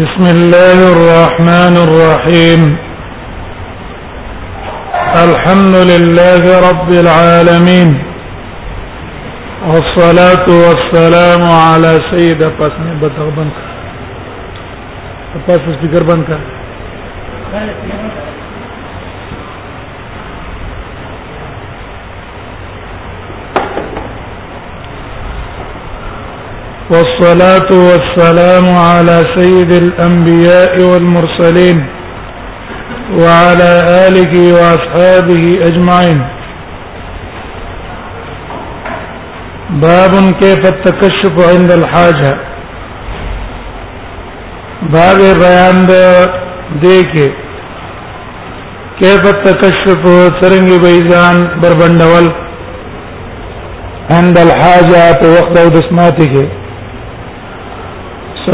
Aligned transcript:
بسم 0.00 0.24
الله 0.36 0.76
الرحمن 0.96 1.74
الرحيم 1.86 2.60
الحمد 5.26 5.74
لله 5.92 6.42
رب 6.68 6.88
العالمين 7.04 7.90
والصلاة 9.70 10.46
والسلام 10.66 11.42
على 11.66 11.92
سيد 12.10 12.40
پس 12.58 12.72
میں 12.84 12.94
بدغبن 13.02 13.48
کا 16.28 16.38
پس 16.38 18.09
والصلاة 26.92 27.68
والسلام 27.88 28.64
على 28.68 29.26
سيد 29.34 29.72
الأنبياء 29.72 30.72
والمرسلين 30.90 31.78
وعلى 33.18 33.70
آله 34.06 34.34
وأصحابه 34.54 35.42
أجمعين 35.68 36.18
باب 39.84 40.16
كيف 40.42 40.66
التكشف 40.74 41.38
عند 41.52 41.70
الحاجة 41.78 42.34
باب 44.94 45.24
بيان 45.46 45.86
دیکھے 46.82 47.28
كيف 49.00 49.26
التكشف 49.26 50.06
سرنګي 50.40 50.78
بيزان 50.86 51.36
بربندول 51.62 52.32
عند 54.10 54.38
الحاجة 54.38 55.12
په 55.20 55.26
وخت 55.38 55.54
د 55.56 55.78
دسماتي 55.78 56.26
کې 56.34 56.59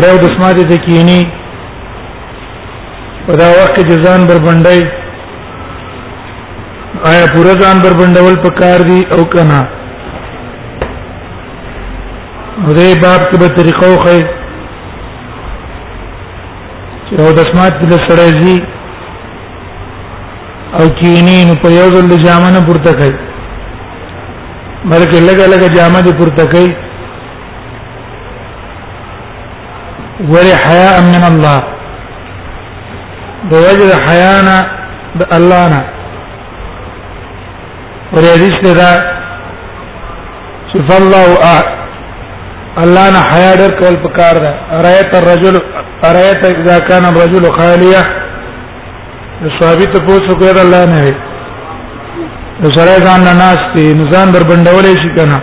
راو 0.04 0.16
د 0.22 0.24
سماده 0.34 0.62
د 0.70 0.74
کینی 0.86 1.20
په 3.26 3.32
دا 3.40 3.48
وخت 3.58 3.76
کې 3.86 3.96
ځان 4.08 4.20
بربندای 4.30 4.80
آیا 7.12 7.24
پوره 7.34 7.52
ځان 7.62 7.76
بربندول 7.84 8.36
پکار 8.44 8.78
دی 8.90 9.00
او 9.16 9.22
کنا 9.34 9.60
دې 12.76 12.90
باب 13.02 13.20
کې 13.30 13.38
به 13.42 13.48
طریقو 13.58 13.90
خې 14.04 14.18
چې 17.06 17.12
راو 17.20 17.32
د 17.42 17.44
سماده 17.50 17.84
د 17.92 17.94
سړی 18.06 18.56
او 20.78 20.84
کینی 21.02 21.38
نو 21.48 21.54
په 21.66 21.70
یو 21.78 21.88
ځل 21.94 22.06
جامه 22.28 22.50
نه 22.56 22.60
پورته 22.70 22.92
کوي 23.02 23.14
بلکې 24.90 25.18
لګ 25.28 25.38
لګ 25.52 25.62
جامه 25.76 26.00
دې 26.02 26.14
پورته 26.20 26.44
کوي 26.56 26.70
ولی 30.20 30.52
حیاء 30.66 31.00
من 31.00 31.22
الله 31.30 31.58
دوجد 33.50 33.92
حیانا 34.08 34.56
د 35.18 35.34
الله 35.36 35.64
نه 35.72 35.80
ولی 38.14 38.28
حدیث 38.34 38.58
دا 38.78 38.90
شف 40.72 40.88
الله 40.96 41.26
الله 42.84 43.06
نه 43.14 43.20
حیا 43.32 43.50
ډېر 43.58 43.70
کول 43.80 43.96
پکار 44.04 44.34
ده 44.44 44.50
ارایت 44.78 45.14
الرجل 45.16 45.56
ارایت 46.04 46.42
اذا 46.44 46.78
كان 46.88 47.04
الرجل 47.04 47.52
خاليا 47.56 48.02
ثابت 49.60 49.92
پوڅو 50.06 50.34
کوي 50.38 50.50
الله 50.64 50.84
نه 50.84 51.00
وي 52.62 52.72
سره 52.74 52.94
ځان 53.04 53.20
نه 53.28 53.32
ناشتي 53.42 53.84
نزان 54.00 54.30
در 54.32 54.42
بندولې 54.42 54.94
شي 55.02 55.10
کنه 55.16 55.38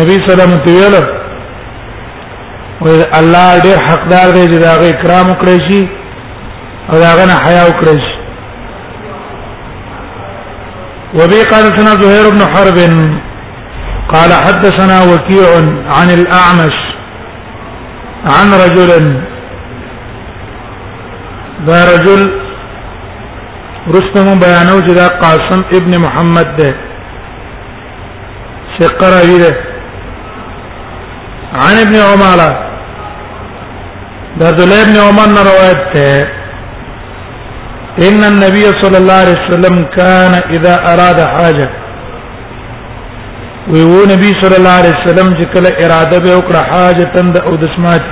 نبی 0.00 0.16
سلام 0.26 0.48
الله 0.48 0.62
علیه 0.66 0.88
وسلم 0.88 1.23
الله 2.82 3.58
ډېر 3.64 3.78
حقدار 3.88 4.30
دی 4.34 4.44
چې 4.46 4.58
دا 4.58 4.74
غي 4.80 4.92
کرام 5.02 5.26
وکړي 5.30 5.58
شي 5.68 5.88
او 6.92 6.98
دا 6.98 7.10
غنه 7.18 7.34
حیا 7.44 7.62
وکړي 7.66 7.98
شي 8.02 8.14
وبي 11.18 11.42
قال 11.50 11.64
سنا 11.78 11.92
زهير 12.02 12.30
بن 12.34 12.40
حرب 12.52 12.78
قال 14.12 14.30
حدثنا 14.44 15.02
وكيع 15.12 15.48
عن 15.98 16.08
الأعمش 16.18 16.76
عن 18.24 18.46
رجل 18.64 18.90
ذا 21.66 21.80
رجل 21.92 22.22
رستم 23.94 24.38
بيانو 24.40 24.80
جدا 24.86 25.08
قاسم 25.22 25.64
ابن 25.78 25.92
محمد 26.00 26.56
ده 26.56 26.74
سقر 28.78 29.10
ده 29.40 29.73
عن 31.62 31.76
ابن 31.80 31.96
عمر 31.98 32.40
در 34.40 34.50
دل 34.58 34.72
ابن 34.82 34.94
عمر 35.02 35.26
نے 35.34 35.42
روایت 35.48 35.84
ہے 35.96 36.16
ان 38.06 38.18
النبي 38.28 38.62
صلى 38.82 38.96
الله 38.98 39.14
عليه 39.24 39.38
وسلم 39.42 39.74
كان 39.96 40.32
اذا 40.58 40.74
اراد 40.92 41.18
حاجه 41.34 41.68
وی 43.68 43.82
وو 43.90 44.00
نبی 44.12 44.30
صلی 44.40 44.56
الله 44.56 44.76
علیه 44.80 44.94
وسلم 44.96 45.28
چې 45.36 45.44
کله 45.54 45.70
اراده 45.84 46.16
به 46.26 46.32
وکړه 46.38 46.62
حاجه 46.70 47.04
تند 47.14 47.34
او 47.44 47.52
دسمات 47.62 48.04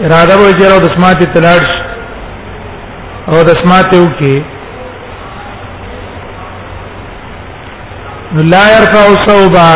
اراده 0.00 0.36
به 0.36 0.52
چې 0.58 0.64
او 0.72 0.78
دسمات 0.88 1.18
تلاړ 1.36 1.62
او 3.28 3.36
دسمات 3.52 3.90
وکي 3.94 4.36
لا 8.56 8.64
يرفع 8.76 9.04
صوبا 9.30 9.72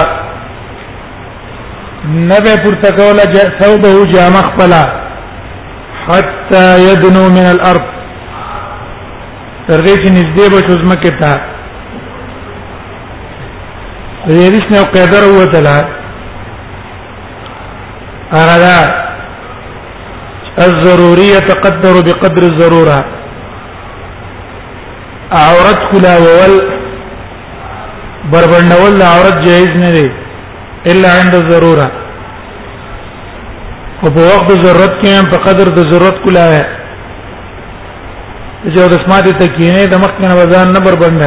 نبه 2.09 2.57
پورته 2.57 2.91
کوله 2.91 3.25
ثوبه 3.61 4.13
جامه 4.13 4.43
خپلا 4.43 4.83
حتا 6.09 6.79
يدنو 6.79 7.29
من 7.37 7.47
الارض 7.51 7.85
تر 9.69 9.81
دې 9.85 9.97
چې 10.03 10.09
نږدې 10.11 10.51
به 10.51 10.61
شو 10.67 10.75
زمکه 10.87 11.09
ته 11.21 11.33
دې 14.29 14.51
رښتیا 14.51 14.79
او 14.79 14.85
قدر 14.97 15.25
وتلا 15.37 15.79
هغه 18.33 19.05
الضرورية 20.65 21.39
تقدر 21.49 22.03
بقدر 22.07 22.43
الضرورة 22.43 23.05
عورت 25.33 25.79
کلا 25.93 26.17
وول 26.19 26.55
بربندول 28.31 29.03
عورت 29.03 29.39
جائز 29.47 29.69
نه 29.83 29.91
دی 29.97 30.09
الا 30.93 31.11
عند 31.21 31.33
الضروره 31.43 31.89
او 34.03 34.09
په 34.17 34.21
وخت 34.31 34.51
ضرورت 34.65 34.95
کې 35.03 35.09
هم 35.19 35.25
په 35.33 35.39
قدر 35.47 35.67
د 35.79 35.81
ضرورت 35.93 36.17
کولا 36.27 36.45
ہے 36.55 36.63
چې 38.73 38.89
د 38.93 38.95
سماعت 39.07 39.27
تکینه 39.41 39.83
د 39.93 39.95
مخ 40.05 40.11
کنه 40.21 40.33
وزن 40.43 40.67
نه 40.77 40.81
بربند 40.87 41.21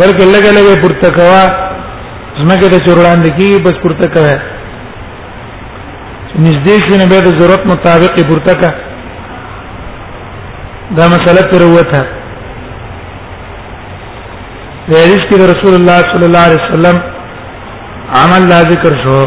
بلکې 0.00 0.24
لګ 0.34 0.44
لګ 0.58 0.66
پورته 0.84 1.08
کوا 1.18 1.42
زمګه 2.40 2.68
د 2.76 2.78
چورلان 2.88 3.18
دي 3.26 3.30
کی 3.40 3.50
بس 3.66 3.74
پورته 3.84 4.06
کوا 4.16 4.36
نږدې 6.46 6.74
شونه 6.88 7.04
به 7.12 7.18
د 7.26 7.28
ضرورت 7.40 7.62
مطابق 7.74 8.12
پورته 8.30 8.54
کا 8.62 8.70
دا 10.96 11.04
مسله 11.14 11.40
پر 11.52 11.62
وته 11.76 12.02
د 14.88 14.92
حدیث 15.02 15.22
کې 15.30 15.36
رسول 15.54 15.72
الله 15.80 15.98
صلی 16.12 16.26
الله 16.28 16.42
علیه 16.48 16.60
وسلم 16.64 16.98
عمل 18.16 18.42
لا 18.48 18.60
ذکر 18.72 18.92
شو 19.04 19.18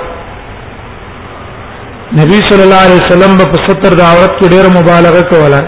نبی 2.16 2.36
صلی 2.48 2.62
الله 2.62 2.76
علیه 2.86 3.00
وسلم 3.02 3.38
په 3.38 3.58
ستر 3.68 3.94
د 3.98 4.00
عورت 4.00 4.30
کې 4.40 4.48
ډیره 4.48 4.68
مبالغه 4.76 5.22
کوله 5.30 5.60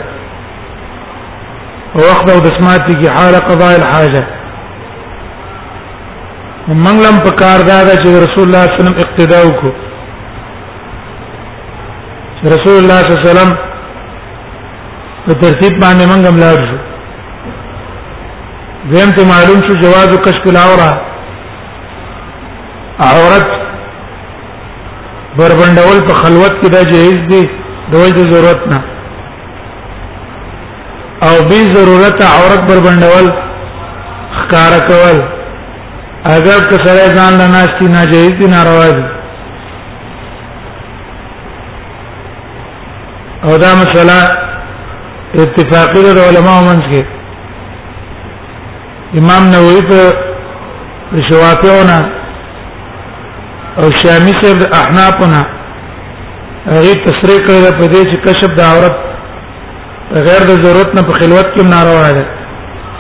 وخت 2.11 2.29
او 2.35 2.39
د 2.47 2.57
سمات 2.59 2.87
کې 2.87 3.09
حال 3.17 3.35
قضاء 3.49 3.73
الحاجه 3.81 4.23
ومن 6.69 6.97
لم 7.05 7.19
پکار 7.29 7.61
دا 7.69 7.79
چې 7.85 8.25
رسول 8.25 8.49
الله 8.49 8.65
صلی 8.65 8.73
الله 8.73 8.73
علیه 8.73 8.81
وسلم 8.81 8.97
اقتدا 9.05 9.43
وکړو 9.49 9.73
رسول 12.55 12.77
الله 12.83 12.99
صلی 13.03 13.13
الله 13.13 13.21
علیه 13.21 13.33
وسلم 13.33 13.55
په 15.27 15.35
ترتیب 15.45 15.73
باندې 15.81 16.05
موږ 16.05 16.27
هم 16.27 16.39
لاړ 16.39 16.59
شو 16.69 16.77
زم 18.97 19.11
ته 19.17 19.25
معلوم 19.33 19.61
شو 19.69 19.75
جواز 19.87 20.19
کشف 20.27 20.47
العوره 20.55 20.93
عورت 23.09 23.69
بربندول 25.39 25.99
په 26.09 26.15
خلوت 26.15 26.53
کې 26.61 26.69
دا 26.75 26.83
جایز 26.93 27.19
دی 27.31 27.43
دوی 27.93 28.11
د 28.13 28.19
ضرورت 28.33 28.61
نه 28.73 28.79
او 31.29 31.35
به 31.51 31.59
ضرورت 31.77 32.19
عورت 32.35 32.63
بربندول 32.71 33.27
ښکار 34.39 34.73
کول 34.91 35.17
اگر 36.37 36.61
که 36.71 36.77
سره 36.85 37.15
ځان 37.15 37.33
نه 37.41 37.47
ناشتي 37.47 37.87
ناجایز 37.89 38.33
دي 38.41 38.47
ناروا 38.47 38.91
دي 38.91 39.03
او 43.45 43.57
دا 43.57 43.75
مسله 43.83 44.19
اتفاقی 45.35 46.15
د 46.15 46.19
علماء 46.29 46.61
منځ 46.69 46.83
کې 46.93 47.03
امام 49.19 49.51
نووي 49.51 49.83
په 49.91 49.99
شوافیونه 51.31 52.01
او 53.79 53.89
شامی 54.03 54.33
سر 54.43 54.55
د 54.63 54.73
احنافنا 54.77 55.41
هغه 56.71 56.95
تصریح 57.05 57.39
کړی 57.43 57.75
په 57.81 57.85
دې 57.93 58.03
چې 58.11 58.17
کشف 58.25 58.51
د 58.59 58.61
عورت 58.61 58.97
غیر 60.27 60.43
د 60.49 60.53
ضرورت 60.65 60.95
نه 60.99 61.03
په 61.11 61.19
خلوت 61.19 61.47
کې 61.55 61.65
ناروا 61.65 62.13
ده 62.13 62.25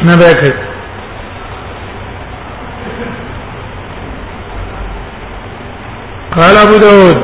نه 0.05 0.17
به 0.17 0.33
کوي 0.41 0.53
قال 6.37 6.57
ابو 6.63 6.77
داود 6.87 7.19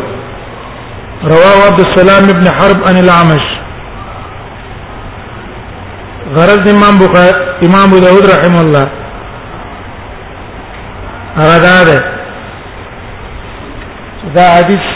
رواه 1.34 1.54
عبد 1.68 1.80
السلام 1.86 2.28
ابن 2.36 2.46
حرب 2.58 2.84
عن 2.88 2.96
العمش 3.04 3.44
غرض 6.36 6.68
امام 6.74 6.98
بخاري 6.98 7.66
امام 7.70 7.88
ابو 7.90 7.98
داود 8.08 8.26
رحمه 8.34 8.60
الله 8.60 8.90
هغه 11.40 11.78
ده 11.92 11.96
دا 14.34 14.46
حدیث 14.52 14.86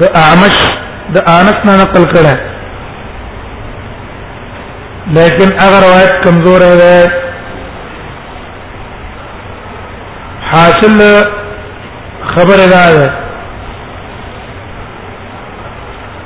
د 0.00 0.04
اعمش 0.20 0.56
د 1.14 1.28
انس 1.36 1.58
نه 1.66 1.74
نقل 1.82 2.04
کړه 2.14 2.34
لیکن 5.16 5.48
اگر 5.66 5.80
روایت 5.86 6.12
کمزور 6.24 6.60
ہے 6.60 7.04
حاصل 10.52 10.98
خبر 12.34 12.58
ادا 12.66 12.80
ہے 12.86 13.08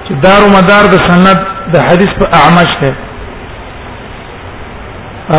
چې 0.07 0.21
دار 0.23 0.43
و 0.45 0.49
مدار 0.55 0.85
د 0.93 0.97
سند 1.11 1.43
د 1.75 1.85
حدیث 1.91 2.09
په 2.23 2.27
اعمش 2.41 2.71
ده 2.85 2.95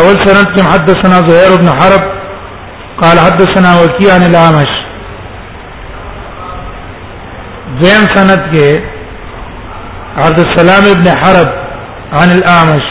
اول 0.01 0.16
سند 0.28 0.60
محدثنا 0.62 1.19
زهير 1.31 1.60
بن 1.63 1.69
حرب 1.81 2.04
قال 3.01 3.19
حدثنا 3.25 3.69
وكيع 3.81 4.13
عن 4.16 4.24
الاعمش 4.30 4.78
دیم 7.77 8.04
سند 8.16 8.39
کې 8.54 8.83
عبد 10.25 10.39
السلام 10.44 10.83
ابن 10.92 11.10
حرب 11.24 11.50
عن 12.21 12.31
الاعمش 12.31 12.86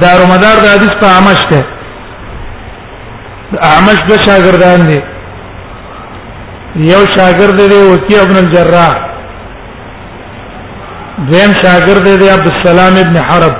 دار 0.00 0.20
مدار 0.34 0.56
د 0.62 0.66
حدیث 0.74 0.92
په 1.00 1.06
اعمش 1.10 1.40
ته 1.50 1.64
اعمش 3.68 4.02
د 4.08 4.12
شاګردان 4.26 4.86
دي 4.88 5.00
یو 6.90 7.04
شاګرد 7.16 7.56
دی 7.72 7.78
وکی 7.92 8.18
ابن 8.20 8.36
الجراح 8.36 8.92
دیم 11.32 11.50
شاګرد 11.62 12.18
دی 12.20 12.28
عبد 12.36 12.52
السلام 12.52 12.98
ابن 13.06 13.16
حرب 13.30 13.56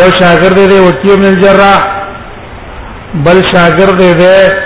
یو 0.00 0.10
شاګرد 0.20 0.56
دی 0.70 0.78
وکی 0.88 1.12
ابن 1.12 1.24
الجراح 1.32 1.80
بل 3.24 3.44
شاګرد 3.54 3.98
دی 4.18 4.61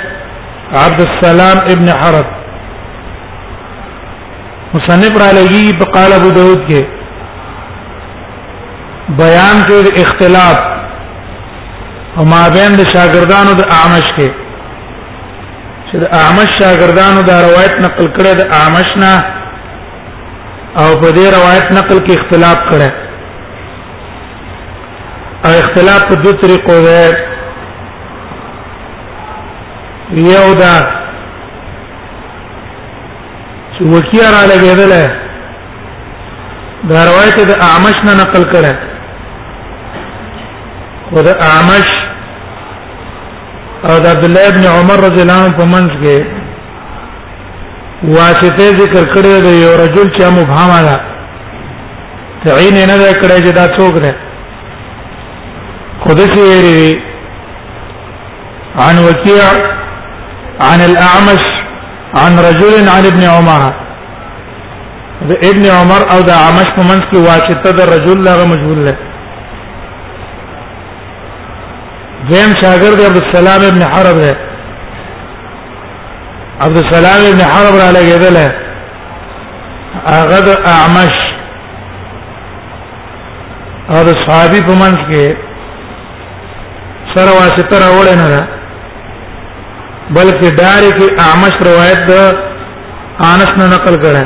عبد 0.75 1.01
السلام 1.01 1.59
ابن 1.59 1.89
حرب 2.01 2.27
مصنف 4.75 5.19
را 5.23 5.31
لگی 5.41 5.73
قال 5.95 6.13
ابو 6.13 6.31
داود 6.31 6.67
کے 6.69 6.81
بیان 9.17 9.63
کې 9.67 10.01
اختلاف 10.01 10.61
او 12.17 12.25
ما 12.25 12.49
بین 12.49 12.75
د 12.79 12.89
شاګردانو 12.93 13.53
د 13.61 13.69
اعمش 13.77 14.11
کې 14.19 14.29
چې 15.93 15.99
د 16.05 16.15
اعمش 16.21 16.59
شاګردانو 16.59 17.23
دا 17.23 17.41
روایت 17.43 17.79
نقل 17.85 18.09
کړي 18.17 18.35
د 18.35 18.49
اعمش 18.59 18.97
نه 18.97 19.15
او 20.83 20.97
په 21.01 21.07
دې 21.11 21.27
روایت 21.37 21.73
نقل 21.73 21.99
کې 22.07 22.21
اختلاف 22.21 22.57
کړي 22.73 22.91
او 25.45 25.53
اختلاف 25.61 26.05
په 26.09 26.15
دوه 26.17 26.33
طریقو 26.43 26.83
ده 26.87 27.26
یو 30.15 30.55
دا 30.55 30.77
چې 33.79 33.83
وکیه 33.85 34.27
را 34.31 34.43
لګېدل 34.49 34.91
دا 36.89 37.05
روایت 37.11 37.37
د 37.49 37.63
اعمش 37.63 37.97
نه 38.05 38.15
نقل 38.15 38.45
کړه 38.53 38.73
خو 41.09 41.23
د 41.23 41.29
اعمش 41.49 41.89
او 43.89 43.99
د 44.03 44.07
عبد 44.07 44.25
الله 44.25 44.49
ابن 44.49 44.65
عمر 44.67 45.05
رضی 45.13 45.21
الله 45.23 45.41
عنه 45.45 45.57
په 45.59 45.65
منځ 45.65 45.91
کې 46.03 46.19
واسطه 48.03 48.79
ذکر 48.83 49.09
کړی 49.15 49.41
دی 49.45 49.55
یو 49.63 49.77
رجل 49.77 50.11
چې 50.19 50.33
مبهمه 50.33 50.83
ده 50.83 50.97
تعین 52.45 52.75
نه 52.91 52.97
ده 52.99 53.13
کړی 53.15 53.47
چې 53.47 53.53
دا 53.53 53.67
څوک 53.79 53.95
ده 54.05 54.15
خو 56.01 56.15
د 56.15 56.19
سیری 56.35 57.01
عن 58.85 58.99
وکیع 58.99 59.77
عن 60.61 60.81
الاعمش 60.81 61.43
عن 62.15 62.39
رجل 62.39 62.89
عن 62.89 63.07
ابن 63.07 63.23
عمر 63.25 63.63
د 65.29 65.47
ابن 65.51 65.65
عمر 65.79 66.01
او 66.13 66.21
د 66.21 66.31
اعمش 66.31 66.69
په 66.77 66.83
منځ 66.91 67.03
کې 67.11 67.19
واسطه 67.29 67.71
د 67.71 67.81
رجل 67.95 68.25
لغه 68.25 68.45
مجهول 68.53 68.81
له 68.87 68.97
دیم 72.31 72.51
شاګرد 72.63 73.01
عبد 73.09 73.21
السلام 73.25 73.63
ابن 73.73 73.83
حرب 73.93 74.17
ده 74.27 74.35
عبد 76.65 76.79
السلام 76.85 77.21
ابن 77.33 77.43
حرب 77.53 77.75
را 77.83 77.89
لګیدله 77.99 78.47
هغه 80.15 80.39
د 80.49 80.69
اعمش 80.75 81.15
او 83.91 84.05
د 84.09 84.11
صحابي 84.27 84.61
په 84.69 84.75
منځ 84.83 84.99
کې 85.11 85.25
سره 87.15 87.31
واسطه 87.41 87.75
راوړنه 87.85 88.27
ده 88.35 88.43
بلکې 90.15 90.49
دار 90.61 90.83
کې 90.99 91.07
اعمش 91.19 91.55
روایت 91.71 92.01
د 92.11 92.13
انس 93.33 93.51
نه 93.59 93.67
نقل 93.75 93.95
کړه 94.05 94.25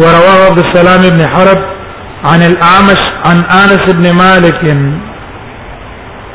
ورواه 0.00 0.38
عبد 0.48 0.58
السلام 0.66 1.00
ابن 1.12 1.22
حرب 1.34 1.60
عن 2.24 2.42
الاعمش 2.48 3.02
عن 3.24 3.36
انس 3.62 3.82
ابن 3.94 4.10
مالك 4.20 4.60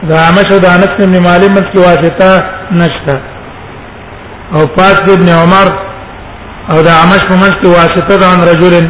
دا 0.09 0.15
اعمش 0.25 0.47
د 0.65 0.65
انس 0.65 0.91
ابن 1.05 1.19
مالک 1.27 1.49
مت 1.57 1.71
کی 1.71 1.77
واسطه 1.77 2.43
نشته 2.81 3.15
او 4.55 4.65
پاس 4.77 4.99
ابن 5.13 5.29
عمر 5.29 5.67
او 6.71 6.81
دا 6.87 6.91
اعمش 6.97 7.21
په 7.29 7.35
منځ 7.41 7.53
کې 7.61 7.67
واسطه 7.77 8.15
ده 8.19 8.27
ان 8.33 8.41
رجل 8.51 8.85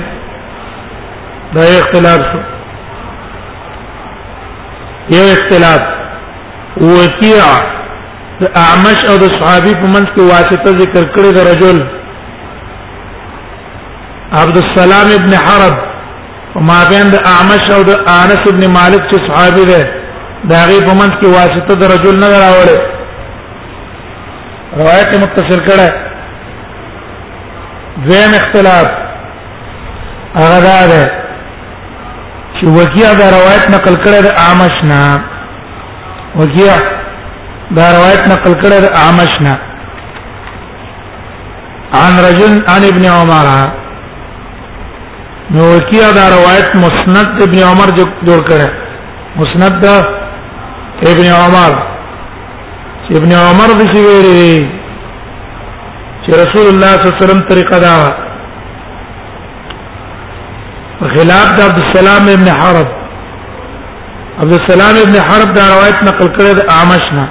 دا 1.55 1.63
اختلاف 1.79 2.19
شو 2.31 2.39
یو 5.17 5.23
اختلاف 5.31 5.81
وقيع 6.77 7.73
اعمش 8.41 8.99
او 9.09 9.15
د 9.23 9.25
صحابي 9.39 9.73
په 9.81 9.87
منځ 9.93 10.07
کې 10.15 10.23
واسطه 10.33 10.69
ذکر 10.81 11.03
کړی 11.15 11.29
د 11.37 11.39
رجل 11.49 11.77
عبد 14.41 14.57
السلام 14.65 15.07
ابن 15.19 15.33
حرب 15.47 15.75
وما 16.55 16.79
بين 16.91 17.07
د 17.13 17.19
اعمش 17.33 17.63
او 17.75 17.81
د 17.89 18.09
انس 18.19 18.43
ابن 18.51 18.63
مالک 18.77 19.03
چې 19.09 19.17
صحابي 19.27 19.65
ده 19.71 19.81
دا 20.51 20.59
غي 20.69 20.79
په 20.87 20.93
منځ 21.01 21.13
کې 21.19 21.27
واسطه 21.37 21.73
د 21.81 21.91
رجل 21.93 22.15
نه 22.23 22.27
راوړې 22.43 22.79
روایت 24.81 25.11
متصل 25.25 25.59
کړه 25.67 25.87
ذم 28.09 28.31
اختلاف 28.41 28.87
هغه 30.39 30.61
دا 30.71 30.81
ده 30.93 31.03
چې 32.55 32.65
وکیه 32.79 33.13
دا 33.21 33.25
روایت 33.37 33.65
نقل 33.75 33.95
کړه 34.03 34.19
د 34.27 34.29
اعمش 34.45 34.75
نه 34.83 35.03
وکیه 36.41 36.77
دا 37.77 37.85
روایت 37.97 38.21
نقل 38.33 38.53
کړه 38.61 38.77
د 38.85 38.87
عامشنا 39.03 39.53
عن 42.03 42.13
رجل 42.27 42.53
عن 42.73 42.81
ابن 42.91 43.05
عمر 43.17 43.47
نو 45.55 45.65
کیا 45.89 46.09
دا 46.17 46.25
روایت 46.35 46.69
مسند 46.83 47.41
ابن 47.47 47.59
عمر 47.71 47.89
جوړ 48.27 48.39
کړه 48.49 48.67
مسند 49.39 49.85
ابن 51.11 51.27
عمر 51.43 51.71
ابن 53.17 53.31
عمر 53.47 53.69
د 53.79 53.91
سی 53.91 53.99
ویری 54.07 54.47
چې 56.23 56.29
رسول 56.29 56.67
الله 56.73 56.91
صلی 56.95 57.05
الله 57.05 57.15
علیه 57.15 57.25
وسلم 57.25 57.41
طریقه 57.51 57.79
دا 57.85 57.95
خلاف 61.13 61.47
د 61.57 61.61
عبد 61.69 61.79
السلام 61.85 62.25
ابن 62.37 62.47
حرب 62.61 62.87
عبد 64.43 64.53
السلام 64.61 64.95
ابن 65.05 65.15
حرب 65.29 65.53
دا 65.55 65.63
روایت 65.77 65.97
نقل 66.11 66.27
کړه 66.37 66.51
د 66.59 66.69
عامشنا 66.75 67.25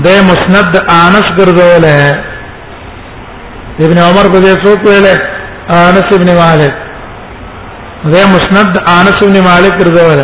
د 0.04 0.06
مسند 0.30 0.73
انس 1.00 1.26
ګرځول 1.38 1.85
ابن 3.85 3.99
عمر 4.06 4.26
کو 4.32 4.38
دې 4.44 4.54
څوک 4.64 4.80
ویل 4.87 5.06
انس 5.87 6.08
ابن 6.18 6.28
مالک 6.42 6.73
د 8.12 8.14
مسند 8.35 8.73
انس 8.99 9.16
ابن 9.23 9.37
مالک 9.49 9.75
ګرځول 9.82 10.20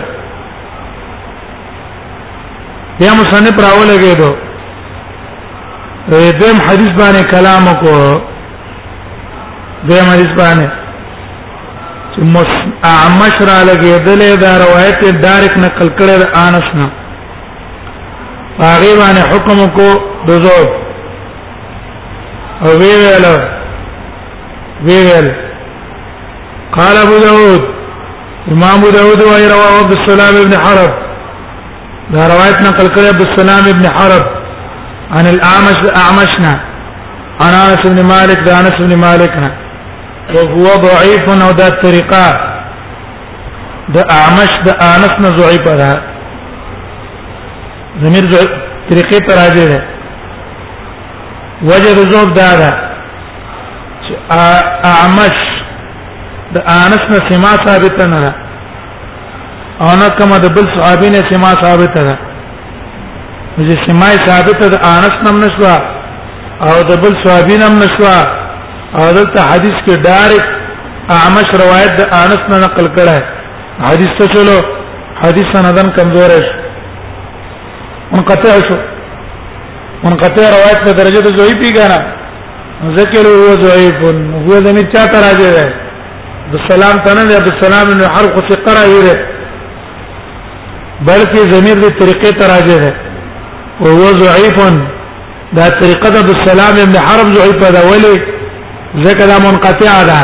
بیا 2.98 3.12
مسند 3.22 3.46
پر 3.58 3.64
اول 3.64 3.88
لګیدو 3.92 4.30
دیم 6.40 6.56
حدیث 6.68 6.90
باندې 7.00 7.22
کلام 7.34 7.64
کو 7.80 7.96
دیم 9.88 10.06
حدیث 10.12 10.32
باندې 10.40 10.66
چې 12.14 12.20
مس 12.34 12.50
اعمش 12.94 13.34
را 13.50 13.58
لګیدلې 13.70 14.40
دا 14.42 14.58
روایت 14.66 15.20
دارک 15.22 15.54
نقل 15.58 15.88
کړل 15.98 16.20
انس 16.38 16.68
نه 16.74 16.90
هغه 18.60 18.94
باندې 18.94 19.22
حکم 19.34 19.66
کو 19.76 19.88
دزور 20.28 20.66
او 22.64 22.70
ویل 22.78 23.24
ویل 24.86 25.28
قال 26.76 26.96
ابو 26.96 27.18
داود 27.18 27.62
امام 28.52 28.74
ابو 28.78 28.90
داود 28.90 29.20
وهي 29.20 29.46
رواه 29.54 29.78
عبد 29.82 29.98
السلام 29.98 30.44
بن 30.44 30.54
حرب 30.64 30.92
دا 32.12 32.26
روایت 32.28 32.62
نقل 32.62 32.86
کړی 32.94 33.06
عبد 33.14 33.22
السلام 33.28 33.72
بن 33.72 33.86
حرب 33.96 34.24
عن 35.10 35.26
الاعمش 35.26 35.78
اعمشنا 36.02 36.54
عن 37.40 37.54
انس 37.54 37.78
بن 37.86 38.04
مالك 38.06 38.40
ده 38.42 38.60
انس 38.60 38.72
بن 38.80 38.96
مالك 38.98 39.52
وهو 40.34 40.64
ضعيف 40.82 41.42
او 41.44 41.52
دا 41.52 41.68
الطريقه 41.68 42.30
ده 43.88 44.04
اعمش 44.10 44.52
ده 44.66 44.72
انس 44.72 45.34
ضعيف 45.42 45.68
ده 45.68 46.11
ضمیر 48.00 48.24
جو 48.32 48.38
طریقې 48.88 49.18
پر 49.26 49.34
راځي 49.38 49.64
ده 49.70 49.80
وجه 51.70 51.90
رجوع 52.00 52.22
دا 52.36 52.50
ده 52.60 52.70
چې 54.04 54.12
اعمش 54.92 55.36
د 56.54 56.70
انس 56.74 57.02
نه 57.14 57.18
سما 57.30 57.52
ثابت 57.66 58.00
نه 58.14 58.20
ده 58.26 58.32
او 59.80 59.90
نه 60.02 60.08
کومه 60.20 60.38
د 60.44 60.48
بل 60.54 60.66
صحابي 60.76 61.08
نه 61.16 61.22
سما 61.32 61.52
ثابت 61.64 61.94
ده 62.08 62.16
چې 63.56 63.78
سما 63.88 64.08
ثابت 64.28 64.60
ده 64.76 64.88
انس 64.94 65.14
نم 65.26 65.40
نشوا 65.44 65.76
او 66.68 66.78
د 66.92 67.00
بل 67.04 67.12
صحابي 67.26 67.56
نم 67.64 67.74
نشوا 67.82 68.16
او 68.98 69.12
دلته 69.18 69.40
حدیث 69.52 69.76
کې 69.86 69.94
ډایرک 70.06 70.46
اعمش 71.18 71.48
روایت 71.64 71.92
د 72.00 72.18
انس 72.22 72.42
نه 72.54 72.64
نقل 72.66 72.86
کړه 72.98 73.18
حدیث 73.90 74.12
ته 74.18 74.26
چلو 74.34 74.56
حدیث 75.22 75.44
سندن 75.54 75.88
کمزور 76.00 76.30
ہے 76.38 76.42
منقطع 78.12 78.50
شو 78.68 78.76
منقطع 80.04 80.42
روایت 80.56 80.78
په 80.84 80.92
درجه 80.92 81.20
د 81.26 81.38
زوی 81.38 81.54
پی 81.60 81.68
غنا 81.78 81.98
ذکر 82.98 83.24
هو 83.40 83.50
زوی 83.64 83.88
فن 84.00 84.18
هو 84.46 84.52
د 84.64 84.74
می 84.76 84.82
چا 84.92 85.02
تر 85.12 85.20
راځي 85.26 85.50
ده 85.56 85.66
د 86.54 86.64
سلام 86.70 86.96
تنه 87.06 87.24
ده 87.30 87.38
د 87.46 87.60
سلام 87.62 87.86
نو 88.00 88.04
حرف 88.14 88.34
ثقره 88.50 88.82
یې 88.96 89.16
بلکې 91.10 91.42
زمير 91.54 91.76
د 91.84 91.88
طریقې 92.00 92.32
تر 92.38 92.46
راځي 92.54 92.78
ده 92.84 92.92
او 93.80 93.88
هو 93.88 94.08
زوی 94.20 94.46
فن 94.58 94.74
دا 95.60 95.68
طریقه 95.80 96.08
د 96.26 96.30
السلام 96.36 96.74
ابن 96.84 96.96
حرب 97.06 97.28
زوی 97.36 97.54
په 97.62 97.68
ولی 97.90 98.14
ذکر 99.06 99.26
دا 99.32 99.38
منقطع 99.46 99.96
ده 100.10 100.20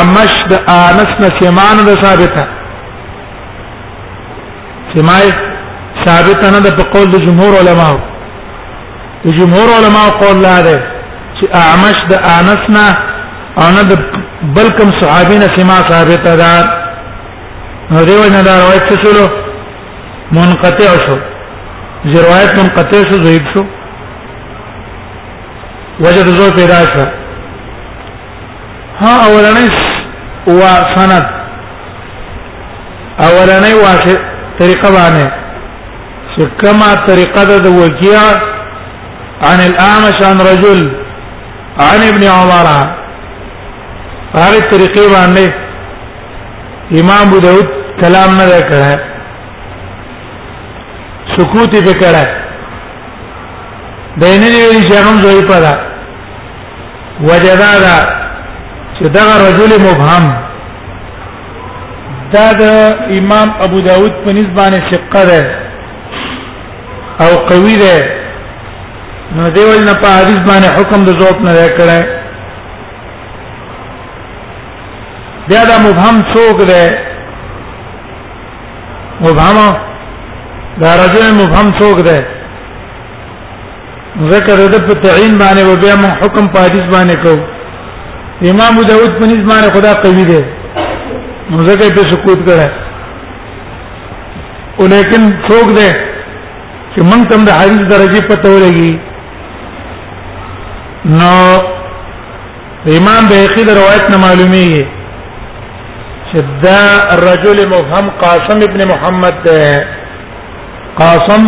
امش 0.00 0.32
د 0.50 0.70
انس 0.76 1.12
نه 1.22 1.28
سیمان 1.40 1.76
ده 1.88 2.00
ثابته 2.04 2.44
سیمای 4.94 5.30
ثابت 6.06 6.44
نه 6.44 6.58
ده 6.60 6.70
په 6.76 6.82
قول 6.92 7.06
د 7.12 7.16
جمهور 7.26 7.52
علما 7.60 7.88
د 9.26 9.28
جمهور 9.38 9.68
علما 9.76 10.02
قول 10.22 10.36
لا 10.46 10.56
ده 10.66 10.76
چې 11.36 11.44
اعمش 11.62 11.98
د 12.10 12.14
انسنا 12.38 12.86
او 13.62 13.66
نه 13.76 13.82
د 13.90 13.92
بلکم 14.56 14.88
صحابین 15.00 15.42
سما 15.56 15.76
ثابت 15.90 16.24
ده 16.42 16.50
نو 17.92 18.00
دیو 18.08 18.22
نه 18.36 18.40
دا 18.48 18.54
روایت 18.62 18.84
څه 18.88 18.94
شو 19.02 19.28
منقطع 20.38 20.90
شو 21.06 21.14
زی 22.10 22.18
روایت 22.26 22.52
منقطع 22.60 23.02
شو 23.10 23.16
ضعیف 23.26 23.42
شو 23.54 23.62
وجد 26.04 26.26
زو 26.38 26.50
پیدا 26.60 26.78
شو 26.92 27.04
ها 29.00 29.12
اولنی 29.28 29.68
و 30.58 30.68
سند 30.94 31.26
اولنی 33.28 33.74
واشه 33.84 34.14
طریقه 34.58 34.88
باندې 34.96 35.26
چې 36.36 36.46
کما 36.60 36.88
طریقه 37.08 37.58
د 37.66 37.66
وکیع 37.82 38.22
عن 39.50 39.58
الاعمش 39.68 40.18
عن 40.30 40.38
رجل 40.50 40.80
عن 41.88 42.00
ابن 42.12 42.22
عمر 42.38 42.66
هغه 44.40 44.62
طریقې 44.70 45.04
باندې 45.14 45.44
امام 47.00 47.26
ابو 47.28 47.38
داود 47.46 47.66
کلام 48.02 48.30
نه 48.40 48.60
کړه 48.70 49.00
سکوت 51.38 51.74
یې 51.74 51.94
کړه 52.00 52.24
دینه 54.16 54.46
ویل 54.46 54.88
چې 54.88 54.94
هغه 54.94 55.14
زوی 55.22 55.48
پدا 55.50 55.72
وجدادا 57.28 57.96
چې 58.96 59.04
دا 59.20 59.26
رجل 59.48 59.72
مبهم 59.86 60.24
دا 62.32 62.48
د 62.64 63.20
امام 63.20 63.48
ابو 63.68 63.80
داود 63.80 64.12
په 64.24 64.32
نسبت 64.32 64.54
باندې 64.56 64.94
ثقه 64.94 65.26
ده 65.30 65.62
او 67.22 67.36
قوی 67.48 67.76
ده 67.82 67.94
نو 69.36 69.42
دیول 69.56 69.80
نه 69.88 69.94
په 70.02 70.08
حدیث 70.18 70.40
باندې 70.48 70.70
حکم 70.78 71.00
د 71.04 71.08
ذوق 71.20 71.38
نه 71.46 71.52
کړه 71.78 71.98
بیا 75.48 75.62
دا 75.70 75.76
مبهم 75.86 76.16
څوک 76.32 76.56
ده 76.70 76.82
مبهم 79.24 79.58
دا 80.82 80.90
رجل 81.02 81.22
مبهم 81.40 81.68
څوک 81.80 81.96
ده 82.08 82.16
ذکر 84.30 84.58
د 84.74 84.76
په 84.86 84.94
تعین 85.04 85.32
باندې 85.42 85.62
و 85.70 85.76
بیا 85.84 85.94
مون 86.00 86.12
حکم 86.22 86.44
په 86.54 86.58
حدیث 86.64 86.86
باندې 86.94 87.16
کو 87.24 87.32
امام 88.52 88.74
داود 88.90 89.12
په 89.18 89.24
نس 89.30 89.42
باندې 89.52 89.74
خدا 89.76 89.92
قوی 90.04 90.24
ده 90.32 90.42
نو 91.50 91.56
ذکر 91.68 91.86
په 91.96 92.02
سکوت 92.10 92.40
کړه 92.48 92.68
ولیکن 94.80 95.22
څوک 95.48 95.66
ده 95.78 95.88
چې 96.96 97.02
موږ 97.10 97.20
تم 97.30 97.40
د 97.48 97.56
حدیث 97.60 97.80
درجه 97.92 98.20
پته 98.28 98.48
ولګي 98.54 98.92
نو 101.20 101.32
امام 102.98 103.22
بیخی 103.32 103.62
د 103.68 103.76
روایت 103.80 104.04
نه 104.12 104.16
معلومیږي 104.24 104.84
چې 106.28 106.38
دا 106.64 106.82
الرجل 107.16 107.58
مفهم 107.74 108.06
قاسم 108.24 108.58
ابن 108.68 108.80
محمد 108.92 109.46
قاسم 111.00 111.42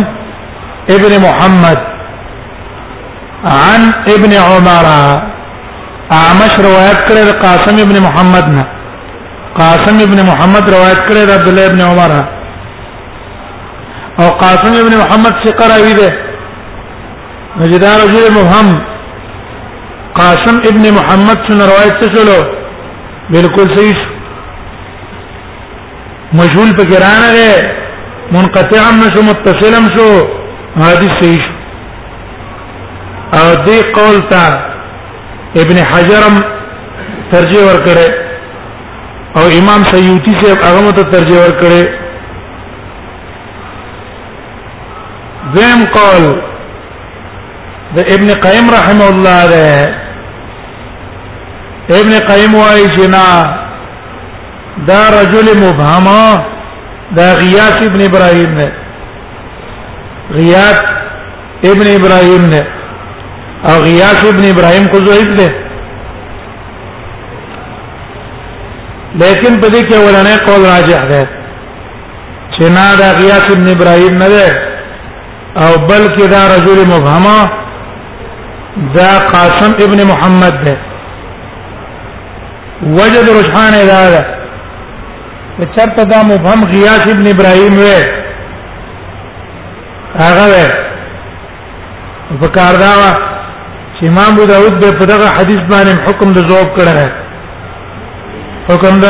ابن 0.95 1.13
محمد 1.27 1.79
عن 3.67 3.81
ابن 4.15 4.33
عمر 4.49 4.87
اعمش 6.19 6.53
روایت 6.65 6.99
کړی 7.11 7.37
قاسم 7.45 7.75
ابن 7.87 7.95
محمد 8.09 8.45
نه 8.57 8.63
قاسم 9.61 9.97
ابن 10.09 10.25
محمد 10.31 10.65
روایت 10.75 10.99
کړی 11.07 11.31
عبد 11.35 11.47
الله 11.47 11.65
ابن 11.69 11.81
عمر 11.91 12.09
نه 12.19 12.25
او 14.21 14.27
قاسم 14.43 14.73
ابن 14.83 14.93
محمد 15.03 15.35
ثقه 15.45 15.63
راوي 15.73 15.93
ده 16.01 16.09
نجدا 17.61 17.91
رجل 18.03 18.23
مبهم 18.37 18.67
قاسم 20.21 20.55
ابن 20.69 20.83
محمد 20.97 21.37
څخه 21.47 21.63
روایت 21.71 21.95
تسلو 22.01 22.39
بالکل 23.35 23.67
صحیح 23.75 23.99
مجهول 26.39 26.69
په 26.79 26.83
ګرانه 26.91 27.29
ده 27.37 27.51
منقطع 28.37 28.83
نشو 29.01 29.21
متصل 29.29 29.73
شو 29.95 30.09
حدیث 30.83 31.15
صحیح 31.21 31.45
او 33.39 33.47
دې 33.67 33.79
قول 33.97 34.17
ته 34.31 34.45
ابن 35.65 35.77
حجرم 35.93 36.35
ترجیح 37.31 37.63
ورکړي 37.67 38.07
او 39.39 39.45
امام 39.61 39.81
سیوطی 39.95 40.31
سے 40.43 40.47
هغه 40.51 40.79
مت 40.89 40.97
ترجیح 41.15 41.39
ورکړي 41.43 41.81
زم 45.55 45.83
قول 45.93 46.23
د 47.95 47.99
ابن 48.15 48.27
قیم 48.45 48.65
رحم 48.71 48.99
الله 49.11 49.41
ده 51.89 51.99
ابن 52.01 52.11
قیم 52.31 52.53
وايي 52.55 52.87
چې 52.95 53.07
نا 53.15 53.27
دا 54.89 55.01
رجل 55.17 55.47
مبهم 55.63 56.07
دا 57.17 57.27
غیاث 57.41 57.77
ابن 57.87 58.01
ابراهیم 58.09 58.49
نه 58.59 58.67
غیاث 60.31 60.79
ابن 61.71 61.87
ابراهیم 61.95 62.45
نه 62.53 62.63
او 63.69 63.81
غیاث 63.87 64.25
ابن 64.25 64.49
ابراهیم 64.51 64.85
کو 64.91 64.97
ضعیف 65.07 65.29
ده 65.39 65.49
لیکن 69.21 69.61
په 69.61 69.67
دې 69.69 69.81
کې 69.83 69.97
ولنه 70.05 70.37
قول 70.47 70.65
راجح 70.71 71.03
ده 71.09 71.27
چې 72.55 72.63
نا 72.77 72.95
دا 72.95 73.13
غیاث 73.21 73.51
ابن 73.51 73.69
ابراهیم 73.69 74.17
نه 74.23 74.27
ده 74.35 74.68
او 75.57 75.77
بلکې 75.87 76.25
دا 76.31 76.55
رجل 76.55 76.85
مبهمه 76.85 77.49
دا 78.95 79.19
قاسم 79.19 79.71
ابن 79.83 80.03
محمد 80.11 80.55
ده 80.65 80.77
وجد 82.97 83.29
رجحان 83.29 83.73
دا 83.87 84.09
ده 84.09 84.23
چرته 85.75 86.03
دا 86.03 86.23
مبهم 86.23 86.63
غیاث 86.65 87.07
ابن 87.07 87.27
ابراهيم 87.27 87.73
وې 87.77 88.05
هغه 90.15 90.45
وې 90.51 90.67
په 92.41 92.47
کار 92.47 92.75
دا 92.75 93.13
چې 93.99 94.03
امام 94.07 94.33
ابو 94.33 94.45
داود 94.45 94.95
په 94.99 95.05
دغه 95.05 95.27
حدیث 95.39 95.59
باندې 95.59 96.09
حکم 96.09 96.33
د 96.33 96.47
ذوب 96.49 96.69
کړه 96.77 96.93
ہے 97.01 97.09
حکم 98.69 98.99
د 99.01 99.05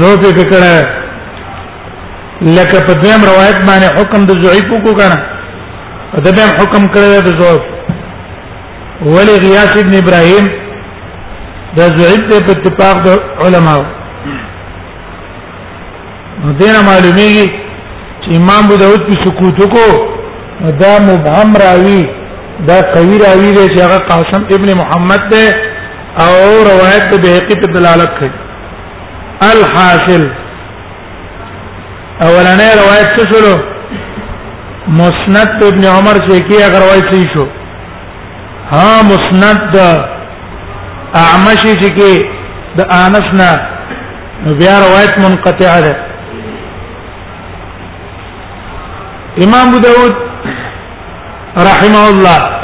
ذوب 0.00 0.22
یې 0.22 0.46
کړه 0.52 1.00
لکه 2.42 2.80
په 2.86 2.92
دیم 2.94 3.20
روایت 3.30 3.58
باندې 3.66 4.00
حکم 4.00 4.26
د 4.26 4.42
ضعیف 4.44 4.64
کو 4.70 4.94
کړه 5.00 5.18
دا 6.18 6.30
به 6.36 6.42
حکم 6.58 6.82
کړی 6.94 7.08
د 7.24 7.26
زوج 7.40 7.62
ولی 9.14 9.34
غیاث 9.42 9.72
ابن 9.82 9.94
ابراهیم 9.98 10.46
د 11.76 11.78
زید 11.98 12.22
په 12.30 12.36
اتفاق 12.54 12.96
د 13.04 13.06
علماو 13.46 13.82
دین 16.58 16.76
معلومیږي 16.88 17.48
چې 18.22 18.36
امام 18.40 18.62
ابو 18.66 18.76
داود 18.82 19.00
په 19.10 19.16
سکوت 19.24 19.58
کو 19.76 19.86
دا 20.82 20.94
مبهم 21.06 21.50
راوی 21.66 22.00
دا 22.72 22.78
قوی 22.94 23.16
راوی 23.26 23.50
دی 23.54 23.74
چې 23.74 23.84
هغه 23.86 23.98
قاسم 24.12 24.42
ابن 24.58 24.68
محمد 24.82 25.22
دی 25.34 25.46
او 26.26 26.36
روایت 26.72 27.04
به 27.22 27.28
حقیقت 27.38 27.68
دلالت 27.78 28.12
کوي 28.20 28.30
الحاصل 29.50 30.22
اولنې 32.20 32.68
روایت 32.80 33.10
څه 33.16 33.22
شلو 33.32 33.56
مسند 34.88 35.62
ابن 35.64 35.84
عمر 35.84 36.14
چې 36.26 36.40
کی 36.48 36.62
اگر 36.62 36.80
وای 36.80 37.00
څه 37.00 37.34
شو 37.34 37.46
ها 38.72 39.02
مسند 39.02 39.76
اعمش 41.14 41.62
چې 41.62 41.90
کی 41.96 42.26
د 42.78 42.82
انسنا 42.90 43.70
نو 44.46 44.54
بیا 44.60 44.78
روایت 44.80 45.18
منقطع 45.22 45.80
ده 45.80 45.96
امام 49.44 49.68
ابو 49.68 49.78
داود 49.86 50.14
رحمه 51.56 52.02
الله 52.08 52.60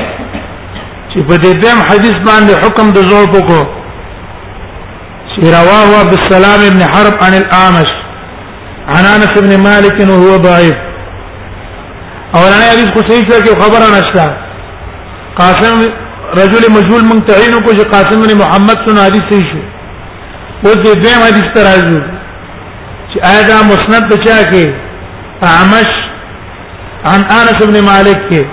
چې 1.12 1.20
په 1.28 1.36
دې 1.44 1.52
دیم 1.54 1.82
حدیث 1.90 2.14
باندې 2.14 2.64
حکم 2.64 2.92
د 2.92 2.96
زور 3.10 3.26
کو 3.30 3.60
چې 5.36 5.46
رواه 5.58 6.00
عبد 6.00 6.16
السلام 6.22 6.60
ابن 6.72 6.82
حرب 6.94 7.24
عن 7.24 7.34
الاعمش 7.42 7.90
عن 8.96 9.04
انس 9.04 9.38
بن 9.42 9.56
مالك 9.68 10.08
وهو 10.10 10.36
ضعيف 10.48 10.85
اولنۍ 12.34 12.64
حدیث 12.70 12.88
خو 12.94 13.00
صحیح 13.10 13.28
ده 13.30 13.38
چې 13.42 13.62
خبره 13.62 13.90
نشته 13.94 14.24
قاسم 15.40 15.84
رجل 16.38 16.66
مجهول 16.76 17.04
من 17.10 17.20
تعین 17.30 17.54
کو 17.60 17.72
چې 17.72 17.88
قاسم 17.90 18.24
بن 18.26 18.34
محمد 18.38 18.76
سن 18.86 18.98
حدیث 19.04 19.22
صحیح 19.32 19.52
شو 19.52 19.58
او 20.68 20.74
دې 20.74 20.94
دیم 21.04 21.20
حدیث 21.26 21.46
تر 21.56 21.62
راځي 21.70 22.00
چې 23.12 23.18
آیا 23.32 23.58
مسند 23.70 24.04
بچا 24.12 24.38
کې 24.50 24.70
اعمش 25.42 25.90
عن 27.14 27.20
انس 27.38 27.58
بن 27.66 27.80
مالک 27.90 28.20
کې 28.30 28.46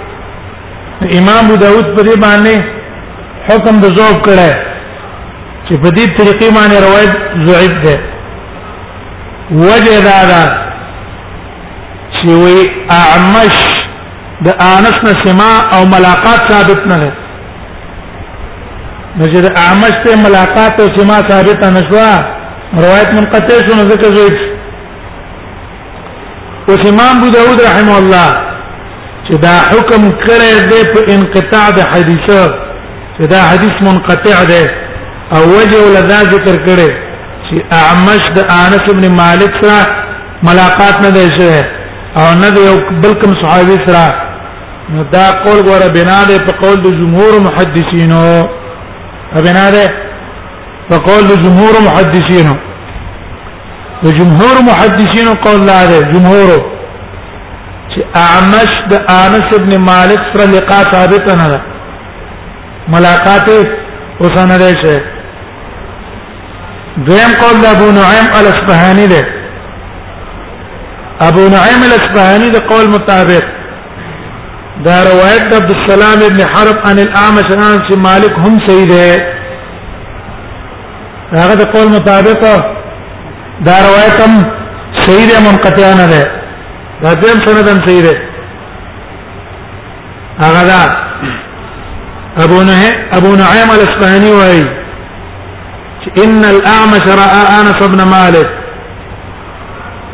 امام 1.20 1.46
ابو 1.46 1.56
داود 1.68 1.86
په 1.98 2.04
دې 2.04 2.18
باندې 2.18 2.62
حکم 3.48 3.80
د 3.86 3.96
ذوب 3.96 4.20
کړه 4.26 4.58
چې 5.70 5.78
په 5.82 5.90
دې 5.90 6.08
طریقې 6.18 6.54
باندې 6.56 6.78
روایت 6.88 7.14
ضعیف 7.46 7.74
ده 7.84 8.00
وجه 9.52 9.98
دا 10.10 10.20
ده 10.32 10.63
شوی 12.24 12.58
اعمش 13.02 13.56
د 14.46 14.62
انس 14.76 14.98
نه 15.06 15.14
سما 15.24 15.52
او 15.74 15.80
ملاقات 15.96 16.42
ثابت 16.52 16.82
نه 16.92 16.98
ده 17.04 17.10
نو 19.18 19.26
چې 19.34 19.60
اعمش 19.64 19.96
ته 20.06 20.12
ملاقات 20.28 20.80
او 20.84 20.88
سما 20.98 21.18
ثابت 21.32 21.60
نه 21.76 21.82
شو 21.90 22.04
روایت 22.84 23.10
منقطع 23.18 23.58
شو 23.68 23.76
نو 23.82 23.90
ذکر 23.92 24.10
زوی 24.18 24.36
او 26.70 26.74
امام 26.94 27.14
ابو 27.18 27.28
داود 27.36 27.60
رحمه 27.68 27.98
الله 27.98 28.30
چې 29.28 29.34
دا 29.48 29.56
حکم 29.72 30.08
کړی 30.26 30.54
دی 30.72 30.82
په 30.96 31.02
انقطاع 31.20 31.68
د 31.78 31.94
حدیثه 31.94 32.42
چې 33.18 33.24
دا 33.36 33.42
حدیث 33.52 33.78
منقطع 33.92 34.42
دی 34.54 34.64
او 35.36 35.40
وجه 35.58 35.80
ولدا 35.86 36.20
ذکر 36.34 36.64
کړی 36.66 36.90
چې 37.46 37.56
اعمش 37.84 38.24
د 38.42 38.52
انس 38.62 38.82
ابن 38.98 39.08
مالک 39.22 39.52
سره 39.64 40.44
ملاقات 40.50 40.96
نه 41.04 41.12
دی 41.16 41.30
شوی 41.40 41.64
او 42.18 42.26
نه 42.42 42.50
د 42.56 42.58
یو 42.70 42.76
بلکم 43.04 43.32
صحابي 43.44 43.78
سره 43.86 44.06
نو 44.96 45.04
دا 45.14 45.26
قول 45.46 45.60
غره 45.70 45.88
بنا 45.96 46.18
ده 46.30 46.38
په 46.48 46.52
قول 46.64 46.78
د 46.86 46.94
جمهور 47.00 47.34
محدثینو 47.48 48.24
بنا 49.46 49.64
ده 49.78 49.86
په 50.90 50.96
قول 51.08 51.24
د 51.32 51.42
جمهور 51.46 51.76
محدثینو 51.90 52.56
د 54.04 54.16
جمهور 54.20 54.56
محدثینو 54.72 55.34
قول 55.46 55.60
لا 55.72 55.80
ده 55.92 55.98
جمهور 56.14 56.50
چې 57.92 58.02
اعمش 58.28 58.72
د 58.96 59.14
انس 59.22 59.48
ابن 59.62 59.72
مالک 59.90 60.22
سره 60.34 60.46
لقاء 60.56 60.82
ثابت 60.96 61.28
نه 61.40 61.48
ده 61.52 61.60
ملاقات 62.98 63.48
اوسانه 64.22 64.58
ده 64.58 64.70
شه 64.82 64.96
دویم 67.06 67.34
قول 67.44 67.58
د 67.64 67.72
ابو 67.78 67.86
نعیم 68.00 68.28
الاصفهاني 68.42 69.08
ده 69.14 69.42
ابو 71.22 71.42
نعیم 71.50 71.82
الاصفهانی 71.84 72.50
د 72.50 72.58
قول 72.70 72.88
مطابق 72.90 73.44
دا 74.86 74.98
روایت 75.12 75.56
عبد 75.56 75.72
السلام 75.78 76.20
ابن 76.24 76.42
حرب 76.54 76.78
عن 76.88 77.00
الاعمش 77.00 77.52
عن 77.52 77.82
چې 77.88 77.98
مالک 77.98 78.32
هم 78.46 78.60
صحیح 78.68 78.88
ده 78.88 79.34
هغه 81.32 81.56
د 81.56 81.62
قول 81.74 81.88
مطابق 81.90 82.40
دا 83.66 83.76
روایت 83.90 84.16
هم 84.26 84.44
صحیح 85.08 85.28
ده 85.32 85.40
منقطع 85.52 85.94
ده 86.08 86.26
دا 87.04 87.14
دیم 87.14 87.46
سند 87.46 87.68
هم 87.68 87.86
صحیح 87.86 88.02
ده 88.02 88.14
هغه 90.42 90.64
دا 90.64 90.84
ابو 92.44 92.64
نعیم 92.64 92.94
ابو 93.18 93.28
نعیم 93.36 93.70
الاصفهانی 93.72 94.32
وایي 94.32 94.66
ان 96.24 96.44
الاعمش 96.46 97.06
راى 97.08 97.46
انس 97.60 97.88
بن 97.92 98.02
مالك 98.04 98.63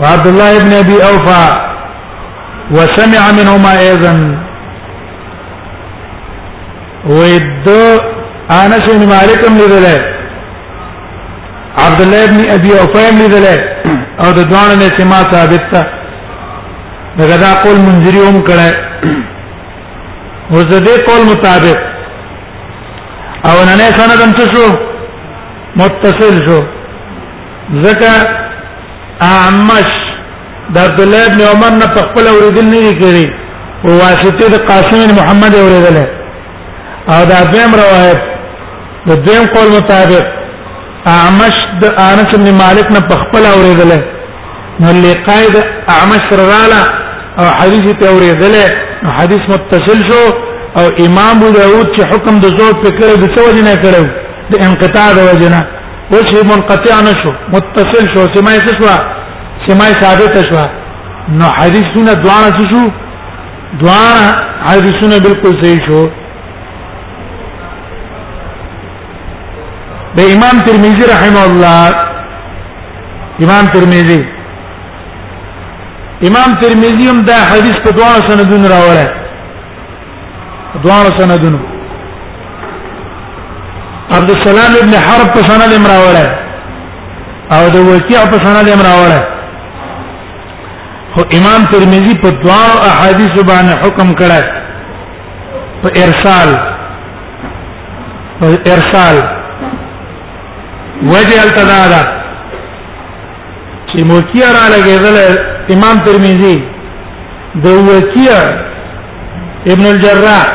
وعبد 0.01 0.27
الله 0.27 0.59
بن 0.59 0.73
ابي 0.73 0.97
اوفى 1.09 1.45
وسمع 2.75 3.23
منهما 3.39 3.79
ايضا 3.79 4.13
ود 7.19 7.67
انس 8.63 8.85
بن 8.99 9.03
مالك 9.15 9.41
لذله 9.59 9.99
عبد 11.85 12.01
الله 12.01 12.25
بن 12.25 12.39
ابي 12.55 12.71
اوفى 12.79 13.05
لذله 13.19 13.57
او 14.23 14.29
د 14.37 14.39
دوانه 14.51 14.75
نه 14.81 14.89
سما 14.97 15.19
ثابت 15.33 15.63
تا 15.71 15.81
دغه 17.19 17.37
دا 17.43 17.51
قول 17.63 17.77
منذری 17.87 18.21
هم 18.27 18.37
کړه 18.47 18.71
وزدي 20.53 20.95
قول 21.07 21.21
مطابق 21.31 21.79
او 23.49 23.55
نن 23.69 23.79
سندم 23.99 24.31
څه 24.39 24.45
شو 24.53 24.65
متصل 25.79 26.35
شو 26.45 26.59
ذکر 27.85 28.38
اعمش 29.27 29.89
د 30.75 30.77
عبد 30.85 30.99
الله 31.05 31.21
ابن 31.31 31.41
عمر 31.51 31.71
نه 31.81 31.87
په 31.95 32.01
خپل 32.09 32.25
اوریدل 32.33 32.65
نه 32.73 32.91
کیږي 33.01 33.25
او 33.85 33.89
واسطه 34.01 34.47
د 34.55 34.67
قاسم 34.69 34.97
بن 35.03 35.11
محمد 35.19 35.53
اوریدل 35.63 35.97
او 37.13 37.19
دا 37.31 37.39
دیم 37.53 37.71
روایت 37.81 38.19
د 39.09 39.25
دیم 39.25 39.43
قول 39.55 39.67
مطابق 39.77 40.25
اعمش 41.15 41.55
د 41.81 41.85
انس 42.09 42.29
بن 42.41 42.47
مالک 42.61 42.87
نه 42.97 43.01
په 43.09 43.15
خپل 43.23 43.43
اوریدل 43.55 43.91
نو 44.81 44.89
لقاید 45.05 45.55
اعمش 45.95 46.25
رالا 46.41 46.83
او 47.39 47.45
حدیث 47.59 47.85
ته 48.03 48.13
اوریدل 48.13 48.55
نو 49.03 49.09
حدیث 49.17 49.43
متصل 49.55 49.99
شو 50.11 50.21
او 50.79 50.85
امام 51.05 51.37
ابو 51.37 51.47
داود 51.57 51.87
چې 51.95 52.01
حکم 52.13 52.39
د 52.45 52.55
زور 52.59 52.71
په 52.85 52.89
کړه 52.97 53.13
د 53.21 53.25
څه 53.33 53.39
وجنه 53.49 53.73
کړو 53.83 54.03
د 54.51 54.65
انقطاع 54.69 55.09
د 55.19 55.29
وجنه 55.29 55.61
اوس 56.13 56.27
یې 56.33 56.41
منقطع 56.51 56.97
نشو 57.07 57.31
متصل 57.55 58.03
شو 58.13 58.21
سمای 58.35 58.59
څه 58.65 58.71
شو 58.79 58.85
سمای 59.67 59.91
ثابت 60.01 60.35
شو 60.49 60.63
نو 61.41 61.45
حدیثونه 61.59 62.11
دوانه 62.23 62.49
څه 62.57 62.65
شو 62.71 62.81
دوانه 63.83 64.21
حدیثونه 64.69 65.15
بالکل 65.27 65.53
صحیح 65.63 65.79
شو 65.89 65.99
د 70.17 70.19
امام 70.35 70.55
ترمذی 70.67 71.03
رحمه 71.13 71.41
الله 71.49 71.79
امام 73.47 73.65
ترمذی 73.77 74.21
امام 76.29 76.49
ترمذی 76.61 77.05
هم 77.09 77.19
دا 77.33 77.39
حدیث 77.51 77.75
په 77.85 77.89
دوه 77.99 78.15
سندونو 78.31 78.65
راوړل 78.77 79.09
دوه 80.85 81.11
سندونو 81.19 81.59
عبد 84.17 84.29
السلام 84.31 84.71
ابن 84.83 84.93
حرب 85.05 85.27
په 85.33 85.41
سند 85.49 85.73
امراوله 85.79 86.25
او 87.55 87.63
د 87.75 87.87
وکیع 87.91 88.21
په 88.31 88.37
سند 88.45 88.67
امراوله 88.77 89.19
خو 91.15 91.21
امام 91.39 91.61
ترمذی 91.73 92.13
په 92.23 92.29
دواړو 92.43 92.77
احادیث 92.91 93.35
باندې 93.49 93.75
حکم 93.83 94.09
کړی 94.19 94.43
په 95.81 95.89
ارسال 96.05 96.49
په 98.39 98.47
ارسال 98.75 99.15
وجه 101.13 101.37
التدادا 101.45 102.01
چې 103.89 103.97
موکیع 104.13 104.47
را 104.57 104.63
لګېدل 104.75 105.17
امام 105.75 105.97
ترمذی 106.07 106.57
د 107.65 107.85
وکیع 107.87 108.37
ابن 109.75 109.85
الجراح 109.85 110.45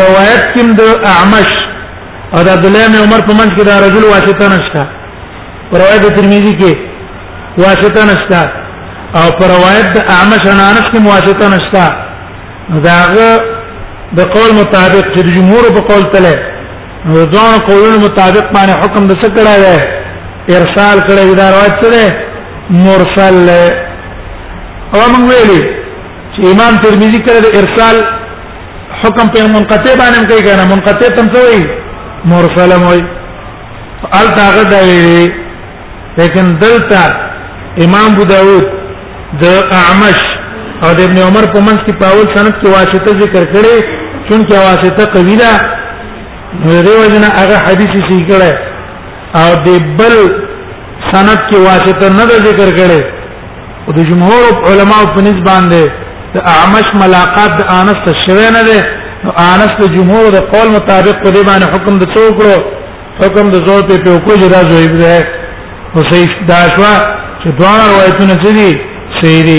روایت 0.00 0.44
کوم 0.54 0.72
د 0.80 1.08
اعمش 1.14 1.56
او 2.34 2.40
د 2.46 2.48
عبد 2.54 2.66
الله 2.68 2.84
بن 2.90 2.98
عمر 3.04 3.20
په 3.28 3.32
منځ 3.38 3.50
کې 3.56 3.62
دا 3.70 3.74
رجل 3.86 4.04
واسطه 4.14 4.46
نشته 4.54 4.82
روایت 5.82 6.04
ترمذی 6.16 6.52
کې 6.60 6.72
واسطه 7.64 8.02
نشته 8.10 8.42
او 9.20 9.26
پر 9.38 9.48
روایت 9.56 9.86
د 9.98 10.10
اعمش 10.16 10.44
عن 10.54 10.60
انس 10.68 10.84
کې 10.90 11.00
واسطه 11.12 11.46
نشته 11.54 11.84
داغه 12.88 13.30
د 14.18 14.20
قول 14.36 14.50
مطابق 14.60 15.06
چې 15.14 15.20
جمهور 15.38 15.64
په 15.76 15.80
قول 15.90 16.04
تله 16.14 16.34
ځان 17.32 17.52
قولونو 17.70 17.98
مطابق 18.06 18.46
باندې 18.56 18.76
حکم 18.82 19.06
د 19.10 19.20
څه 19.20 19.28
کړه 19.36 19.54
ده 19.62 19.76
ارسال 20.60 20.98
کړه 21.06 21.36
دا 21.40 21.46
روایت 21.54 21.74
څه 21.82 21.88
ده 21.94 22.04
مرسل 22.86 23.48
او 24.94 25.00
موږ 25.12 25.24
ویلي 25.32 25.60
چې 26.34 26.40
امام 26.52 26.74
ترمذی 26.86 27.18
کړه 27.26 27.40
د 27.44 27.48
ارسال 27.62 27.96
حکم 29.02 29.26
په 29.34 29.40
منقطع 29.58 29.92
باندې 30.02 30.26
کوي 30.30 30.42
کنه 30.46 30.64
منقطع 30.74 31.08
تم 31.18 31.26
څه 31.34 31.40
وایي 31.44 31.68
مرسل 32.24 32.70
موي 32.80 33.00
ال 34.20 34.26
تاغه 34.36 34.62
دی 34.62 35.26
لیکن 36.18 36.58
دلتا 36.60 37.04
امام 37.84 38.10
ابو 38.12 38.22
داود 38.24 38.66
د 39.42 39.44
اعمش 39.80 40.18
او 40.82 40.90
د 40.98 41.00
ابن 41.08 41.18
عمر 41.26 41.44
په 41.52 41.60
منځ 41.66 41.78
کې 41.86 41.94
پاول 42.02 42.26
سند 42.36 42.52
کې 42.62 42.68
واسطه 42.76 43.18
ذکر 43.20 43.44
کړي 43.52 43.78
چې 44.28 44.52
واسطه 44.58 45.04
قوی 45.14 45.36
ده 45.42 45.52
نو 46.66 46.82
دې 46.82 46.94
وجنه 47.02 47.28
هغه 47.40 47.56
حدیث 47.66 47.92
شي 48.08 48.20
کړه 48.28 48.52
او 49.42 49.48
د 49.64 49.68
بل 49.98 50.14
سند 51.12 51.38
کې 51.48 51.56
واسطه 51.68 52.08
نه 52.18 52.24
ذکر 52.48 52.68
کړي 52.78 53.02
او 53.88 53.92
د 53.98 54.10
جمهور 54.10 54.70
علماء 54.70 55.02
په 55.16 55.20
نسبت 55.26 55.44
باندې 55.50 55.84
د 56.34 56.36
اعمش 56.54 56.88
ملاقات 57.02 57.52
د 57.60 57.72
انس 57.80 57.98
تشوي 58.06 58.48
نه 58.56 58.62
ده 58.70 58.80
نو 59.26 59.30
انس 59.52 59.72
د 59.80 59.84
جمهور 59.94 60.26
د 60.36 60.44
قول 60.52 60.68
مطابق 60.76 61.16
په 61.24 61.30
دې 61.34 61.42
باندې 61.48 61.66
حکم 61.74 61.94
د 62.02 62.04
څوکړو 62.14 62.58
حکم 63.22 63.46
د 63.54 63.64
زور 63.68 63.80
په 63.88 63.94
په 64.04 64.12
کوجه 64.26 64.46
راځو 64.54 64.74
ایبره 64.82 65.20
نو 65.94 66.00
صحیح 66.10 66.30
دا 66.50 66.60
شوا 66.76 66.92
چې 67.40 67.48
دوه 67.58 67.76
روایتونه 67.90 68.34
دي 68.44 68.68
صحیح 69.20 69.42
دي 69.48 69.58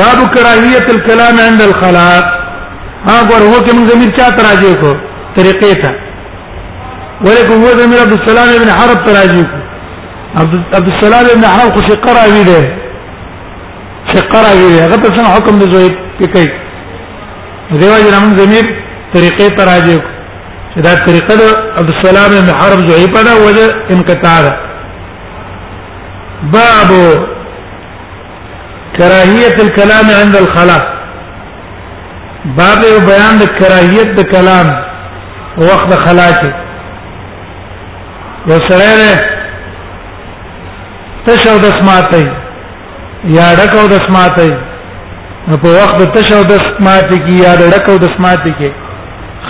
باب 0.00 0.18
کراهیت 0.34 0.86
الكلام 0.96 1.36
عند 1.48 1.62
الخلاء 1.62 2.22
ها 3.08 3.16
ګور 3.28 3.42
هو 3.48 3.58
کې 3.64 3.72
موږ 3.76 3.86
زمير 3.92 4.10
چا 4.20 4.28
تراجه 4.40 4.74
کو 4.84 4.90
طریقې 5.36 5.82
ته 5.82 5.90
ولکه 7.26 7.54
هو 7.62 7.68
زمير 7.82 7.98
عبد 8.04 8.14
السلام 8.20 8.48
ابن 8.60 8.68
حرب 8.78 9.02
تراجه 9.06 9.42
کو 9.52 9.58
عبد 10.78 10.92
السلام 10.94 11.24
ابن 11.34 11.44
حرب 11.54 11.72
خو 11.76 11.80
شي 11.88 11.94
قراوي 12.06 12.44
ده 12.52 12.62
شقه 14.14 14.38
راغلی 14.44 14.78
هغه 14.80 14.96
ته 15.02 15.08
څنګه 15.16 15.30
حکم 15.36 15.54
د 15.60 15.64
زوی 15.72 15.88
کوي 16.34 16.46
دیو 17.80 17.94
جن 18.04 18.14
موږ 18.24 18.38
زمير 18.42 18.64
طریقې 19.14 19.48
ته 19.56 19.62
راځي 19.70 19.98
چې 20.74 20.78
دا 20.86 20.92
طریقه 21.06 21.34
د 21.40 21.42
عبد 21.80 21.90
السلام 21.96 22.30
بن 22.38 22.46
حرب 22.58 22.80
زوی 22.88 23.06
په 23.14 23.20
دا 23.28 23.34
وجه 23.44 23.66
انقطاع 23.94 24.38
ده 24.46 24.52
باب 26.56 26.90
کراهیت 28.98 29.56
الكلام 29.66 30.06
عند 30.20 30.34
الخلا 30.42 30.78
باب 32.58 32.80
بیان 33.10 33.34
د 33.42 33.44
کراهیت 33.58 34.08
د 34.18 34.20
کلام 34.34 34.66
وخت 35.70 35.90
خلا 36.06 36.28
کې 36.42 36.50
یو 38.52 38.58
سره 38.70 38.94
تشو 41.26 41.54
د 41.64 41.66
سماعتای 41.80 42.28
یا 43.30 43.46
ډکو 43.56 43.86
د 43.90 43.94
سماعتې 44.06 44.48
په 45.64 45.68
وخت 45.80 45.98
د 45.98 46.04
تشو 46.14 46.38
د 46.46 46.52
سماعتې 46.66 47.16
کې 47.26 47.34
یا 47.44 47.50
ډکو 47.56 47.92
د 48.04 48.08
سماعتې 48.16 48.52
کې 48.58 48.70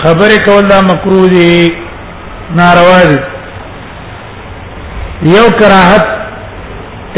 خبرې 0.01 0.37
کول 0.47 0.63
دا 0.69 0.77
مکروه 0.89 1.27
دي 1.29 1.53
ناروا 2.59 2.99
دي 3.11 3.17
یو 5.37 5.47
کراهت 5.61 6.05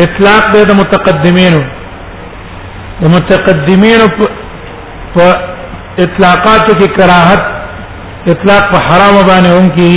اطلاق 0.03 0.43
دی 0.53 0.61
د 0.69 0.71
متقدمینو 0.77 1.61
د 3.01 3.03
متقدمینو 3.15 4.07
په 4.19 5.23
اطلاقاتو 6.05 6.71
کې 6.73 6.95
کراهت 6.99 7.41
اطلاق 8.35 8.63
په 8.71 8.77
حرام 8.87 9.15
باندې 9.31 9.49
هم 9.57 9.75
کې 9.75 9.89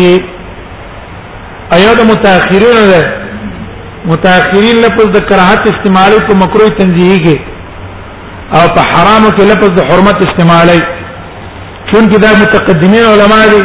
ایو 1.78 1.92
د 1.96 2.02
متأخرینو 2.10 2.82
ده 2.92 3.00
متأخرین 4.10 4.76
لفظ 4.84 5.08
د 5.16 5.24
کراهت 5.28 5.62
استعمالي 5.72 6.18
په 6.26 6.32
مکروه 6.42 6.70
تنزیهي 6.78 7.16
کې 7.24 7.36
او 8.60 8.68
په 8.76 8.80
حرامو 8.92 9.30
کې 9.36 9.44
لفظ 9.50 9.70
د 9.78 9.88
حرمت 9.90 10.18
استعمالي 10.26 10.76
چون 11.90 12.02
کې 12.10 12.18
دا 12.26 12.30
متقدمین 12.42 13.04
علما 13.12 13.40
دي 13.52 13.60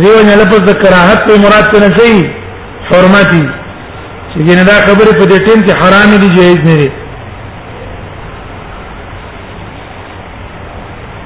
دیو 0.00 0.16
نه 0.28 0.34
لفظ 0.40 0.60
د 0.70 0.76
کراهت 0.82 1.18
په 1.28 1.32
مراد 1.44 1.68
نه 1.84 1.88
شي 1.98 2.14
حرمتي 2.90 3.40
چې 4.32 4.54
نه 4.60 4.64
دا 4.70 4.76
خبره 4.90 5.12
په 5.18 5.24
دې 5.30 5.38
ټین 5.46 5.58
کې 5.64 5.72
حرام 5.82 6.10
دي 6.26 6.28
جایز 6.36 6.58
نه 6.68 6.74
دي 6.82 6.88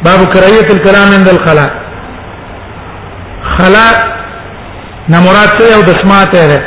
باب 0.06 0.22
کراهیت 0.32 0.68
الكلام 0.70 1.12
عند 1.18 1.28
الخلاء 1.34 1.68
خلاء 3.58 3.92
نمرات 5.14 5.50
ته 5.58 5.74
او 5.76 5.82
د 5.92 5.94
سماعت 6.02 6.30
ته 6.38 6.58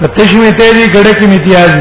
کته 0.00 0.26
شمه 0.30 0.50
ته 0.56 0.64
دې 0.78 0.88
ګړه 0.94 1.12
کې 1.18 1.26
امتیاز 1.26 1.72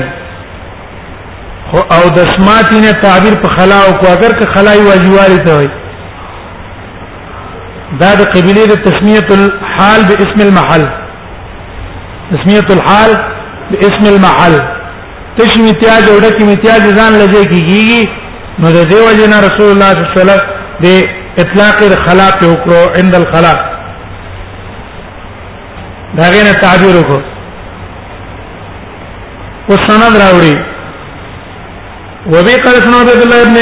خو 1.71 1.79
او 1.95 2.03
د 2.17 2.29
سماتینه 2.35 2.91
تعبیر 3.03 3.33
په 3.41 3.47
خلا 3.55 3.79
او 3.87 3.89
کو 4.03 4.07
اگر 4.13 4.31
که 4.41 4.45
خلای 4.55 4.79
واجواري 4.87 5.39
ته 5.47 5.53
وي 5.59 5.67
دا 8.03 8.11
د 8.21 8.31
قبيله 8.35 8.65
د 8.73 8.79
تسميه 8.85 9.27
الحال 9.37 10.01
باسم 10.11 10.39
المحل 10.47 10.83
تسميه 12.31 12.67
الحال 12.77 13.11
باسم 13.73 14.03
المحل 14.13 14.55
تش 15.39 15.59
امتیاز 15.59 16.09
او 16.11 16.15
ډک 16.23 16.41
امتیاز 16.47 16.83
ځان 16.97 17.13
لږه 17.21 17.43
کیږي 17.51 18.09
نو 18.63 18.67
د 18.79 18.89
دیو 18.95 19.05
جن 19.21 19.33
رسول 19.49 19.69
الله 19.71 19.91
صلی 19.91 20.01
الله 20.05 20.19
علیه 20.21 20.21
وسلم 20.21 20.83
د 20.83 20.87
اطلاق 21.43 21.77
الخلا 21.91 22.27
په 22.41 22.45
وکړو 22.53 22.97
عند 22.99 23.15
الخلا 23.15 23.53
دا 26.17 26.25
غینه 26.33 26.51
تعبیر 26.59 26.95
وکړو 27.01 27.23
وسند 29.69 30.15
راوړي 30.23 30.55
وبي 32.33 32.55
قال 32.65 32.75
اسمه 32.79 32.99
عبد 32.99 33.21
الله 33.25 33.41
ابن 33.41 33.57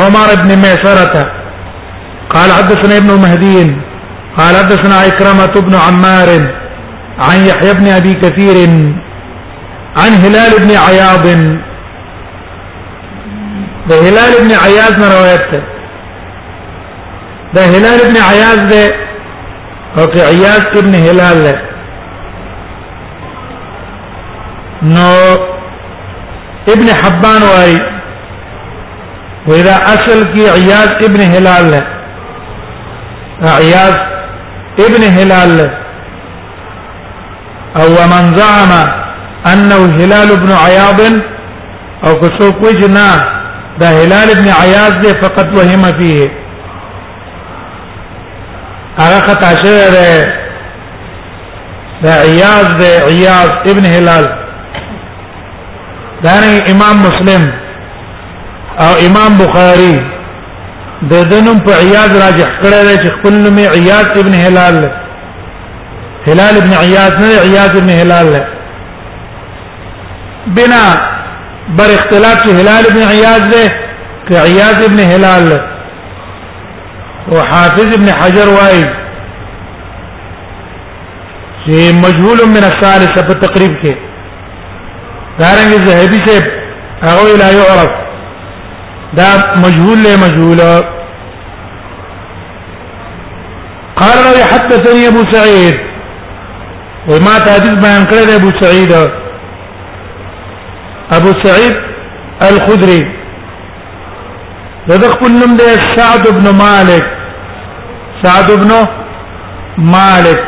عمر 0.00 0.28
بن 0.42 0.48
ميسرة 0.48 1.30
قال 2.34 2.52
حدثنا 2.52 2.96
ابن 2.96 3.10
مهدي 3.22 3.76
قال 4.38 4.56
حدثنا 4.62 4.94
عكرمة 4.94 5.54
بن 5.68 5.74
عمار 5.74 6.30
عن 7.18 7.36
يحيى 7.50 7.72
بن 7.74 7.86
أبي 7.98 8.12
كثير 8.14 8.58
عن 10.00 10.10
هلال 10.24 10.52
بن 10.58 10.70
عياض 10.86 11.26
ده 13.88 13.96
هلال 14.08 14.30
بن 14.44 14.52
عياض 14.64 15.00
ما 15.00 15.08
روايته 15.18 15.60
ده 17.54 17.64
هلال 17.74 17.98
بن 18.10 18.16
عياض 18.16 18.60
ده 18.72 18.84
او 19.98 20.04
عياض 20.26 20.76
ابن 20.82 20.94
هلال 20.94 21.42
ده 21.46 21.58
نو 24.82 25.14
ابن 26.68 26.88
حبان 27.02 27.42
وای 27.42 27.78
ویدا 29.46 29.74
اصل 29.92 30.22
کی 30.32 30.40
عیاض 30.48 30.90
ابن 31.04 31.20
هلال 31.32 31.74
ہے 31.74 31.80
عیاض 33.56 33.94
ابن 34.86 35.02
هلال 35.18 35.58
ہے 35.60 35.68
او 37.80 37.86
ومن 37.92 38.34
زعم 38.38 38.72
انه 39.52 39.84
هلال 40.00 40.32
ابن 40.36 40.52
عياض 40.52 41.00
او 42.06 42.14
كسو 42.20 42.52
وجنا 42.62 43.08
ده 43.78 43.86
هلال 44.00 44.30
ابن 44.30 44.48
عياض 44.48 45.00
ده 45.02 45.20
فقط 45.22 45.46
وهم 45.58 45.92
فيه 46.00 46.28
هغه 48.98 49.20
خطا 49.20 49.54
شعر 49.62 49.96
ده 52.02 52.12
عياض 52.12 52.76
ده 52.76 53.04
عياض 53.04 53.68
ابن 53.74 53.84
هلال 53.86 54.28
دانه 56.24 56.52
امام 56.72 56.96
مسلم 57.06 57.42
او 58.84 58.92
امام 59.06 59.30
بخاری 59.40 59.96
د 61.10 61.12
دنم 61.32 61.58
په 61.66 61.72
عیاض 61.84 62.10
راجح 62.24 62.48
کړی 62.60 62.80
دی 62.88 62.96
چې 63.02 63.08
خپل 63.16 63.32
نوم 63.44 63.58
عیاض 63.76 64.06
ابن 64.22 64.34
هلال 64.44 64.74
له 64.84 64.90
هلال 66.30 66.54
ابن 66.60 66.72
عیاض 66.84 67.12
نه 67.24 67.28
عیاض 67.46 67.72
ابن 67.80 67.90
هلال 68.00 68.26
له 68.36 68.42
بنا 70.56 70.82
بر 71.82 71.90
اختلاف 71.98 72.38
چې 72.44 72.50
هلال 72.62 72.82
ابن 72.90 73.02
عیاض 73.14 73.42
دی 73.54 73.64
که 74.28 74.34
عیاض 74.40 74.80
ابن 74.88 75.00
هلال 75.12 75.42
له 75.52 75.60
او 77.30 77.36
حافظ 77.52 77.94
ابن 78.00 78.08
حجر 78.22 78.48
وایي 78.56 78.84
چې 81.64 81.94
مجهول 82.04 82.38
من 82.56 82.64
الثالثه 82.72 83.26
په 83.30 83.34
تقریب 83.46 83.74
کې 83.84 84.07
دارنګ 85.40 85.72
زهبي 85.86 86.18
سے 86.28 86.36
هغه 87.02 87.34
لا 87.40 87.50
يعرف 87.60 87.90
دا 89.18 89.26
مجهول 89.64 89.98
له 90.06 90.14
مجهول 90.22 90.62
قال 94.00 94.16
روي 94.26 94.42
حدثني 94.54 95.06
ابو 95.12 95.22
سعيد 95.34 95.74
وما 97.10 97.38
تحدث 97.38 97.74
ما 97.84 98.04
كره 98.14 98.36
ابو 98.40 98.50
سعيد 98.64 98.92
ابو 101.20 101.32
سعيد 101.46 101.74
الخدري 102.50 103.00
صدق 104.90 105.18
قلنا 105.20 105.54
ده 105.56 105.72
سعد 105.96 106.26
بن 106.38 106.48
مالك 106.62 107.04
سعد 108.22 108.50
بن 108.60 108.70
مالك 109.92 110.40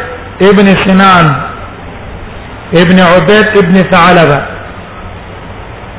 ابن 0.52 0.76
سنان 0.84 1.32
ابن 2.84 3.00
عبيد 3.00 3.56
ابن 3.62 3.84
ثعلبه 3.90 4.40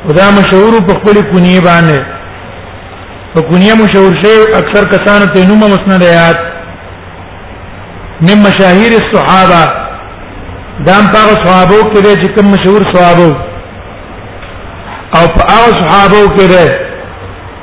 خدا 0.05 0.25
مشهور 0.35 0.73
په 0.87 0.93
خپل 0.99 1.15
کونی 1.31 1.57
باندې 1.65 1.99
په 3.33 3.41
کونی 3.49 3.67
مشهور 3.83 4.11
شی 4.23 4.35
اکثر 4.61 4.83
کسان 4.93 5.21
ته 5.35 5.47
نوم 5.49 5.61
مسند 5.73 6.03
آیات 6.05 6.39
من 8.29 8.37
مشاهیر 8.47 8.91
الصحابه 9.01 9.59
دام 10.87 11.03
په 11.17 11.21
صحابه 11.43 11.77
کې 11.93 11.99
د 12.07 12.33
کوم 12.37 12.47
مشهور 12.53 12.81
صحابه 12.95 13.27
او 15.19 15.21
په 15.35 15.41
هغه 15.53 15.69
صحابه 15.79 16.21
کې 16.35 16.45
ده 16.55 16.65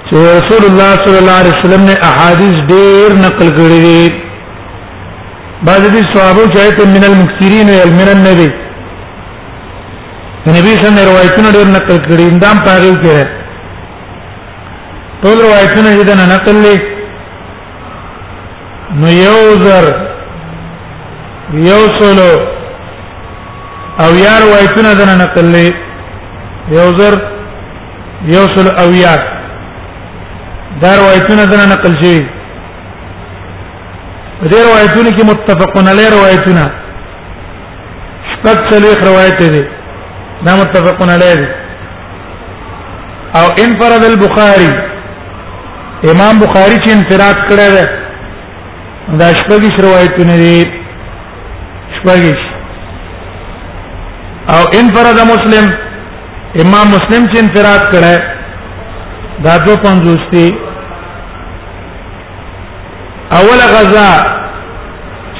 چې 0.08 0.14
رسول 0.36 0.62
الله 0.70 0.90
صلی 1.04 1.18
الله 1.22 1.38
علیه 1.42 1.54
وسلم 1.58 1.82
نے 1.90 1.94
احادیث 2.12 2.56
ډیر 2.72 3.08
نقل 3.26 3.48
کړی 3.58 3.80
دي 3.86 4.14
بعض 5.72 5.82
دي 5.98 6.02
صحابه 6.14 6.44
چې 6.52 6.76
ته 6.80 6.84
من 6.94 7.04
المكثرین 7.10 7.68
او 7.82 7.90
من 8.00 8.08
النبي 8.16 8.50
نبی 10.46 10.60
صلی 10.60 10.70
الله 10.70 10.88
علیه 10.88 10.88
وسلم 10.88 11.08
روایتونه 11.08 11.50
ډیر 11.52 11.66
نقل 11.76 11.96
کړي 12.08 12.24
اندام 12.32 12.56
پاره 12.66 12.88
وکړي 12.90 13.26
ټول 15.22 15.38
روایتونه 15.42 15.90
دې 15.94 16.14
نه 16.20 16.26
نقل 16.34 16.56
لې 16.64 16.78
نو 19.00 19.08
یو 19.08 19.40
زر 19.62 19.86
یو 21.66 21.80
سلو 22.00 22.30
او 24.02 24.10
یار 24.16 24.40
روایتونه 24.42 24.92
دې 24.94 25.04
نه 25.10 25.14
نقل 25.24 25.48
لې 25.52 25.74
یو 26.70 26.98
زر 26.98 27.14
یو 28.34 28.44
سلو 28.56 28.70
او 28.82 28.88
یار 28.98 29.20
دا 30.82 30.92
روایتونه 31.00 31.46
دې 31.46 31.56
نه 31.56 31.66
نقل 31.74 31.96
شي 32.04 32.18
دې 34.42 34.58
روایتونه 34.68 35.10
کې 35.16 35.24
متفقون 35.30 35.88
علی 35.94 36.06
روایتونه 36.16 36.64
شپږ 38.30 38.58
څلور 38.70 38.96
روایت 39.10 39.42
دي 39.56 39.77
دا 40.46 40.56
متفقون 40.56 41.10
علیه 41.10 41.48
او 43.34 43.48
انفرد 43.64 44.04
البخاری 44.04 44.70
امام 46.10 46.38
بخاری 46.38 46.76
چې 46.84 46.90
انفراد 46.90 47.34
کړی 47.48 47.82
دی 47.82 47.86
دا 49.18 49.28
شپږ 49.40 49.80
روایتونه 49.82 50.36
دي 50.36 50.66
شپږ 51.98 52.36
او 54.54 54.62
انفرد 54.80 55.18
مسلم 55.32 55.70
امام 56.64 56.86
مسلم 56.94 57.26
چې 57.32 57.36
انفراد 57.38 57.82
کړی 57.94 58.22
دا 59.44 59.56
دو 59.66 59.74
پنځوس 59.76 60.20
دي 60.32 60.54
اول 63.40 63.60
غزا 63.74 64.08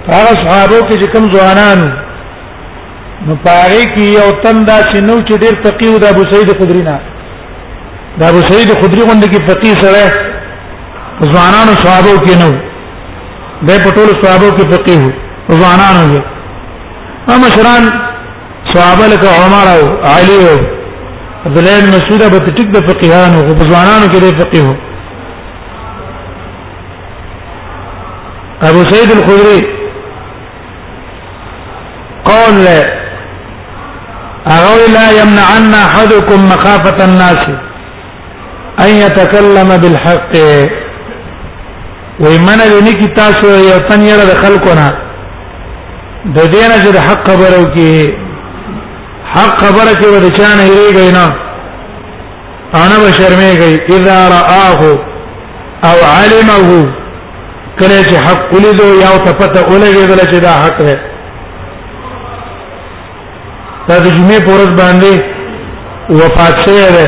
هغه 0.07 0.47
صحابه 0.47 0.79
کې 0.89 1.07
کوم 1.13 1.25
ځوانان 1.35 1.79
نو 3.27 3.35
پاره 3.45 3.83
کې 3.95 4.03
یو 4.17 4.41
تندا 4.43 4.77
چې 4.83 4.99
نو 5.09 5.13
چې 5.27 5.33
ډیر 5.43 5.53
فقيه 5.65 5.97
د 6.03 6.05
ابو 6.13 6.23
سعيد 6.31 6.49
الخدري 6.53 6.81
نه 6.89 6.99
د 8.19 8.23
ابو 8.31 8.41
سعيد 8.49 8.71
الخدري 8.71 9.01
غونډه 9.01 9.27
کې 9.31 9.49
فقيه 9.49 9.75
سره 9.81 10.13
ځوانانو 11.31 11.73
صحابه 11.85 12.13
کې 12.25 12.33
نو 12.43 12.49
د 13.67 13.71
پټول 13.85 14.09
صحابه 14.25 14.49
کې 14.57 14.65
فقيه 14.73 15.03
ځوانانو 15.59 16.03
یې 16.13 16.21
هم 17.29 17.41
شران 17.55 17.83
صحابه 18.73 19.05
لکه 19.13 19.27
عمر 19.45 19.67
او 19.77 19.81
علي 20.13 20.37
او 20.51 20.57
عبد 21.45 21.57
الله 21.57 21.79
مسعود 21.95 22.21
به 22.33 22.39
ټیک 22.55 22.67
د 22.77 22.87
فقيهانو 22.91 23.39
او 23.47 23.51
ځوانانو 23.51 24.11
کې 24.11 24.19
د 24.27 24.39
فقيه 24.43 24.88
ابو 28.63 28.83
سعيد 28.83 29.11
الخدري 29.11 29.61
قال 32.25 32.67
اغوي 34.47 34.87
لا 34.93 35.11
يمنعن 35.21 35.73
احدكم 35.73 36.45
مخافه 36.45 37.05
الناس 37.05 37.37
ان 38.79 38.89
يتكلم 38.89 39.77
بالحق 39.77 40.35
ويمنع 42.19 42.63
لني 42.65 43.07
تاسو 43.15 43.47
يفن 43.47 44.01
يره 44.01 44.33
خلقنا 44.43 44.89
د 46.25 46.39
دینه 46.51 46.75
چې 46.83 46.97
حق 47.01 47.27
خبرو 47.29 47.65
کې 47.75 48.09
حق 49.35 49.59
خبره 49.65 49.93
کې 50.01 50.05
ورچانه 50.07 50.63
هریږي 50.69 51.09
نه 51.17 51.25
انا 52.85 52.95
بشرمه 53.07 53.53
گئی 53.59 53.77
اذا 53.95 54.17
راه 54.35 54.81
او 55.83 55.95
علمه 56.19 56.89
کله 57.79 57.99
چې 58.03 58.15
حق 58.27 58.53
ولیدو 58.53 58.87
یا 59.01 59.09
ته 59.25 59.31
پته 59.39 59.61
ولګېدل 59.71 60.19
چې 60.31 60.39
دا 60.45 60.49
حق 60.49 60.77
دی 60.85 60.95
دا 63.89 63.97
د 63.99 64.07
جمعې 64.15 64.39
پورز 64.47 64.69
باندې 64.79 65.13
وفات 66.21 66.55
شوی 66.63 66.87
دی 66.95 67.07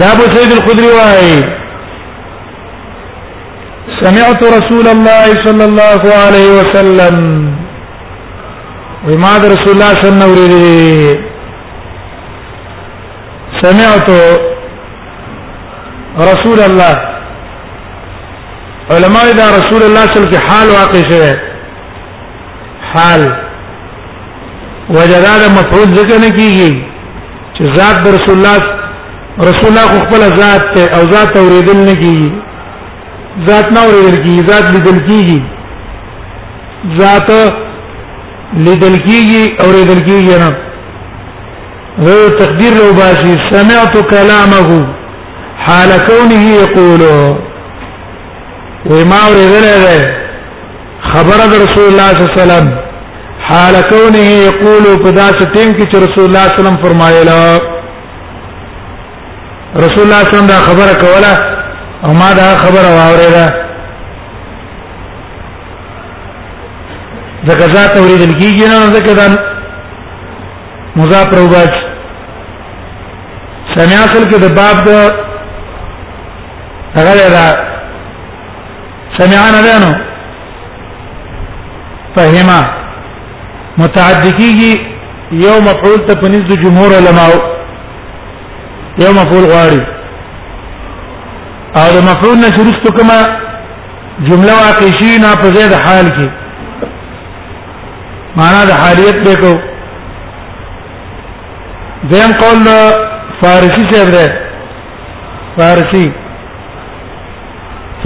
دا 0.00 0.06
ابو 0.14 0.22
سعید 0.32 0.50
الخدری 0.54 0.88
وایي 0.98 1.36
سمعت 3.94 4.44
رسول 4.44 4.86
الله 4.88 5.26
صلى 5.46 5.64
الله 5.64 6.00
عليه 6.26 6.48
وسلم 6.60 7.16
وما 9.08 9.36
رسول 9.38 9.72
الله 9.74 9.94
صلى 9.94 10.10
الله 10.10 10.24
عليه 10.24 10.36
وسلم 10.36 11.24
سمعت 13.62 14.08
رسول 16.30 16.60
الله 16.60 16.96
علماء 18.90 19.32
دا 19.32 19.46
رسول 19.58 19.82
الله 19.82 20.04
صلى 20.06 20.24
الله 20.24 20.26
عليه 20.26 20.28
وسلم 20.28 20.42
حال 20.48 20.68
واقع 20.68 21.00
شوه 21.10 21.36
حال 22.90 23.22
وجداد 24.90 25.42
مفعول 25.58 25.86
ذکر 25.98 26.18
نه 26.18 26.30
کیږي 26.30 26.86
چې 27.58 27.64
ذات 27.76 28.00
رسول 28.14 28.36
الله 28.36 28.60
رسول 29.50 29.70
الله 29.70 29.86
خپل 30.00 30.20
ذات 30.42 30.64
ته 30.74 30.96
او 30.98 31.04
ذات 31.14 31.36
اوریدل 31.36 31.76
نه 31.86 31.94
کیږي 31.94 32.45
ذات 33.44 33.66
نه 33.72 33.80
اورېدل 33.84 34.18
کیږي 34.24 34.42
ذات 34.46 34.66
لیدل 34.70 34.96
کیږي 35.06 35.38
ذات 37.00 37.30
لیدل 38.68 38.94
کیږي 39.08 39.42
اورېدل 39.64 40.00
کیږي 40.08 40.36
نه 40.42 40.50
غو 42.04 42.16
تقدیر 42.40 42.72
لو 42.80 42.88
باشي 42.98 43.32
سمعت 43.50 43.94
كلامه 44.12 44.68
حال 45.66 45.90
كونه 46.08 46.40
يقول 46.62 47.02
وما 48.90 49.20
اورېدل 49.26 49.66
خبر 51.12 51.38
رسول 51.62 51.88
الله 51.90 51.90
صلی 51.90 51.90
الله 51.90 52.08
علیه 52.12 52.28
وسلم 52.32 52.66
حال 53.50 53.74
كونه 53.82 54.24
يقول 54.48 54.84
فداس 55.04 55.36
ټیم 55.54 55.72
کې 55.76 55.84
چې 55.90 56.02
رسول 56.06 56.24
الله 56.24 56.44
صلی 56.46 56.46
الله 56.46 56.46
علیه 56.54 56.62
وسلم 56.62 56.80
فرمایله 56.88 57.36
رسول 59.76 60.04
الله 60.06 60.24
صلی 60.24 60.24
الله 60.24 60.24
علیه 60.28 60.34
وسلم 60.34 60.46
دا 60.54 60.58
خبره 60.70 60.94
کوله 61.04 61.34
او 62.04 62.12
ما 62.12 62.32
دا 62.32 62.56
خبره 62.58 62.90
واوریده 62.96 63.46
ځکه 67.48 67.66
دا 67.74 67.82
توریدل 67.94 68.32
کیږي 68.40 68.66
نه 68.68 68.86
ځکه 68.96 69.12
دا 69.20 69.26
مضاف 70.96 71.34
روبات 71.38 71.72
سمع 73.74 73.98
اصل 74.04 74.24
کې 74.30 74.38
د 74.44 74.48
باب 74.58 74.76
د 74.88 74.90
هغه 76.98 77.30
دا 77.36 77.46
سمعان 79.18 79.54
ده 79.66 79.74
نو 79.84 79.92
فهمه 82.16 82.60
متعدی 83.82 84.30
کیږي 84.40 84.72
یو 85.48 85.58
مفعول 85.68 86.00
ته 86.08 86.14
پنځ 86.22 86.42
د 86.48 86.62
جمهور 86.64 86.92
علماء 87.02 87.30
یو 89.04 89.10
مفعول 89.12 89.44
غواړي 89.52 89.95
او 91.82 91.86
د 91.94 91.96
مفعول 92.08 92.36
نه 92.42 92.48
شروع 92.56 92.74
کما 92.98 93.18
جمله 94.28 94.52
واقع 94.62 94.90
شي 94.98 95.10
نه 95.24 95.30
په 95.40 95.46
زید 95.56 95.72
حال 95.86 96.06
کې 96.18 96.26
معنا 98.40 98.60
د 98.70 98.72
حالیت 98.82 99.18
به 99.26 99.34
کو 99.42 99.52
دیم 102.12 102.30
قول 102.42 102.60
فارسی 103.40 103.82
سے 103.90 103.98
بره 104.10 104.26
فارسی 105.58 106.04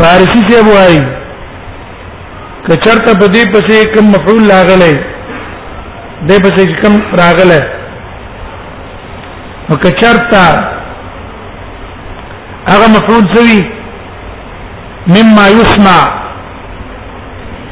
فارسی 0.00 0.40
سے 0.48 0.56
وای 0.70 0.96
کچرته 2.66 3.12
بدی 3.22 3.42
پسې 3.52 3.94
کوم 3.94 4.06
مفعول 4.16 4.42
لاغله 4.48 4.90
دې 6.28 6.38
پسې 6.42 6.82
کوم 6.82 6.94
راغله 7.22 7.60
او 9.70 9.74
کچرته 9.84 10.44
هغه 12.70 12.86
مفعول 12.96 13.24
سوی 13.34 13.58
مما 15.06 15.48
يسمع 15.48 15.98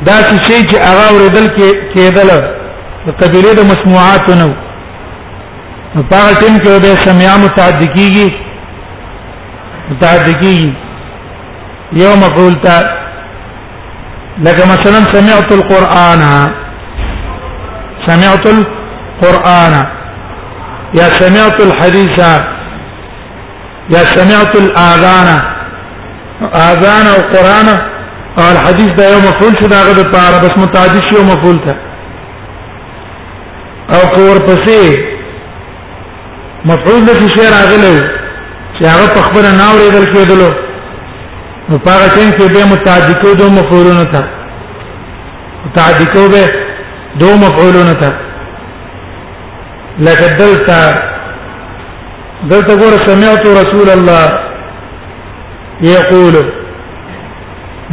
دا 0.07 0.15
شی 0.43 0.63
چې 0.69 0.77
هغه 0.83 1.13
اوریدل 1.13 1.47
کې 1.57 1.69
کېدل 1.95 2.29
د 3.07 3.11
قبيله 3.21 3.53
د 3.61 3.69
مسموعات 3.71 4.31
نو 4.41 4.49
په 6.09 6.17
هغه 6.17 6.35
ټیم 6.41 6.57
کې 6.65 6.83
به 6.83 6.93
سمیا 7.07 7.37
متعدد 7.45 7.89
کیږي 7.97 8.33
متعدد 9.91 10.43
کیږي 10.43 10.73
یو 12.05 12.17
مفعول 12.25 12.55
تا 12.67 12.77
لکه 14.45 14.63
مثلا 14.73 14.99
سمعت 15.13 15.53
القرآن 15.53 16.23
سمعت 18.09 18.45
القرآن 18.55 19.73
یا 21.01 21.09
سمعت 21.21 21.61
الحديث 21.69 22.19
یا 23.92 24.01
سمعت 24.14 24.57
الاذان 24.57 25.29
اذان 26.68 27.07
او 27.14 27.20
قران 27.35 27.68
او 28.38 28.42
الحديث 28.53 28.90
دا 28.98 29.07
یو 29.11 29.18
مفعول 29.20 29.53
شو 29.61 29.66
دا 29.74 29.81
غد 29.87 30.01
پاره 30.12 30.38
بس 30.42 30.55
متعدی 30.59 31.01
شو 31.11 31.22
مفعول 31.31 31.57
ته 31.66 31.74
او 33.96 34.03
کور 34.14 34.37
پسې 34.48 34.81
مفعول 36.70 37.01
د 37.09 37.11
شی 37.37 37.46
راغلی 37.57 37.94
چې 38.79 38.85
هغه 38.85 39.07
په 39.14 39.20
خبره 39.20 39.51
نه 39.59 39.64
اورېدل 39.72 40.14
کېدلو 40.14 40.51
نو 41.68 41.74
پاره 41.88 42.09
څنګه 42.09 42.55
به 42.55 42.62
متعدی 42.72 43.14
کو 43.22 43.31
دو 43.35 43.46
مفعولونه 43.61 44.05
تا 44.12 44.22
متعدی 45.66 46.05
کو 46.12 46.22
به 46.35 46.44
دو 47.20 47.29
مفعولونه 47.46 47.92
تا 48.03 48.11
لقد 50.07 50.31
دلتا 50.38 50.81
دلته 52.44 52.77
ګور 52.77 52.92
سمعت 53.07 53.46
رسول 53.46 53.90
الله 53.90 54.29
یقول 55.87 56.35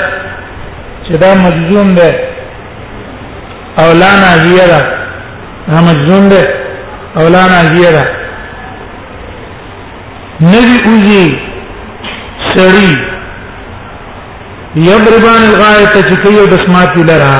چې 1.06 1.12
دا 1.22 1.34
مجزوم 1.46 1.94
ده 1.94 2.10
او 3.78 3.92
لا 4.02 4.10
نازیه 4.24 4.66
ده 4.72 4.80
دا 5.72 5.80
مجزوم 5.88 6.28
ده 6.28 6.42
او 7.16 7.28
لا 7.28 7.46
نازیه 7.54 7.90
ده 7.96 8.04
نبی 10.52 10.76
اوزی 10.88 11.26
سړی 12.54 12.98
یضربان 14.90 15.42
الغایت 15.48 15.90
چې 16.06 16.26
کیو 16.26 16.46
د 16.52 16.62
سماتی 16.66 17.02
لرا 17.10 17.34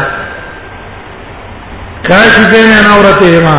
کاش 2.08 2.34
بین 2.50 2.70
اورته 2.94 3.44
ما 3.46 3.56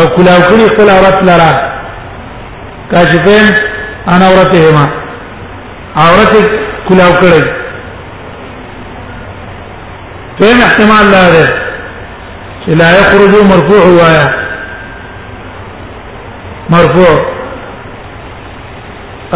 او 0.00 0.04
کلاو 0.16 0.40
کلی 0.48 0.66
خپل 0.68 0.90
اورت 0.90 1.22
لرا 1.28 1.52
کاشفین 2.94 3.46
انا 4.14 4.26
اورتهما 4.28 4.84
اورت 5.96 6.34
کلاو 6.88 7.12
کړي 7.20 7.42
په 10.40 10.44
احتمال 10.66 11.06
لا 11.14 11.22
ده 11.36 11.46
چې 12.62 12.70
لا 12.82 12.88
يخرج 13.00 13.32
مرفوع 13.52 13.82
وایا 13.98 14.26
مرفوع 16.74 17.14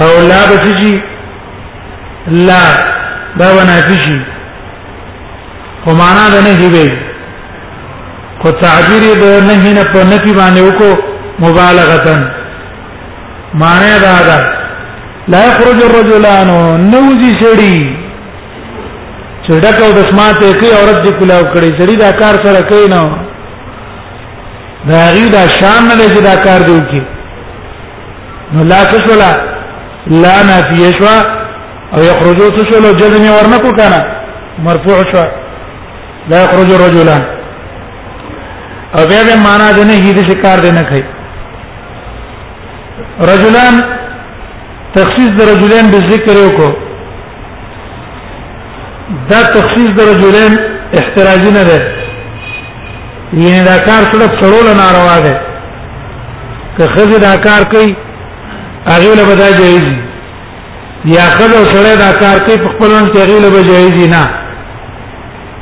او 0.04 0.10
لا 0.30 0.40
بتجي 0.52 0.94
لا 2.48 2.62
دا 3.40 3.46
ونافشي 3.56 4.18
ومعنا 5.88 6.24
ده 6.32 6.40
نه 6.46 6.54
دی 6.78 6.88
خو 8.40 8.50
تعبیر 8.62 9.02
د 9.22 9.24
نهی 9.50 9.72
نه 9.72 9.84
په 9.84 9.98
نفي 10.12 10.32
باندې 10.40 10.64
وکړو 10.68 11.02
مبالغتن 11.44 12.32
معنی 13.60 13.98
دا 13.98 14.18
ده 14.28 14.38
لا 15.28 15.40
يخرج 15.48 15.78
الرجلان 15.84 16.48
نوزي 16.92 17.30
سړي 17.42 17.78
چې 19.44 19.52
ډکو 19.64 19.88
د 19.98 20.04
سماته 20.10 20.50
کوي 20.58 20.72
عورت 20.72 21.06
دې 21.06 21.12
کلاو 21.20 21.42
کړي 21.54 21.70
سړي 21.78 21.96
دا 22.04 22.10
کار 22.20 22.34
سره 22.44 22.60
کوي 22.70 22.88
نو 22.94 23.02
دا 24.90 25.00
غي 25.16 25.24
دا 25.36 25.46
شان 25.56 25.82
نه 25.88 25.94
دې 26.02 26.20
دا 26.28 26.34
کار 26.48 26.60
دی 26.68 26.76
کی 26.90 27.02
نو 28.52 28.64
لا 28.72 28.84
تشولا 28.92 29.32
لا 30.22 30.36
نافیه 30.50 30.90
شو 31.00 31.16
او 31.96 32.02
يخرجوا 32.10 32.50
تشولو 32.60 32.92
جزم 33.00 33.22
ورنکو 33.34 33.72
کنه 33.82 34.00
مرفوع 34.68 34.98
شو 35.14 35.24
لا 36.30 36.44
يخرج 36.44 36.72
الرجلان 36.78 37.22
او 38.96 39.06
بیا 39.10 39.22
به 39.28 39.36
معنا 39.50 39.72
دې 39.72 39.84
نه 39.90 40.02
هیڅ 40.06 40.30
کار 40.42 40.58
دې 40.58 40.72
نه 40.80 40.88
کوي 40.92 41.04
رجلان 43.20 43.74
تخصیص 44.94 45.28
د 45.38 45.48
رجلین 45.52 45.90
بالذکر 45.90 46.36
وکړو 46.44 46.70
دا 49.30 49.42
تخصیص 49.52 49.90
د 49.98 50.08
رجلین 50.10 50.52
احتراجی 51.00 51.50
نه 51.50 51.64
ده 51.68 51.78
یعنی 53.32 53.64
دا 53.64 53.78
کار 53.78 54.02
سره 54.12 54.26
څړول 54.40 54.66
ناروا 54.76 55.18
ده 55.24 55.34
که 56.76 56.84
خزه 56.94 57.18
دا 57.18 57.36
کار 57.36 57.62
کوي 57.72 57.96
هغه 58.86 59.14
له 59.14 59.24
بدا 59.34 59.48
جایز 59.58 59.84
یا 61.04 61.26
خزه 61.36 61.64
سره 61.72 61.92
دا 62.04 62.10
کار 62.22 62.38
کوي 62.44 62.58
په 62.58 62.68
خپل 62.68 62.90
ځان 62.90 63.06
کې 63.12 63.18
هغه 63.18 63.40
له 63.40 63.50
بدا 63.50 63.62
جایز 63.62 64.10
نه 64.14 64.26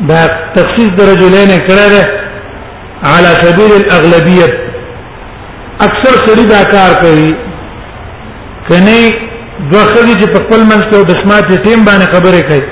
دا 0.08 0.22
تخصیص 0.56 0.90
د 0.90 1.00
رجلین 1.00 1.50
کړه 1.66 1.88
ده 1.94 2.06
على 3.08 3.30
سبيل 3.44 3.72
الاغلبيه 3.82 4.63
اکثر 5.86 6.14
سړي 6.26 6.44
دا 6.54 6.62
کار 6.74 6.90
کوي 7.02 7.30
کني 8.68 9.00
دوخلي 9.72 10.14
چې 10.20 10.26
په 10.34 10.38
خپل 10.44 10.60
منځ 10.70 10.82
کې 10.90 10.98
د 11.08 11.12
سماعت 11.22 11.46
ټیم 11.64 11.80
باندې 11.88 12.06
خبرې 12.14 12.42
کوي 12.50 12.66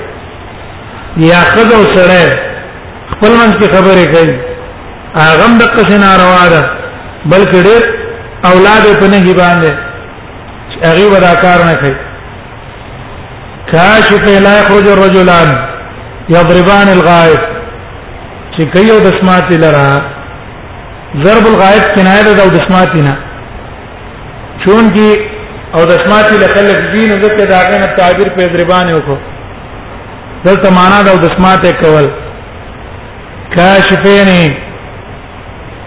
یا 1.31 1.41
خزو 1.51 1.79
سره 1.95 2.21
خپل 3.11 3.31
منځ 3.39 3.53
کې 3.59 3.67
خبرې 3.75 4.05
کوي 4.15 4.35
هغه 5.23 5.43
هم 5.43 5.53
د 5.61 5.69
قصې 5.75 5.97
ناروا 6.05 6.45
ده 6.55 6.61
بلکې 7.31 7.59
ډېر 7.67 7.81
اولاد 8.49 8.83
په 9.03 9.07
نه 9.13 9.19
باندې 9.39 9.71
هغه 10.87 11.03
ودا 11.13 11.33
کار 11.45 11.59
نه 11.69 11.75
کوي 11.81 11.95
کاشف 13.73 14.23
لا 14.47 14.53
يخرج 14.59 14.87
الرجلان 14.95 15.49
يضربان 16.37 16.87
الغائب 16.97 17.41
چې 18.53 18.63
کيو 18.75 18.97
د 19.05 19.09
سماعت 19.21 19.53
لره 19.65 19.87
ضرب 21.21 21.45
الغائب 21.47 21.83
کنایه 21.95 22.23
ده 22.37 22.43
او 22.43 22.49
د 22.49 22.57
سماتینا 22.67 23.13
چون 24.65 24.83
کی 24.95 25.09
او 25.77 25.81
د 25.89 25.93
سماتی 26.05 26.35
له 26.43 26.47
خلق 26.55 26.79
دین 26.95 27.11
زکه 27.23 27.45
داغه 27.53 27.77
نه 27.81 27.87
تعبیر 27.99 28.29
په 28.37 28.41
ضربان 28.53 28.87
وکړو 28.93 29.17
دلته 30.45 30.67
معنا 30.77 31.01
ده 31.07 31.11
او 31.11 31.17
د 31.25 31.35
سماته 31.37 31.71
کول 31.81 32.05
کاشفین 33.57 34.29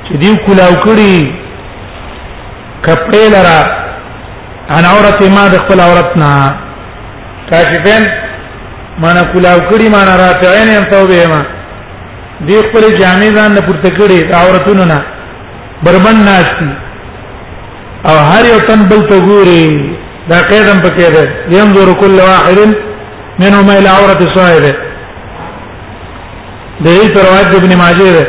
چې 0.07 0.15
دی 0.23 0.37
کولاو 0.47 0.75
کړي 0.85 1.19
کپړې 2.87 3.25
لرا 3.35 3.59
انا 4.79 4.89
عورت 4.95 5.21
ما 5.35 5.49
د 5.49 5.57
خپل 5.67 5.81
عورتنا 5.89 6.31
کاشفین 7.51 8.03
معنا 8.99 9.25
کولاو 9.35 9.59
کړي 9.71 9.87
معنا 9.99 10.15
راتعین 10.27 10.69
ان 10.79 10.85
توبه 10.97 11.27
ما 11.35 11.41
دی 12.47 12.55
خپل 12.69 12.85
جامې 13.01 13.29
ځان 13.37 13.51
نه 13.59 13.67
پورته 13.69 13.89
کړي 13.99 14.35
عورتونه 14.41 14.85
نه 14.95 15.03
بربند 15.85 16.21
ناشي 16.29 16.71
او 18.11 18.17
هر 18.31 18.45
یو 18.45 18.59
تن 18.69 18.85
بل 18.89 19.01
ته 19.09 19.19
ګوري 19.21 19.91
دا 20.29 20.43
قیدم 20.43 20.79
پکې 20.83 21.11
ده 21.15 21.27
ينظر 21.51 21.93
كل 21.93 22.21
واحد 22.21 22.59
منهما 23.39 23.79
الى 23.79 23.89
عورة 23.89 24.35
صاحبه 24.37 24.75
ده 26.81 26.91
ایت 26.91 27.19
روایت 27.19 27.55
ابن 27.55 27.77
ماجه 27.77 28.11
ده 28.17 28.27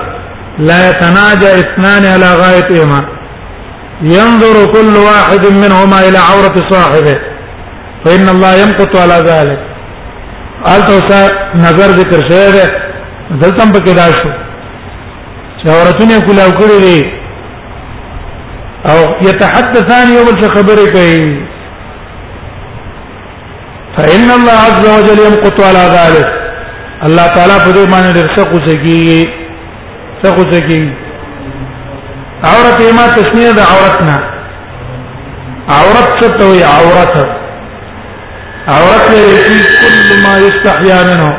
لا 0.58 0.90
يتناجى 0.90 1.48
اثنان 1.60 2.04
على 2.14 2.34
غايتهما 2.42 3.02
ينظر 4.02 4.72
كل 4.72 4.96
واحد 4.96 5.46
منهما 5.46 6.08
الى 6.08 6.18
عورة 6.18 6.54
صاحبه 6.74 7.18
فإن 8.06 8.28
الله 8.28 8.54
يمقت 8.54 8.96
على 8.96 9.14
ذلك 9.30 9.60
آلته 10.74 10.98
نظر 11.64 11.88
ذکر 12.00 12.20
شوی 12.28 12.50
دی 12.52 12.64
دلته 13.40 13.62
هم 13.64 13.72
پکې 13.72 13.92
دا 13.98 14.06
شو 14.18 14.30
چې 15.60 15.66
اورتونه 15.78 16.14
کله 16.26 16.42
وکړي 16.48 16.78
دي 16.86 17.00
او 18.92 18.98
يتحدثان 19.28 20.06
یو 20.16 20.22
بل 20.28 20.36
خبرې 20.54 20.86
کوي 20.92 21.20
فإن 23.96 24.26
الله 24.36 24.56
عز 24.66 24.82
وجل 24.94 25.18
يمقت 25.26 25.56
على 25.70 25.82
ذلك 25.96 26.28
الله 27.06 27.26
تعالی 27.26 27.58
په 27.64 27.70
دې 27.70 27.84
باندې 27.94 28.12
ډېر 28.18 28.28
څه 28.36 28.42
کوي 28.52 29.04
څه 30.22 30.28
کوي 30.36 30.82
عورت 32.44 32.78
یې 32.84 32.92
ما 33.00 33.06
تسمیه 33.16 33.52
د 33.58 33.60
عورتنا 33.72 34.16
عورت 35.68 36.24
څه 36.24 36.38
ته 36.38 36.44
وي 36.52 36.62
عورت 36.76 37.16
عورت 38.74 39.08
لري 39.10 39.36
کی 39.48 39.58
کل 39.80 39.96
ما 40.22 40.34
یستحیا 40.46 40.98
منه 41.08 41.30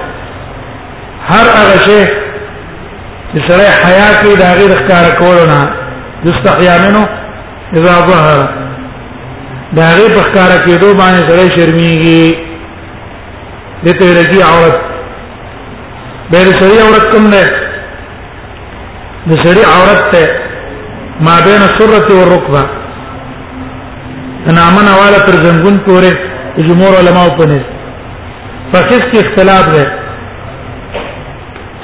هر 1.29 1.45
هغه 1.57 1.77
شی 1.87 2.01
چې 3.31 3.39
سره 3.47 3.67
حیا 3.85 4.07
کوي 4.21 4.35
دا 4.41 4.49
غیر 4.59 4.71
ښکار 4.77 5.05
کول 5.21 5.39
نه 5.51 5.59
یستحیا 6.27 6.75
منه 6.83 7.01
اذا 7.81 7.93
ظهر 8.09 8.39
دا 9.77 9.85
غیر 9.97 10.13
ښکار 10.21 10.51
کېدو 10.65 10.87
باندې 11.01 11.21
سره 11.31 11.43
شرمېږي 11.57 12.25
دته 13.87 14.05
لري 14.19 14.39
عورت 14.51 14.77
به 16.31 16.37
سړی 16.37 16.79
عورت 16.85 17.05
کوم 17.17 17.25
نه 17.35 17.43
د 19.29 19.33
سړی 19.45 19.61
عورت 19.75 20.01
ته 20.15 20.23
ما 21.27 21.35
بین 21.49 21.61
السره 21.67 22.07
والركبه 22.15 22.63
انا 24.49 24.63
من 24.79 24.85
حواله 24.93 25.19
تر 25.25 25.33
زنګون 25.43 25.87
پورې 25.91 26.13
جمهور 26.65 26.93
علما 26.97 27.25
په 27.39 27.45
نس 27.49 27.65
فقيه 28.73 28.99
کې 29.11 29.19
اختلاف 29.25 29.65
دی 29.73 29.83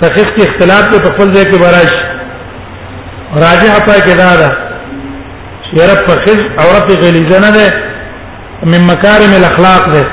فقيه 0.02 0.26
کې 0.36 0.44
اختلاف 0.50 0.86
په 0.94 1.10
خپل 1.10 1.34
ځای 1.36 1.46
کې 1.46 1.58
براش 1.60 1.94
راجح 3.46 3.72
په 3.88 3.96
کې 4.06 4.16
دا 4.22 4.32
ده 4.42 4.52
چې 5.66 5.92
رب 5.92 6.02
فقيه 6.08 6.40
عورت 6.66 6.88
غلیظه 7.06 7.40
نه 7.46 7.50
ده 7.58 7.74
من 8.76 8.82
مکارم 8.88 9.34
الاخلاق 9.42 9.86
ده 9.94 10.04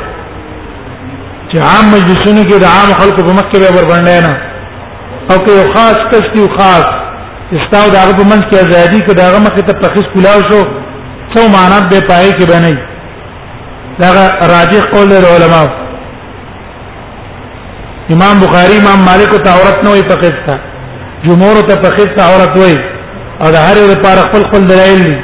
چې 1.51 1.57
عام 1.71 1.87
مجلسونو 1.95 2.43
کې 2.43 2.59
د 2.65 2.69
عام 2.75 2.91
خلکو 3.01 3.23
په 3.31 3.39
مخ 3.41 3.47
کې 3.55 3.59
به 3.61 3.79
وربندای 3.79 4.21
نه 4.21 4.35
او 5.31 5.39
که 5.49 5.57
یو 5.57 5.65
خاص 5.75 5.99
کس 6.13 6.27
دی 6.37 6.47
خاص 6.59 6.87
استاو 7.59 7.91
دغه 7.91 8.13
په 8.19 8.25
منځ 8.31 8.45
کې 8.51 8.59
ازادي 8.65 9.01
کې 9.01 9.15
دغه 9.25 9.39
مخ 9.49 9.55
ته 9.59 9.73
تخصص 9.83 10.07
کولاو 10.15 10.41
شو 10.53 10.63
څو 11.35 11.41
معنا 11.57 11.79
به 11.91 12.01
پای 12.01 12.31
کې 12.31 12.55
بنئ 12.55 12.79
دا 14.03 14.11
راجح 14.55 14.83
قول 14.95 15.13
علماء 15.33 15.69
امام 18.17 18.37
بخاری 18.43 18.77
امام 18.83 19.01
مالک 19.09 19.31
ته 19.45 19.51
عورت 19.57 19.79
نه 19.85 19.91
وي 19.95 20.03
فقيه 20.13 20.35
تا 20.47 20.55
جمهور 21.27 21.57
ته 21.69 21.75
فقيه 21.85 22.11
تا 22.17 22.23
عورت 22.31 22.55
وي 22.63 22.75
او 23.43 23.49
د 23.55 23.57
هر 23.67 23.77
یو 23.81 23.87
لپاره 23.93 24.21
خپل 24.29 24.43
خپل 24.49 24.63
دلایل 24.71 25.01
دي 25.07 25.15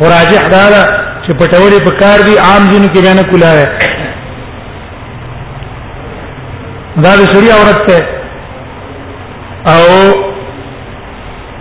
او 0.00 0.04
راجح 0.16 0.42
دا 0.54 0.64
ده 0.74 0.82
چې 1.24 1.30
پټوري 1.40 1.78
په 1.86 1.90
کار 2.02 2.18
دي 2.28 2.34
عام 2.46 2.62
جن 2.72 2.84
کې 2.92 3.00
بیان 3.04 3.20
کوله 3.30 3.50
دا 7.04 7.12
د 7.20 7.32
شریع 7.32 7.52
عورت 7.60 7.80
ته 7.88 7.98
او 9.74 9.84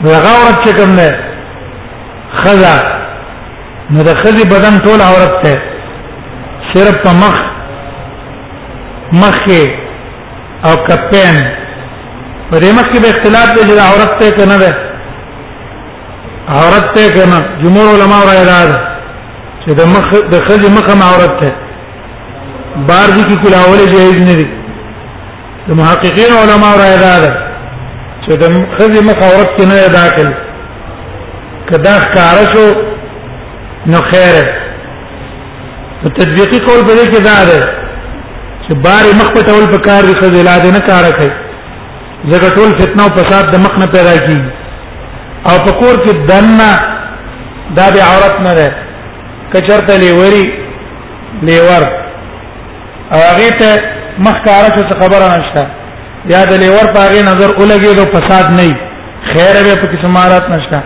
دغه 0.05 0.29
عورت 0.37 0.57
چې 0.69 0.71
کوم 0.79 0.91
نه 0.95 1.07
خزا 2.43 2.75
نو 3.91 4.03
د 4.09 4.13
خزي 4.21 4.43
بدن 4.53 4.75
ټول 4.85 5.01
عورت 5.09 5.35
ته 5.43 5.53
صرف 6.73 6.95
په 7.03 7.11
مخ 7.21 7.35
مخه 9.21 9.63
او 10.67 10.73
کپن 10.87 11.35
پرې 12.51 12.69
مخ 12.77 12.85
کې 12.91 12.99
به 13.03 13.09
اختلاف 13.11 13.47
دی 13.55 13.63
چې 13.69 13.79
عورت 13.87 14.11
ته 14.19 14.29
کنه 14.37 14.57
ده 14.57 14.73
عورت 16.57 16.85
ته 16.97 17.09
کنه 17.15 17.39
جمهور 17.63 17.87
علما 17.95 18.19
را 18.29 18.33
یاد 18.39 18.71
چې 19.63 19.71
د 19.79 19.91
مخ 19.93 20.07
د 20.31 20.35
خځې 20.47 20.69
مخه 20.77 20.95
ما 21.01 21.05
عورت 21.13 21.33
ته 21.41 21.51
بار 22.89 23.09
دي 23.15 23.23
کې 23.23 23.37
کلاوله 23.43 23.85
جایز 23.93 24.17
نه 24.29 24.33
دي 24.41 24.47
د 25.67 25.71
محققین 25.81 26.31
علما 26.41 26.71
را 26.81 26.85
یاد 26.93 27.25
چې 28.25 28.33
د 28.43 28.57
خځې 28.77 29.01
مخ 29.05 29.23
عورت 29.29 29.57
ته 29.57 29.65
نه 29.67 29.87
داخل 29.99 30.31
کدا 31.69 31.93
ښکارا 31.99 32.53
شو 32.53 32.67
نو 33.91 33.97
خیره 33.97 34.68
په 36.01 36.07
تطبیقي 36.17 36.59
قول 36.67 36.79
په 36.87 36.93
دې 36.97 37.05
کې 37.11 37.19
دا 37.29 37.37
ده 37.49 37.59
چې 38.65 38.73
بار 38.85 39.03
مخ 39.19 39.29
په 39.35 39.41
تول 39.49 39.63
په 39.73 39.79
کار 39.87 40.03
کې 40.07 40.15
خزل 40.21 40.47
عادت 40.53 40.73
نه 40.77 40.81
کار 40.89 41.03
کوي 41.17 41.31
ځکه 42.31 42.49
ټول 42.57 42.69
فتنه 42.79 43.03
او 43.05 43.09
فساد 43.17 43.45
د 43.53 43.57
مخ 43.65 43.73
نه 43.81 43.85
پیدا 43.95 44.13
کیږي 44.25 44.49
او 45.49 45.55
په 45.65 45.71
کور 45.79 45.95
کې 46.03 46.11
دنه 46.31 46.69
دا 47.79 47.85
به 47.95 48.01
عورت 48.11 48.35
نه 48.45 48.53
ده 48.59 48.69
کچرته 49.53 49.93
لیوري 50.05 50.45
لیور 51.49 51.83
او 53.11 53.19
هغه 53.31 53.49
ته 53.63 53.69
مخ 54.29 54.35
کار 54.47 54.65
څه 54.77 55.01
خبره 55.01 55.27
نشته 55.37 55.63
یا 56.35 56.45
د 56.51 56.63
لیور 56.63 56.85
په 56.93 56.99
هغه 57.05 57.19
نظر 57.31 57.49
ولګي 57.59 57.91
دو 57.99 58.05
فساد 58.15 58.45
نه 58.61 58.69
خیر 59.31 59.55
به 59.67 59.73
په 59.83 59.87
کیسه 59.93 60.07
مارات 60.17 60.45
نشته 60.55 60.77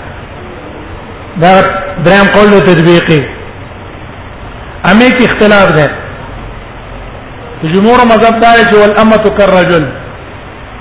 دا 1.43 1.53
دریم 2.05 2.27
قول 2.35 2.51
تطبیقي 2.67 3.21
امه 4.91 5.07
کې 5.17 5.23
اختلاف 5.29 5.69
ده 5.79 5.87
جمهور 7.73 7.99
مذهب 8.11 8.35
دا 8.43 8.51
چې 8.69 8.73
والامه 8.81 9.17
كالرجل 9.37 9.85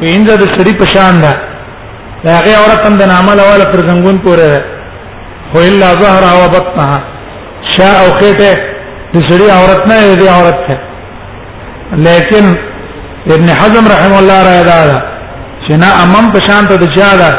وینځ 0.03 0.27
د 0.43 0.45
سړي 0.55 0.73
په 0.81 0.87
شان 0.95 1.17
ده 1.25 1.33
دا 2.25 2.33
هغه 2.39 2.53
عورت 2.61 2.83
هم 2.87 2.95
د 3.03 3.05
نامه 3.13 3.35
لواله 3.39 3.65
پر 3.73 3.79
زنګون 3.89 4.17
پورې 4.25 4.47
ده 4.53 4.61
خو 5.53 5.59
الا 5.69 5.91
ظهرها 6.03 6.35
وبطنها 6.43 6.99
شاء 7.77 7.95
او 8.05 8.09
خېټه 8.21 8.53
د 9.15 9.17
سړي 9.31 9.49
عورت 9.59 9.83
نه 9.91 10.15
دی 10.21 10.29
عورت 10.29 10.59
ده 10.69 10.77
لیکن 12.07 12.45
ابن 13.37 13.49
حزم 13.61 13.85
رحم 13.95 14.13
الله 14.21 14.39
را 14.49 14.55
ادا 14.63 14.81
ده 14.91 14.99
چې 15.65 15.73
نه 15.83 15.89
امم 16.05 16.27
په 16.35 16.39
شان 16.47 16.63
ته 16.69 16.77
د 16.77 16.85
چا 16.97 17.11
ده 17.23 17.31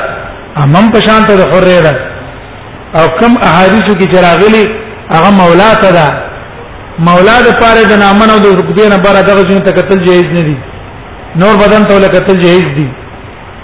امم 0.63 0.85
په 0.93 0.99
شان 1.07 1.21
ته 1.27 1.35
د 1.35 1.41
حرې 1.53 1.79
ده 1.85 1.93
او 2.99 3.07
کم 3.19 3.31
احادیث 3.47 3.85
کې 3.97 4.05
چې 4.11 4.17
راغلي 4.29 4.63
هغه 5.15 5.29
مولا 5.39 5.71
ته 5.81 5.91
ده 5.97 6.07
مولا 7.05 7.35
د 7.47 7.55
پاره 7.61 7.83
د 7.91 7.99
نامن 8.01 8.29
او 8.33 8.39
د 8.41 8.47
رکبې 8.59 8.85
نه 8.91 8.97
بار 9.05 9.15
دغه 9.29 9.41
جن 9.51 9.59
ته 9.67 9.71
قتل 9.77 10.03
جایز 10.07 10.25
نه 10.35 10.41
دي 10.49 10.57
نور 11.43 11.55
بدن 11.61 11.83
ته 11.91 12.07
قتل 12.15 12.39
جایز 12.43 12.65
دي 12.77 12.87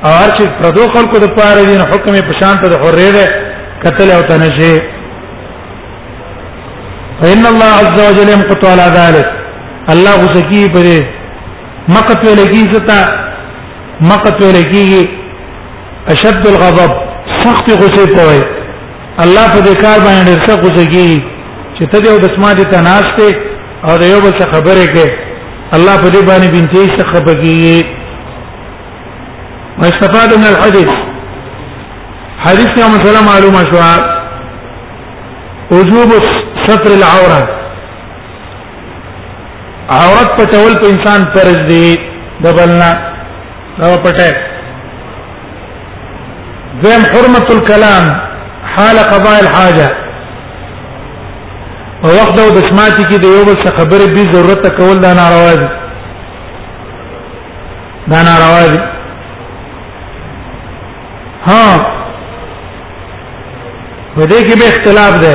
او 0.04 0.12
هر 0.12 0.30
چې 0.38 0.62
پردو 0.62 0.88
خلکو 0.96 1.20
د 1.26 1.36
پاره 1.36 1.66
دین 1.68 1.82
حکم 1.92 2.12
په 2.32 2.40
شان 2.40 2.58
ته 2.64 2.68
د 2.74 2.82
حرې 2.86 3.12
ده 3.16 3.26
قتل 3.86 4.12
او 4.16 4.22
تنشي 4.32 4.72
فإن 7.22 7.46
الله 7.54 7.72
عز 7.84 7.98
وجل 8.08 8.30
يمقت 8.36 8.66
على 8.74 8.86
ذلك 8.98 9.28
الله 9.94 10.16
غسکی 10.26 10.68
پر 10.74 10.86
مقت 11.96 12.26
ولکی 12.28 12.68
ستا 12.74 13.00
مقت 14.12 14.44
ولکی 14.44 14.86
اشد 16.14 16.46
الغضب 16.52 16.92
سخت 17.44 17.70
غصه 17.80 18.06
کوي 18.16 18.44
الله 19.24 19.48
په 19.48 19.60
دې 19.66 19.76
کار 19.82 20.00
باندې 20.06 20.24
ډېر 20.36 20.48
سخت 20.48 20.64
غصه 20.70 20.86
کوي 20.94 21.20
چې 21.80 21.86
ته 21.92 21.98
یو 22.12 22.18
د 22.22 22.26
اسما 22.32 22.52
دې 22.60 22.64
تناسته 22.74 23.30
او 23.88 23.94
د 24.02 24.10
یو 24.12 24.20
بل 24.24 24.34
څه 24.40 24.46
خبره 24.54 24.86
کې 24.94 25.08
الله 25.76 25.96
په 26.04 26.10
دې 26.14 26.22
باندې 26.30 26.50
بنتې 26.56 26.82
څه 26.96 27.04
خبري 27.14 27.84
واستفاد 29.82 30.30
من 30.42 30.48
الحديث 30.54 30.92
حديث 32.46 32.72
يا 32.82 32.88
مسلم 32.96 33.24
معلومه 33.32 33.62
شو 33.72 33.80
وجوب 35.78 36.12
ستر 36.68 36.92
العوره 37.00 37.42
عورت 40.00 40.30
پټول 40.38 40.72
په 40.84 40.88
انسان 40.94 41.22
فرض 41.36 41.60
دی 41.72 41.88
دبلنا 42.44 42.92
دا 43.80 43.98
پټه 44.04 44.36
زم 46.84 47.02
حرمه 47.14 47.46
الكلام 47.56 48.08
حال 48.76 49.00
قضاء 49.16 49.40
الحاجه 49.44 49.90
او 52.04 52.10
وخت 52.18 52.40
او 52.44 52.50
د 52.56 52.60
سماعت 52.70 52.94
کې 53.10 53.18
د 53.22 53.26
یو 53.36 53.46
بل 53.48 53.56
څخه 53.64 53.78
خبرې 53.78 54.08
به 54.16 54.32
ضرورت 54.34 54.64
کول 54.78 54.98
دا 55.06 55.12
ناروا 55.20 55.52
دي 55.62 55.68
دا 58.12 58.20
ناروا 58.28 58.62
دي 58.74 58.80
ها 61.48 61.64
په 64.16 64.22
دې 64.26 64.40
کې 64.48 64.56
به 64.60 64.68
اختلاف 64.70 65.14
ده 65.26 65.34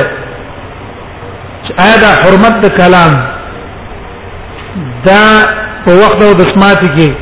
چې 1.65 1.71
آیا 1.85 1.97
د 2.05 2.17
حرمت 2.21 2.55
د 2.65 2.73
کلام 2.79 3.13
دا 5.07 5.21
په 5.85 5.91
وخت 6.01 6.21
او 6.27 6.33
د 6.41 6.53
سماعت 6.53 6.81
کې 6.95 7.13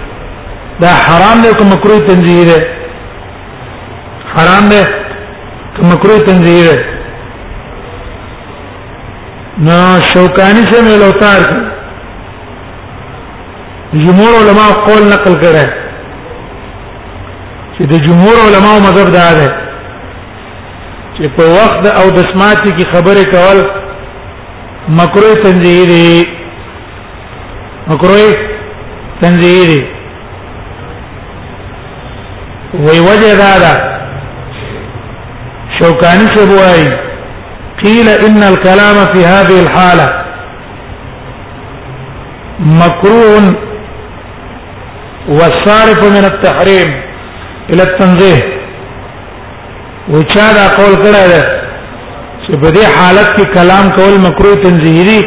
دا 0.81 0.91
حرام 1.05 1.37
دی 1.41 1.53
کوم 1.57 1.69
مکروه 1.73 1.99
تنزیه 2.07 2.59
حرام 4.35 4.69
دی 4.69 4.81
کوم 5.75 5.87
مکروه 5.93 6.19
تنزیه 6.27 6.75
نو 9.61 9.73
شوکانی 10.13 10.61
سے 10.71 10.81
میل 10.81 11.01
اوتار 11.03 11.41
جمهور 13.93 14.33
علما 14.37 14.63
قول 14.85 15.03
نقل 15.11 15.33
کړه 15.41 15.69
چې 17.77 17.83
د 17.91 18.01
جمهور 18.05 18.35
علما 18.45 18.71
مذهب 18.85 19.09
دا 19.17 19.27
ده 19.39 19.51
چې 21.17 21.27
په 21.37 21.43
وخت 21.57 21.87
او 21.95 22.07
د 22.17 22.25
سماعت 22.33 22.61
کې 22.61 22.85
خبره 22.93 23.23
کول 23.35 23.63
مکروه 25.03 25.35
تنزیه 25.45 25.85
دی 25.85 26.27
مکروه 27.87 28.35
تنزیه 29.21 29.65
دی 29.71 29.81
وی 32.89 32.99
وجه 33.07 33.35
دا 33.45 33.55
ده 33.65 33.73
شوکانی 35.79 36.25
سے 36.37 36.45
بوایي 36.53 36.85
قيل 37.83 38.09
إن 38.09 38.43
الكلام 38.43 38.97
في 39.13 39.25
هذه 39.33 39.59
الحالة 39.63 40.07
مكروه 42.59 43.45
والصارف 45.29 45.99
من 46.15 46.23
التحريم 46.31 46.89
إلى 47.73 47.83
التنزيه 47.83 48.39
وچا 50.13 50.49
قول 50.79 50.93
کړه 51.03 51.23
ده 51.33 51.41
چې 52.47 52.51
په 52.61 52.69
دې 52.69 52.83
حالت 52.97 53.29
کې 53.39 53.45
کلام 53.57 53.85
کول 53.91 54.15
مکروه 54.19 54.55
تنزیهی 54.55 55.21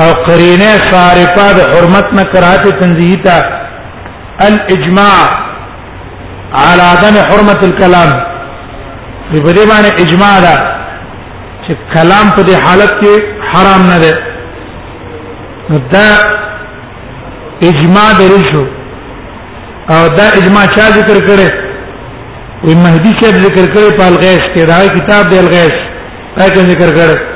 او 0.00 0.12
قرینه 0.26 0.70
صارفه 0.90 1.46
د 1.52 1.60
حرمت 1.74 2.06
نه 2.16 2.22
تنزیهی 2.80 3.18
الاجماع 4.46 5.20
على 6.54 6.82
عدم 6.82 7.14
حرمه 7.28 7.60
الكلام 7.68 8.10
په 9.32 9.52
دې 9.54 9.68
باندې 9.70 10.00
اجماع 10.04 10.40
ده 10.40 10.71
چې 11.66 11.76
کلام 11.94 12.30
په 12.36 12.42
دې 12.42 12.54
حالت 12.66 12.90
کې 13.00 13.12
حرام 13.52 13.82
نه 13.90 13.98
ده 14.02 14.12
دا 15.94 16.06
اجماع 17.68 18.06
درې 18.20 18.52
شو 18.52 18.62
او 19.94 20.00
دا 20.18 20.26
اجماع 20.38 20.64
چا 20.76 20.86
ذکر 20.98 21.18
کړي 21.26 21.50
وي 22.64 22.74
مهدي 22.74 23.12
چې 23.12 23.24
ذکر 23.24 23.74
کړي 23.74 23.96
په 23.98 24.06
الغیث 24.08 24.42
کې 24.54 24.64
دا 24.72 24.80
کتاب 24.96 25.28
دی 25.30 25.38
الغیث 25.42 25.72
دا 26.38 26.48
کې 26.54 26.68
ذکر 26.72 26.90
کړي 26.94 27.32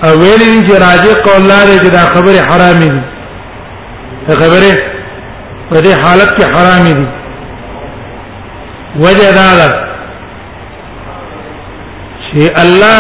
او 0.05 0.21
ویلي 0.21 0.67
چې 0.67 0.75
راځي 0.87 1.23
قول 1.29 1.49
لاره 1.51 1.79
چې 1.79 1.91
دا 1.99 2.05
خبره 2.17 2.41
حرامي 2.53 2.93
ده 4.29 4.35
خبره 4.45 4.95
په 5.71 5.77
دې 5.85 5.93
حالت 6.05 6.31
کې 6.37 6.45
حرام 6.53 6.85
دي 6.89 6.97
وجه 9.05 9.31
دا 9.41 9.49
ده 9.61 9.69
چې 12.27 12.41
الله 12.63 12.99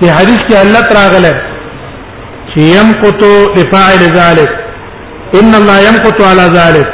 په 0.00 0.06
حدیث 0.18 0.40
کې 0.48 0.56
الله 0.64 0.80
تراغله 0.80 1.32
چې 2.50 2.60
يمقت 2.76 3.20
لفاعل 3.58 4.02
ذلك 4.20 4.50
ان 5.40 5.54
الله 5.60 5.78
يمقت 5.88 6.18
على 6.22 6.44
ذلك 6.60 6.88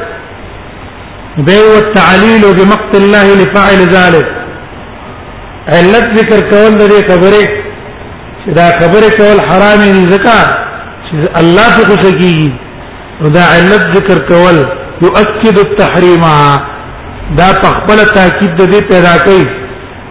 بيو 1.48 1.72
التعليل 1.84 2.42
بمقت 2.58 2.92
الله 3.02 3.26
لفاعل 3.40 3.80
ذلك 3.98 4.26
علت 5.76 6.06
ذکر 6.20 6.38
کول 6.52 6.72
دې 6.90 7.00
خبره 7.10 7.42
چې 8.42 8.50
دا 8.60 8.66
خبره 8.80 9.08
کول 9.18 9.38
حرام 9.50 9.80
دي 9.84 10.06
ځکه 10.14 10.36
چې 11.06 11.16
الله 11.42 11.70
څخه 11.90 12.14
کیږي 12.20 12.52
او 13.20 13.28
دا 13.38 13.44
علت 13.56 13.90
ذکر 13.96 14.18
کول 14.30 14.62
يؤكد 15.04 15.56
التحريم 15.66 16.24
دا 17.38 17.48
په 17.62 17.68
خپل 17.76 17.98
تاکید 18.16 18.50
د 18.60 18.70
دې 18.72 18.80
پیدا 18.92 19.12
کوي 19.24 19.44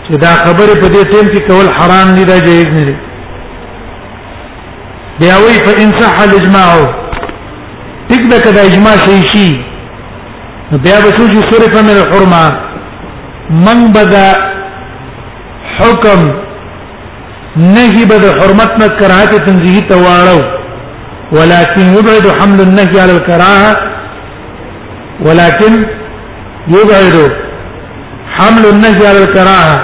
چې 0.05 0.13
دا 0.25 0.31
خبره 0.43 0.73
په 0.81 0.87
دې 0.93 1.01
ټیم 1.11 1.25
کې 1.33 1.41
کول 1.49 1.67
حرام 1.79 2.07
دي 2.19 2.23
دا 2.31 2.37
جایز 2.45 2.67
نه 2.75 2.83
دي 2.89 2.95
بیا 5.19 5.35
وی 5.43 5.53
فإن 5.65 5.89
صح 5.99 6.15
الإجماع 6.27 6.71
ټیک 8.11 8.23
دا 8.31 8.37
کدا 8.45 8.61
اجماع 8.69 8.93
شي 9.05 9.15
شي 9.33 9.47
بیا 10.87 10.97
به 11.03 11.11
سوجي 11.17 11.41
صرف 11.51 11.73
من 11.89 11.93
الحرمه 12.01 12.43
من 13.67 13.79
بدا 13.99 14.25
حکم 15.77 16.21
نهي 17.75 18.05
بدا 18.11 18.31
حرمتنا 18.39 18.87
كراهه 18.99 19.37
تنزيه 19.45 19.89
تواړو 19.89 20.39
ولكن 21.35 21.83
يبعد 21.99 22.25
حمل 22.39 22.61
النهي 22.61 23.01
على 23.01 23.17
الكراهه 23.17 23.90
ولكن 25.25 25.73
يبعد 26.67 27.15
حمل 28.35 28.65
النهي 28.73 29.07
على 29.07 29.23
الكراهه 29.23 29.77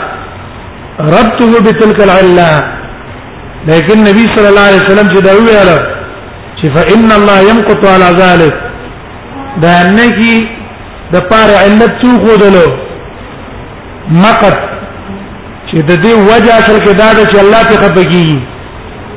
ربطه 0.99 1.51
بتلك 1.65 1.99
العله 2.07 2.53
لكن 3.67 3.93
النبي 3.99 4.25
صلى 4.35 4.49
الله 4.49 4.61
عليه 4.61 4.81
وسلم 4.85 5.07
چې 5.13 5.19
دوی 5.21 5.77
فإن 6.75 7.11
الله 7.19 7.39
يمقط 7.49 7.85
على 7.85 8.09
ذلك 8.23 8.53
دا 9.61 9.73
نهي 9.97 10.35
د 11.13 11.17
پاره 11.31 11.55
علت 11.63 11.91
څو 12.01 12.09
خودلو 12.25 12.65
مقت 14.23 14.57
چې 15.69 15.77
د 15.89 15.91
دې 16.03 16.13
وجه 16.31 16.51
اصل 16.61 16.77
کې 16.85 16.91
دا 17.01 17.13
ده 17.13 17.25
چې 17.31 17.37
الله 17.43 17.61
ته 17.69 17.75
خپګي 17.83 18.33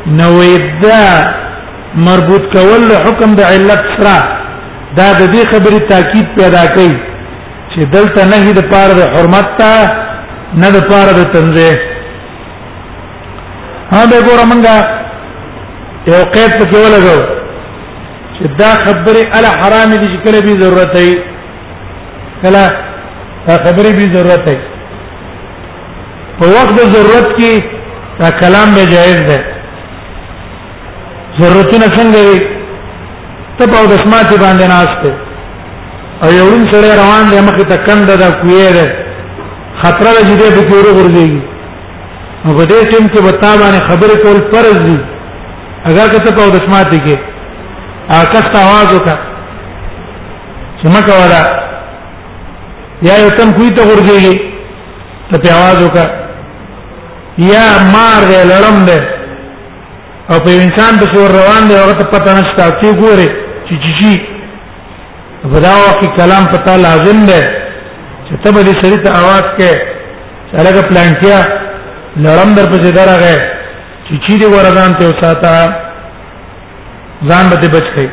نو 0.07 0.43
دا 0.83 1.25
مربوط 1.95 2.43
کول 2.53 2.85
حکم 3.07 3.31
د 3.35 3.41
علت 3.53 3.83
سره 3.99 4.17
دا 4.99 5.09
د 5.21 5.23
دې 5.35 5.43
خبرې 5.53 5.79
تاکید 5.93 6.27
پیدا 6.39 6.65
کوي 6.75 6.95
چې 7.73 7.81
دلته 7.95 8.21
نه 8.31 8.53
د 8.59 8.63
پاره 8.73 8.95
د 9.01 9.03
حرمت 9.15 9.49
ته 9.59 9.75
نه 10.63 10.69
د 10.77 10.79
پاره 10.91 11.13
د 11.19 11.23
تنزه 11.33 11.73
ها 13.93 14.01
به 14.11 14.19
ګور 14.27 14.41
منګه 14.51 14.77
یو 16.13 16.23
قید 16.35 16.53
په 16.59 16.65
کې 16.71 16.77
ولګو 16.85 17.19
چې 18.35 18.43
دا 18.61 18.73
خبرې 18.85 19.23
ال 19.39 19.47
حرام 19.61 19.91
دي 20.01 20.07
چې 20.13 20.19
کله 20.25 20.41
به 20.47 20.55
ضرورت 20.63 20.93
وي 20.99 21.13
کله 22.43 22.63
دا 23.47 23.55
خبرې 23.65 23.91
به 23.99 24.07
ضرورت 24.17 24.45
وي 24.49 24.59
په 26.39 26.45
وخت 26.55 26.73
د 26.77 26.81
ضرورت 26.95 27.29
کې 27.39 27.53
دا 28.21 28.29
کلام 28.43 28.69
به 28.77 28.85
جائز 28.95 29.21
ده 29.31 29.39
ضرورتونه 31.41 31.87
څنګه 31.97 32.19
وي 32.29 32.59
ته 33.61 33.67
په 33.73 33.81
دسماتي 33.95 34.37
باندې 34.45 34.67
ناشته 34.75 35.11
او 36.23 36.29
یو 36.41 36.47
ان 36.57 36.63
سره 36.73 36.89
روان 37.03 37.25
دی 37.31 37.41
مخه 37.49 37.65
تکند 37.73 38.09
دا 38.23 38.29
کوی 38.41 38.61
دی 38.77 38.87
خطر 39.83 40.07
له 40.17 40.21
جدي 40.29 40.49
په 40.57 40.63
کور 40.71 40.85
ورځي 40.99 41.31
نو 42.45 42.51
په 42.59 42.65
دې 42.71 42.81
ټیم 42.91 43.05
کې 43.13 43.19
وتا 43.27 43.51
باندې 43.63 43.81
خبرې 43.91 44.19
کول 44.25 44.39
فرض 44.53 44.79
دي 44.87 44.97
اگر 45.89 46.07
که 46.13 46.19
ته 46.25 46.31
په 46.39 46.43
دسماتي 46.57 46.99
کې 47.05 47.17
آکست 48.23 48.53
आवाज 48.65 48.89
وکړه 48.97 49.19
چې 50.81 50.87
مکه 50.97 51.15
ودا 51.23 51.43
یا 53.09 53.15
یو 53.23 53.31
تم 53.39 53.53
کوی 53.59 53.71
ته 53.77 53.83
ورځي 53.91 54.41
ته 55.31 55.37
په 55.43 55.49
आवाज 55.59 55.79
وکړه 55.87 56.09
یا 57.53 57.67
مار 57.95 58.21
دې 58.31 58.41
لړم 58.51 58.79
دې 58.89 59.01
او 60.33 60.37
په 60.47 60.51
انسان 60.63 60.93
په 61.01 61.07
څور 61.13 61.27
روان 61.39 61.63
دی 61.69 61.75
هغه 61.83 61.93
ته 62.01 62.05
پته 62.17 62.33
نشته 62.39 62.65
چې 62.81 62.91
ګوره 63.05 63.31
سججي 63.71 64.13
بداو 65.53 65.83
کې 65.99 66.07
کلام 66.19 66.45
پتا 66.53 66.73
لازم 66.85 67.19
ده 67.31 67.41
چې 68.27 68.35
ته 68.45 68.49
به 68.57 68.73
سړی 68.81 68.99
ته 69.05 69.09
आवाज 69.21 69.45
کې 69.59 69.73
الګ 70.61 70.77
پلانټیا 70.89 71.39
لړم 72.25 72.51
در 72.57 72.67
په 72.73 72.77
ځدار 72.87 73.09
راغې 73.15 73.37
چې 74.07 74.15
چی 74.27 74.35
دې 74.41 74.47
ورغان 74.55 74.91
ته 75.03 75.07
وساته 75.11 75.53
ځان 77.31 77.45
به 77.53 77.57
بچ 77.77 77.87
کړي 77.95 78.09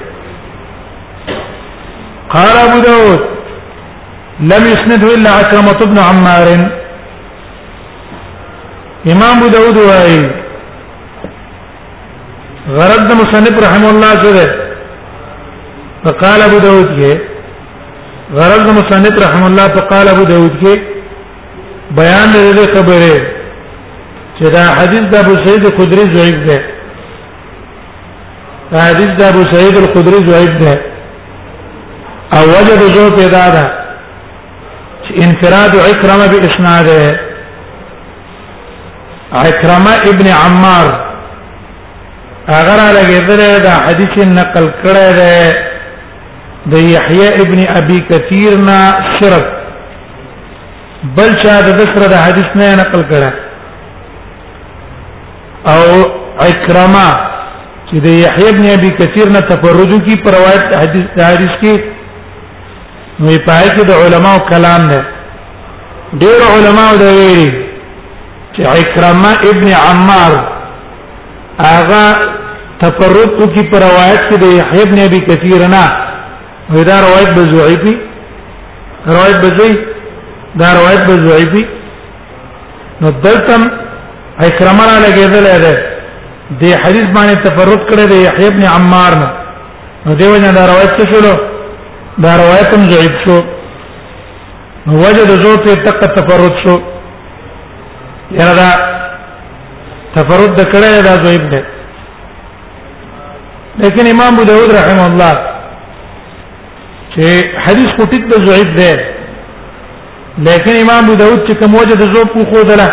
قال 2.36 2.56
ابو 2.66 2.78
داود 2.88 3.20
لم 4.52 4.62
يسنده 4.74 5.08
الا 5.16 5.30
عكرمه 5.40 5.74
بن 5.92 5.98
عمار 6.10 6.48
امام 9.14 9.38
ابو 9.38 9.48
داود 9.58 9.78
وايي 9.90 10.22
غرض 12.78 13.08
مصنف 13.24 13.56
رحم 13.68 13.84
الله 13.92 14.14
سره 14.24 14.48
فقال 16.08 16.42
ابو 16.42 16.58
داود 16.64 16.90
کې 17.00 17.22
غرض 18.36 18.68
مصنف 18.78 19.14
رحم 19.26 19.42
الله 19.48 19.66
فقال 19.80 20.08
ابو 20.12 20.22
داود 20.30 20.52
کې 20.64 20.80
بیان 21.98 22.28
دې 22.56 22.66
خبره 22.78 23.18
چې 24.38 24.48
دا 24.54 24.64
حدیث 24.80 25.04
د 25.16 25.18
ابو 25.24 25.34
سعید 25.46 25.64
خدری 25.80 26.06
ضعیف 26.14 26.38
ده 26.48 26.58
دا 28.72 28.80
حدیث 28.88 29.08
د 29.20 29.22
ابو 29.32 29.44
سعید 29.52 29.76
الخدری 29.82 30.20
ضعیف 30.32 30.54
ده 30.66 30.74
او 32.38 32.44
وجد 32.54 32.82
جو 32.96 33.06
پیدا 33.20 33.46
ده 33.58 33.66
چې 35.04 35.24
انفراد 35.28 35.72
عکرمه 35.90 36.28
باسناده 36.34 37.06
عکرمه 39.44 39.94
ابن 40.16 40.28
عمار 40.46 40.88
اگر 42.60 42.78
لګیدل 43.00 43.42
دا 43.70 43.76
حدیث 43.90 44.14
نقل 44.42 44.66
کړی 44.84 45.10
ده 45.24 45.38
د 46.72 46.90
یحیی 46.96 47.28
ابن 47.42 47.60
ابي 47.80 48.00
كثير 48.10 48.58
نا 48.70 48.78
شرک 49.18 49.48
بل 51.18 51.32
چا 51.44 51.60
د 51.66 51.76
دسر 51.80 52.02
د 52.14 52.24
حدیث 52.26 52.52
نه 52.62 52.72
نقل 52.80 53.02
کړه 53.12 53.32
او 55.74 55.84
اکرما 56.50 57.06
چې 57.90 57.98
د 58.06 58.18
یحیی 58.26 58.48
ابن 58.54 58.66
ابي 58.78 58.90
كثير 59.00 59.30
نه 59.36 59.40
تفرج 59.52 59.92
کی 60.08 60.16
پر 60.24 60.32
روایت 60.38 60.76
حدیث 60.80 61.06
حدیث 61.30 61.54
کې 61.64 61.78
نو 63.20 63.32
پای 63.48 63.70
کې 63.76 63.82
د 63.92 64.04
علماو 64.08 64.40
کلام 64.50 64.82
نه 64.82 65.00
ډیر 66.24 66.40
علماو 66.54 66.98
دا 67.04 67.12
ویلي 67.20 67.48
چې 68.56 68.64
اکرما 68.80 69.32
ابن 69.52 69.72
عمار 69.90 70.32
هغه 71.64 72.20
تفرد 72.84 73.48
کی 73.54 73.64
پر 73.72 73.80
روایت 73.88 74.22
کې 74.30 74.38
د 74.44 74.54
یحیی 74.58 74.82
ابن 74.88 75.00
ابي 75.08 75.20
كثير 75.32 75.68
نه 75.76 75.88
وی 76.76 76.84
دا 76.84 76.96
روایت 77.02 77.30
به 77.36 77.44
ضعیفی 77.58 77.94
روایت 79.06 79.38
به 79.42 79.58
ضعیف 79.60 79.78
دا 80.60 80.68
روایت 80.80 81.04
به 81.08 81.14
ضعیفی 81.30 81.66
نو 83.02 83.08
دلتم 83.24 83.62
اکرمه 84.48 84.84
را 84.90 84.98
لګېدل 85.06 85.46
دی 85.64 85.76
د 86.76 86.80
حدیث 86.86 87.08
باندې 87.16 87.44
تفرد 87.48 87.80
کړی 87.90 88.06
دی 88.12 88.18
یحیی 88.24 88.48
ابن 88.48 88.64
عمار 88.64 89.12
نو 89.22 89.28
نو 90.06 90.16
دیو 90.16 90.38
نه 90.40 90.52
دا 90.52 90.66
روایت 90.66 90.94
څه 91.02 91.06
شو 91.14 91.20
دا 92.24 92.32
روایت 92.44 92.74
هم 92.76 92.82
ضعیف 92.94 93.12
شو 93.26 93.40
نو 94.88 94.94
وجه 95.06 95.24
د 95.26 95.32
زو 95.44 95.58
په 95.64 95.74
تک 95.86 96.00
تفرد 96.20 96.54
شو 96.64 96.76
یره 98.32 98.54
دا 98.62 98.70
تفرد 100.16 100.50
د 100.60 100.64
کړی 100.74 101.04
دا 101.10 101.16
ضعیف 101.26 101.46
دی 101.52 101.62
لیکن 103.84 104.08
امام 104.08 104.34
ابو 104.34 104.44
داود 104.44 104.72
رحمه 104.76 105.06
الله 105.12 105.57
چې 107.18 107.62
حدیث 107.66 107.90
خو 107.98 108.06
ټیک 108.12 108.24
د 108.32 108.44
ضعیف 108.48 108.68
دی 108.78 108.88
لیکن 110.48 110.76
امام 110.82 111.04
ابو 111.06 111.14
داود 111.22 111.40
چې 111.50 111.60
کوم 111.60 111.76
وجه 111.76 111.96
د 111.96 112.14
ضعف 112.16 112.50
خو 112.50 112.64
دله 112.64 112.88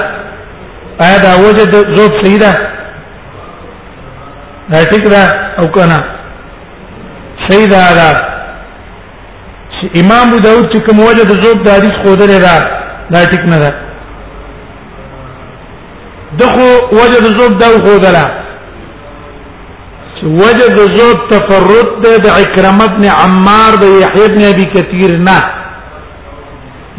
آیا 1.07 1.18
دا 1.25 1.33
وجه 1.47 1.64
د 1.75 1.91
ضعف 1.97 2.12
صحیح 2.22 2.39
ده 2.43 2.53
دا 4.72 4.81
ټیک 4.93 5.05
ده 5.11 5.22
او 5.62 5.66
کنه 5.75 5.99
صحیح 7.49 7.66
ده 7.72 7.91
دا 7.99 8.09
امام 10.05 10.25
ابو 10.29 10.39
داود 10.47 10.70
چې 10.75 10.87
کوم 10.87 11.01
وجه 11.09 11.25
د 11.33 11.43
ضعف 11.45 11.59
د 11.66 11.77
حدیث 11.79 11.93
خو 12.07 12.14
دله 12.22 12.39
دا 12.47 12.55
دا 13.16 13.22
ټیک 13.35 13.45
نه 13.55 13.59
ده 13.59 13.75
دغه 16.45 16.62
وجه 17.03 17.18
د 17.27 17.37
ضعف 17.43 17.55
دا 17.64 17.70
خو 17.89 17.99
دله 18.07 18.25
وجد 20.25 20.79
زود 20.99 21.16
تفرد 21.31 22.01
ده 22.03 22.16
د 22.16 22.27
ابن 22.27 22.87
بن 22.97 23.05
عمار 23.22 23.72
ده 23.83 23.87
يحيى 24.05 24.29
بن 24.29 24.43
ابي 24.45 24.64
كثير 24.75 25.18
نه 25.29 25.39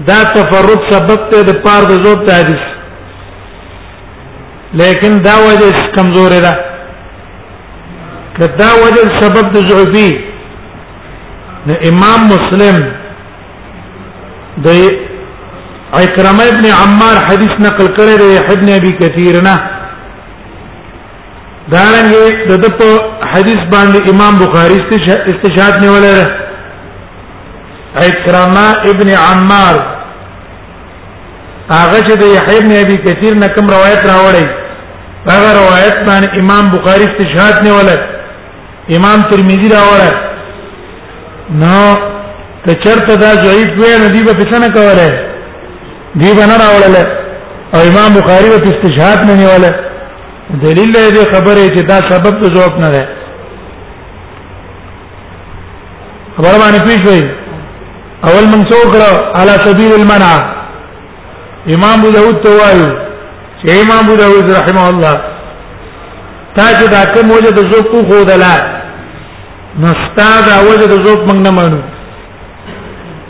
دا 0.08 0.20
تفرد 0.36 0.80
سبب 0.90 1.20
ده 1.46 1.54
بار 1.66 1.84
ده 1.90 1.98
د 1.98 2.04
زو 2.04 2.56
لكن 4.74 5.12
ده 5.24 5.24
دا 5.24 5.36
وجه 5.48 5.92
كمزور 5.96 6.32
ده 6.46 6.54
کدا 8.38 8.70
وجه 8.84 9.06
سبب 9.22 9.54
ده 9.54 9.62
ضعفی 9.70 10.10
امام 11.90 12.20
مسلم 12.34 12.78
ده 14.66 14.72
عكرمة 16.02 16.44
ابن 16.48 16.66
عمار 16.82 17.16
حديث 17.30 17.54
نقل 17.66 17.88
ده 17.98 18.26
يحيى 18.38 18.58
ابن 18.58 18.70
ابي 18.70 18.92
كثير 18.92 19.42
نه 19.44 19.75
دارنګه 21.74 22.24
د 22.49 22.51
دپ 22.63 22.80
حدیث 23.32 23.61
باندې 23.74 23.99
امام 24.13 24.34
بخاری 24.41 24.76
استشهاد 25.32 25.74
نیولره 25.84 26.26
اکرما 28.07 28.66
ابن 28.91 29.09
عمار 29.30 29.78
هغه 31.72 31.99
چې 32.07 32.13
د 32.22 32.24
یحیی 32.36 32.59
بن 32.66 32.72
ابي 32.84 32.97
کثیر 33.07 33.34
نه 33.43 33.47
کوم 33.55 33.66
روایت 33.76 34.01
راوړی 34.09 34.47
هغه 35.34 35.49
روایت 35.59 35.95
باندې 36.09 36.39
امام 36.43 36.66
بخاری 36.76 37.05
استشهاد 37.09 37.63
نیولره 37.63 38.01
امام 38.97 39.20
ترمذی 39.32 39.70
راوړه 39.70 40.13
نو 41.63 41.80
ته 42.68 42.74
چرته 42.84 43.16
دا 43.24 43.32
ضعیف 43.47 43.70
وی 43.80 43.95
نه 44.03 44.09
دی 44.13 44.22
په 44.28 44.43
څنګه 44.51 44.72
کوله 44.78 45.09
دی 46.22 46.34
بنا 46.41 46.55
راوړله 46.63 47.05
او 47.76 47.80
امام 47.91 48.11
بخاری 48.22 48.49
په 48.63 48.70
استشهاد 48.76 49.20
نه 49.32 49.36
نیولره 49.41 49.85
دلیل 50.64 50.93
دې 50.93 51.32
خبره 51.36 51.68
چې 51.76 51.82
دا 51.84 51.98
سبب 52.10 52.39
ته 52.41 52.54
ځواب 52.56 52.80
نه 52.80 52.89
ده 52.89 53.08
خبره 56.38 56.58
باندې 56.60 56.82
پیښوي 56.89 57.24
اول 58.28 58.46
من 58.54 58.62
څو 58.70 58.82
کړه 58.91 59.38
على 59.38 59.52
سبيل 59.68 59.93
المنع 59.93 60.34
امام 61.76 62.00
ابو 62.00 62.10
داود 62.18 62.38
ته 62.43 62.50
وایو 62.50 62.88
چې 63.62 63.72
امام 63.82 64.04
ابو 64.06 64.16
داود 64.16 64.52
رحمه 64.52 64.89
الله 64.89 65.16
تا 66.56 66.64
چې 66.80 66.86
دا 66.96 67.06
کوم 67.14 67.32
وجه 67.32 67.50
د 67.52 67.62
ذوق 67.76 67.86
کو 67.91 67.98
خودلا 68.10 68.56
نو 69.80 69.88
استاد 69.96 70.46
وجه 70.68 70.86
د 70.86 71.08
ذوق 71.08 71.20
موږ 71.30 71.38
نه 71.48 71.52
مانو 71.52 71.82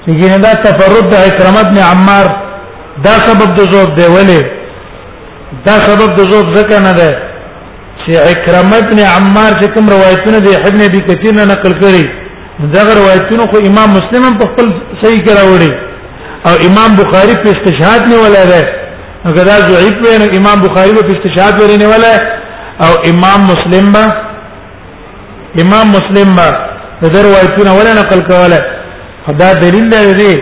چې 0.05 0.37
دا 0.47 0.53
تفرد 0.67 1.09
د 1.11 1.15
اکرم 1.29 1.57
ابن 1.57 1.77
عمار 1.77 2.27
دا 3.03 3.09
سبب 3.29 3.53
د 3.55 3.59
ذوق 3.71 3.95
دی 3.95 4.03
ولې 4.07 4.54
دا 5.65 5.73
سبب 5.87 6.09
د 6.17 6.21
ذوب 6.31 6.47
زکه 6.57 6.79
نه 6.85 6.91
ده 6.99 7.09
چې 8.01 8.11
اکرمه 8.33 8.77
ابن 8.85 8.99
عمار 9.15 9.51
چې 9.59 9.67
کوم 9.73 9.85
روایتونه 9.95 10.37
د 10.45 10.67
ابن 10.69 10.79
ابي 10.89 10.99
كثير 11.09 11.31
نه 11.39 11.45
نقل 11.51 11.73
کړي 11.81 12.05
دا 12.75 12.81
روایتونه 13.01 13.43
خو 13.51 13.57
امام 13.71 13.89
مسلم 13.97 14.37
په 14.39 14.45
خپل 14.53 14.67
صحیح 15.03 15.21
کې 15.25 15.31
راوړي 15.39 15.71
او 16.47 16.53
امام 16.67 16.91
بخاری 17.01 17.35
په 17.43 17.49
استشهاد 17.55 18.01
نه 18.13 18.17
ولا 18.23 18.43
ده 18.51 18.61
اگر 19.31 19.45
دا 19.49 19.57
ضعیف 19.69 19.95
وي 20.05 20.13
نو 20.21 20.25
امام 20.37 20.59
بخاری 20.65 20.93
په 20.99 21.11
استشهاد 21.15 21.55
ورینه 21.63 21.85
ولا 21.93 22.13
او 22.85 22.91
امام 23.11 23.39
مسلم 23.51 23.85
با 23.97 24.03
امام 25.65 25.87
مسلم 25.97 26.29
با 26.39 26.47
دا 27.13 27.21
روایتونه 27.29 27.71
ولا 27.81 27.91
نقل 28.01 28.21
کوله 28.31 28.59
دا 29.43 29.53
دلیل 29.61 29.89
دی 29.93 30.33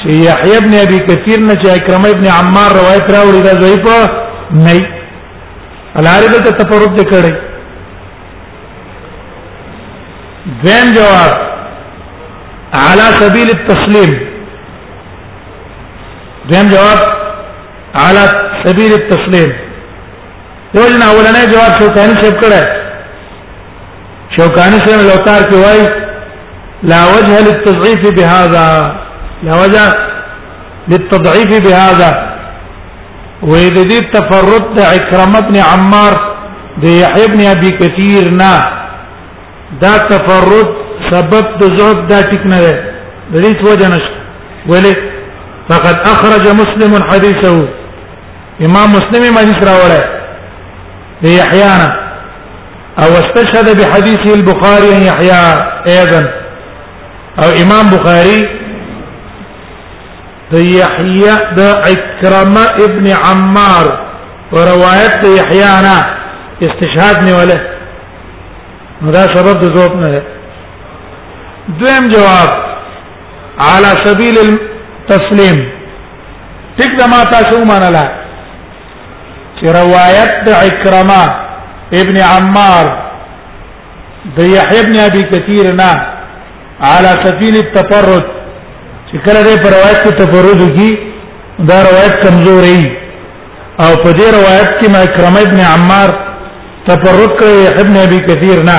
چې 0.00 0.08
یحیی 0.28 0.56
ابن 0.60 0.74
ابي 0.84 0.98
كثير 1.08 1.38
نه 1.48 1.54
چې 1.60 1.68
اکرمه 1.78 2.08
ابن 2.14 2.26
عمار 2.38 2.70
روایت 2.80 3.06
راوړي 3.14 3.42
دا 3.46 3.54
ضعیفه 3.64 4.24
نه 4.52 4.88
الاربه 5.98 6.38
ته 6.38 6.50
تفرد 6.50 7.00
کړي 7.10 7.32
دویم 10.64 10.92
جواب 10.94 11.30
على 12.74 13.04
سبيل 13.20 13.50
التسليم 13.50 14.10
دویم 16.50 16.68
جواب 16.68 16.98
على 17.94 18.24
سبيل 18.64 18.92
التسليم 18.92 19.50
یوجنا 20.74 21.06
اولنۍ 21.10 21.44
جواب 21.52 21.72
شوکانی 21.80 22.14
شپ 22.20 22.40
کړه 22.40 22.62
شوکانی 24.36 24.78
سره 24.86 25.02
لوتار 25.02 25.42
کې 25.50 25.54
وای 25.54 26.08
لا 26.82 27.04
وجه 27.06 27.38
للتضعيف 27.40 28.10
بهذا 28.16 28.92
لا 29.42 29.54
وجه 29.62 29.84
للتضعيف 30.88 31.48
بهذا 31.68 32.10
وې 33.42 33.66
د 33.76 33.78
دې 33.90 33.98
تفرد 34.12 34.64
د 34.76 34.78
بن 34.78 35.34
ابن 35.36 35.56
عمار 35.70 36.14
د 36.82 36.84
یحیی 37.02 37.24
ابن 37.24 37.40
ابي 37.54 37.70
كثير 37.70 38.34
نا 38.34 38.54
دا 39.82 39.98
تفرد 39.98 40.68
سبب 41.10 41.44
د 41.60 41.64
زهد 41.78 41.98
دا 42.08 42.18
ټیک 42.30 42.42
نه 42.50 42.58
ده 42.60 42.72
د 43.32 43.34
دې 43.42 44.02
ولې 44.70 44.92
فقد 45.68 45.96
اخرج 46.14 46.44
مسلم 46.60 47.02
حديثه 47.10 47.56
امام 48.66 48.88
مسلم 48.96 49.34
ما 49.34 49.40
حدیث 49.40 49.58
ولا 49.68 50.00
د 51.22 51.26
یحیانا 51.30 51.88
او 53.02 53.08
استشهد 53.22 53.68
بحديثه 53.80 54.34
البخاري 54.34 54.94
عن 54.94 55.02
يحيى 55.02 55.42
ايضا 55.86 56.22
او 57.42 57.48
امام 57.64 57.90
بخاري 57.94 58.57
يحيى 60.52 61.36
ده 61.56 61.70
عكرمه 61.72 62.60
ابن 62.84 63.12
عمار 63.12 64.08
ورواية 64.52 65.22
يحيى 65.36 65.64
انا 65.64 66.10
استشهاد 66.62 67.24
ولا 67.24 67.60
نو 69.02 69.12
سبب 69.34 69.60
د 69.60 69.64
ذوب 69.66 69.92
جواب 72.10 72.50
على 73.58 73.86
سبيل 74.06 74.36
التسليم 74.46 75.70
تقدر 76.78 77.06
ما 77.08 77.24
تاسو 77.24 77.58
مانلا 77.64 78.12
چې 79.60 79.64
روایت 79.80 80.30
د 80.46 80.48
ابن 81.98 82.16
عمار 82.16 83.08
ده 84.38 84.44
يحيى 84.44 84.80
ابن 84.80 84.96
ابي 84.98 85.22
كثير 85.22 85.72
نه 85.74 86.06
على 86.80 87.10
سبيل 87.26 87.56
التفرد 87.56 88.37
چې 89.10 89.16
کله 89.26 89.40
دې 89.42 89.56
پر 89.64 89.70
روایت 89.76 89.98
کې 90.04 90.14
تفرد 90.20 90.62
کی 90.78 90.88
دا 91.68 91.76
روایت 91.86 92.16
کمزوري 92.24 92.80
او 93.82 93.90
په 94.02 94.10
دې 94.18 94.26
روایت 94.36 94.70
کې 94.80 94.86
مکرمه 94.96 95.40
ابن 95.46 95.60
عمار 95.74 96.10
تفرد 96.88 97.32
کړی 97.40 97.62
ابن 97.82 97.96
ابي 98.06 98.18
كثير 98.28 98.58
نه 98.68 98.78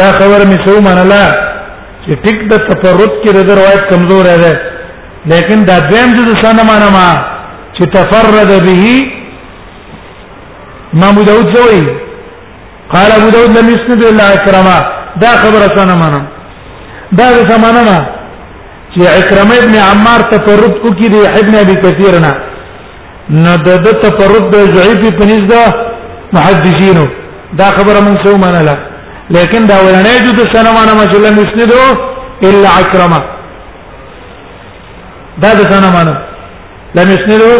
دا 0.00 0.08
خبر 0.18 0.40
می 0.50 0.58
سو 0.64 0.72
منلا 0.88 1.20
چې 2.04 2.12
ټیک 2.24 2.38
د 2.50 2.56
تفرد 2.68 3.12
کې 3.22 3.30
د 3.50 3.58
روایت 3.60 3.82
کمزور 3.92 4.26
ده 4.44 4.52
لیکن 5.32 5.64
دا 5.70 5.78
دیم 5.90 6.08
د 6.18 6.28
سنه 6.42 6.62
معنا 6.72 6.88
ما 6.96 7.08
چې 7.76 7.82
تفرد 7.96 8.48
به 8.66 8.92
ما 11.00 11.08
ابو 11.14 11.22
داود 11.30 11.48
زوي 11.56 11.80
قال 12.92 13.10
ابو 13.16 13.30
داود 13.32 13.50
لم 13.58 13.68
يسند 13.74 14.02
الا 14.12 14.26
اكرما 14.36 14.78
دا 15.24 15.32
خبر 15.42 15.66
سنه 15.80 15.94
معنا 16.04 16.20
دا 17.12 17.26
سنه 17.46 17.58
معنا 17.66 17.98
چې 18.94 19.02
اکرمه 19.20 19.54
ابن 19.64 19.74
عمار 19.90 20.20
تفرد 20.32 20.74
کو 20.82 20.88
کې 20.98 21.08
دی 21.14 21.18
ابن 21.40 21.54
ابي 21.62 21.74
كثير 21.84 22.14
نه 22.24 22.32
نه 23.44 23.52
د 23.64 23.66
تفرد 24.04 24.44
د 24.52 24.56
ضعيف 24.76 25.00
په 25.18 25.24
نسبت 25.32 25.74
محدثینو 26.36 27.06
دا 27.60 27.68
خبره 27.78 28.00
مونږ 28.06 28.16
سو 28.26 28.32
منله 28.44 28.74
لیکن 29.36 29.60
دا 29.70 29.76
ولنه 29.86 30.12
جو 30.26 30.32
د 30.38 30.40
سنوانه 30.54 30.92
مسله 31.00 31.28
مسندو 31.38 31.80
الا 32.50 32.68
اکرمه 32.82 33.20
دا 35.42 35.50
د 35.58 35.60
سنوانه 35.72 36.14
لم 37.00 37.08
يسندو 37.16 37.52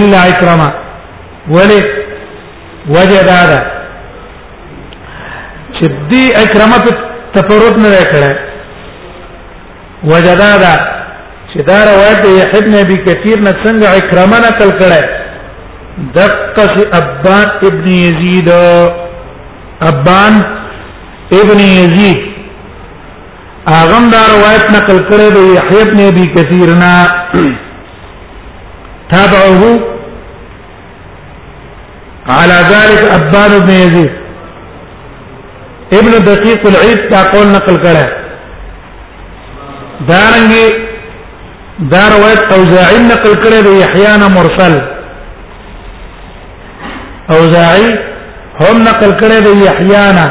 الا 0.00 0.18
اکرمه 0.32 0.68
ولی 1.54 1.80
وجد 2.94 3.28
هذا 3.38 3.60
چې 5.76 5.88
دی 6.12 6.22
اکرمه 6.44 6.78
تفرد 7.34 7.74
نه 7.84 8.02
کړه 8.12 8.32
وجدادا 10.10 10.74
چې 11.50 11.58
دا 11.68 11.78
روایت 11.90 12.18
د 12.24 12.26
یحیی 12.40 12.60
بن 12.66 12.74
ابي 12.80 12.96
كثير 13.06 13.36
نه 13.46 13.50
څنګه 13.64 13.86
اکرمه 14.00 14.38
نقل 14.48 14.70
کړه 14.80 15.00
دقه 16.18 16.68
ابان 17.00 17.46
ابن 17.70 17.86
يزيد 17.92 18.48
ابان 19.90 20.34
ابن 21.38 21.58
يزيد 21.66 22.20
اغم 23.76 24.04
دا 24.14 24.22
روایت 24.34 24.64
نقل 24.76 24.98
کړه 25.10 25.26
د 25.38 25.40
یحیی 25.56 25.82
بن 25.92 26.00
ابي 26.08 26.26
كثير 26.36 26.68
نه 26.82 26.92
تابعه 29.10 29.62
على 32.36 32.58
ذلك 32.74 33.00
ابان 33.20 33.50
بن 33.58 33.70
يزيد 33.72 34.12
ابن 35.98 36.12
دقيق 36.30 36.60
العيد 36.72 37.00
دا 37.16 37.20
قول 37.34 37.46
نقل 37.58 37.76
کړه 37.88 38.06
دارنګي 40.10 40.68
دار 41.92 42.10
روایت 42.16 42.42
اوزاعي 42.54 42.98
نقل 43.10 43.34
کړی 43.42 43.60
دی 43.66 43.72
یحیی 43.82 44.12
نه 44.20 44.28
مرسل 44.36 44.74
اوزاعي 47.38 47.86
هم 48.60 48.76
نقل 48.88 49.10
کړی 49.20 49.38
دی 49.46 49.52
یحیی 49.66 50.04
نه 50.18 50.26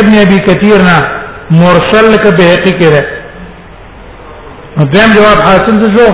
ابن 0.00 0.14
ابي 0.20 0.38
كثير 0.46 0.82
نه 0.82 0.96
مرسل 1.50 2.16
ک 2.24 2.26
بهقي 2.38 2.72
کړه 2.80 3.02
دیم 4.94 5.10
جواب 5.18 5.38
حاصل 5.46 5.96
شو 5.98 6.08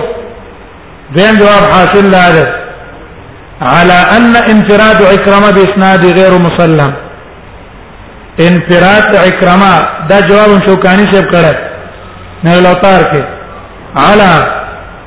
دیم 1.15 1.35
جواب 1.39 1.65
حاصل 1.73 2.05
لاله 2.11 2.45
على 3.61 3.99
ان 4.17 4.35
انفراد 4.35 4.99
عكرمه 5.13 5.51
باسناد 5.57 6.05
غير 6.19 6.33
مسلم 6.49 6.91
انفراد 8.39 9.15
اکرما 9.15 9.73
دا 10.09 10.19
جواب 10.29 10.65
شوکانی 10.65 11.03
صاحب 11.11 11.25
کړه 11.31 11.53
نه 12.43 12.59
لوتار 12.61 13.03
کې 13.03 13.21
على 13.95 14.31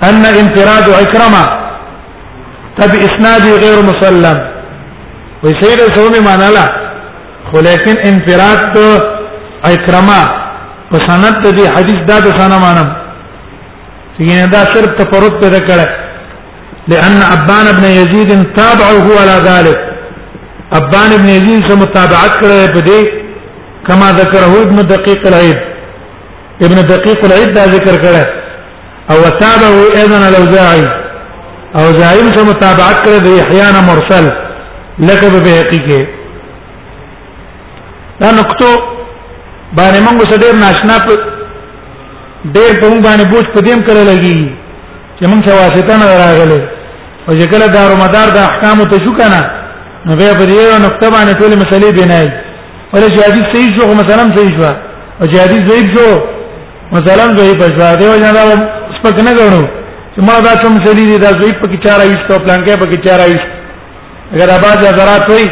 ان 0.09 0.24
انفراد 0.43 0.89
اکرما 1.03 1.43
تب 2.79 2.91
اسناد 3.07 3.45
غیر 3.64 3.83
مسلم 3.91 4.39
وسید 5.43 5.79
سومی 5.97 6.18
معنا 6.24 6.51
لا 6.59 6.64
خو 7.51 7.61
لیکن 7.61 7.95
انفراد 8.11 8.72
تو 8.74 8.87
اکرما 9.72 10.20
په 10.91 10.99
سند 11.09 11.43
دې 11.59 11.77
حدیث 11.79 12.07
دا 12.09 12.18
د 12.29 12.39
سنه 12.39 12.59
مانم 12.66 12.97
یعنی 14.29 14.47
دا 14.53 14.59
صرف 14.74 14.95
تفرد 15.03 15.41
پیدا 15.43 15.59
کړه 15.59 15.89
لان 16.89 17.16
عبان 17.33 17.66
بن 17.77 17.85
يزيد 17.85 18.47
تابعه 18.57 19.07
على 19.20 19.37
ذلك 19.51 19.95
ابان 20.73 21.12
ابن 21.12 21.29
عزیز 21.31 21.59
سره 21.67 21.75
متابعت 21.81 22.33
کړی 22.39 22.55
په 22.75 22.81
دې 22.81 23.01
کما 23.89 24.11
ذکره 24.21 24.55
ابن 24.62 24.77
دقیق 24.89 25.27
العيد 25.33 25.57
ابن 26.69 26.77
دقیق 26.89 27.25
العيد 27.27 27.53
دا 27.59 27.64
ذکر 27.75 27.97
کړی 28.03 28.25
او 29.11 29.17
وتابعه 29.25 30.01
ايضا 30.01 30.29
الاوزاعي 30.29 30.85
او 31.79 31.87
زایم 32.01 32.33
سره 32.37 32.45
متابعت 32.49 32.99
کړی 33.05 33.19
د 33.25 33.29
احیاء 33.43 33.81
مرسل 33.89 34.25
لقب 35.11 35.43
به 35.45 35.53
حقیقه 35.61 36.03
دا 38.21 38.31
نقطه 38.39 38.67
باندې 39.77 40.01
موږ 40.07 40.31
سره 40.31 40.39
ډیر 40.47 40.55
ناشنا 40.62 40.97
په 41.07 41.17
ډیر 42.55 42.81
په 42.81 42.89
موږ 42.91 43.01
باندې 43.03 43.31
بوج 43.33 43.47
پدیم 43.55 43.79
کړل 43.87 44.09
لګي 44.12 44.57
چې 45.19 45.25
موږ 45.31 45.41
څه 45.47 45.53
واسطه 45.61 45.95
نه 46.01 46.07
راغله 46.23 46.59
او 47.29 47.35
چې 47.39 47.47
کله 47.55 47.67
دارو 47.79 47.97
مدار 48.03 48.27
د 48.31 48.35
دا 48.39 48.45
احکام 48.53 48.85
ته 48.95 49.05
شو 49.07 49.12
کنه 49.21 49.41
نو 50.07 50.12
به 50.18 50.28
په 50.40 50.44
دې 50.50 50.62
نقطه 50.86 51.07
باندې 51.14 51.32
ټول 51.40 51.52
مسلې 51.62 51.90
بنای 51.98 52.26
ولې 52.92 53.09
چې 53.14 53.20
حدیث 53.28 53.44
صحیح 53.54 53.70
شو 53.76 53.86
مثلا 54.02 54.24
صحیح 54.36 54.52
شو 54.59 54.64
او 55.20 55.24
چې 55.30 55.36
حدیث 55.44 55.62
ضعیف 55.70 55.86
شو 55.96 56.09
مثلا 56.96 57.24
ضعیف 57.38 57.57
شو 57.62 57.80
دا 57.80 57.90
یو 58.07 58.12
نه 58.24 58.30
دا 58.36 58.44
سپک 58.96 59.16
نه 59.26 59.32
غنو 59.38 59.64
چې 60.14 60.20
ما 60.28 60.36
دا 60.48 60.52
کوم 60.62 60.72
مسلې 60.78 61.04
دي 61.12 61.18
دا 61.24 61.30
ضعیف 61.40 61.57
په 61.62 61.66
کې 61.70 61.78
چاره 61.84 62.02
وي 62.09 62.16
ستو 62.22 62.36
پلان 62.44 62.61
کې 62.66 62.72
په 62.82 62.86
کې 62.90 62.98
چاره 63.07 63.24
وي 63.30 63.38
اگر 64.34 64.48
اباد 64.59 64.76
حضرات 64.90 65.24
وي 65.32 65.46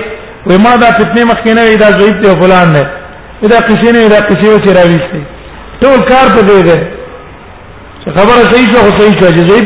وې 0.48 0.56
ما 0.66 0.72
دا 0.82 0.88
فتنه 0.98 1.22
مخکې 1.32 1.50
نه 1.58 1.76
دا 1.84 1.88
ضعیف 1.98 2.14
دی 2.22 2.30
فلان 2.42 2.66
نه 2.76 2.82
دا 3.54 3.58
کسی 3.68 3.88
نه 3.96 4.02
دا 4.16 4.20
کسی 4.28 4.46
و 4.54 4.62
چې 4.64 4.70
راويستي 4.78 5.20
ټول 5.82 5.98
کار 6.10 6.26
په 6.36 6.40
دې 6.48 6.60
ده 6.68 6.78
چې 8.02 8.08
خبره 8.18 8.40
صحیح 8.52 8.66
شو 8.70 8.78
خو 8.84 8.90
صحیح 9.00 9.14
شو 9.20 9.28
چې 9.36 9.42
ضعیف 9.50 9.64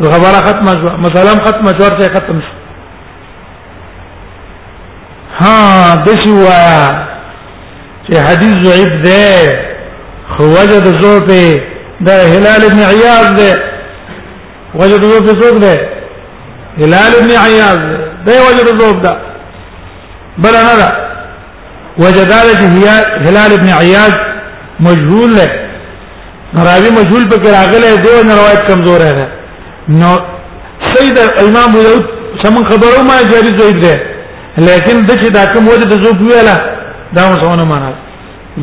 شو 0.00 0.10
خبره 0.16 0.38
ختمه 0.48 0.72
شو 0.80 0.88
مثلا 1.06 1.32
ختمه 1.46 1.70
شو 1.78 1.82
ورته 1.86 2.08
ختم 2.18 2.36
شو 2.46 2.59
ها 5.40 5.94
دشي 6.06 6.30
وایا 6.30 6.80
چې 8.04 8.14
حدیث 8.26 8.54
ضعیف 8.66 8.90
دی 9.04 9.56
خو 10.34 10.42
وجد 10.56 10.84
زور 11.02 11.20
په 11.28 12.08
د 12.08 12.28
هلال 12.32 12.62
ابن 12.70 12.80
عیاض 12.92 13.28
دی 13.38 13.50
وجد 14.80 15.02
زور 15.12 15.20
په 15.28 15.32
زور 15.42 15.58
دی 15.64 15.72
هلال 16.82 17.12
ابن 17.20 17.30
عیاض 17.46 17.80
دی 18.26 18.36
وجد 18.48 18.68
زور 18.82 18.96
دا 19.06 19.12
بل 20.44 20.54
نه 20.66 20.76
دا 20.80 20.88
وجد 21.98 22.32
هلال 23.28 23.52
ابن 23.58 23.68
عیاض 23.80 24.14
مجهول 24.88 25.34
دی 25.40 25.48
راوی 26.54 26.90
مجهول 26.98 27.24
په 27.30 27.36
کې 27.38 27.48
راغلی 27.56 27.96
دی 28.04 28.08
او 28.08 28.22
روایت 28.36 28.60
کمزور 28.68 28.98
ده 28.98 29.28
نو 30.04 30.14
سید 30.94 31.18
امام 31.44 31.66
ابو 31.70 31.82
داود 31.82 32.04
سم 32.42 32.64
خبرو 32.68 33.02
ما 33.08 33.16
جاری 33.32 33.50
زید 33.58 33.80
ده 33.82 33.98
لیکن 34.58 34.96
د 35.08 35.20
چې 35.22 35.28
دا 35.30 35.44
کوم 35.54 35.68
وجه 35.68 35.88
د 35.88 36.04
زوب 36.04 36.20
ویلا 36.22 36.56
دا 37.16 37.22
مسونه 37.32 37.64
معنا 37.64 37.92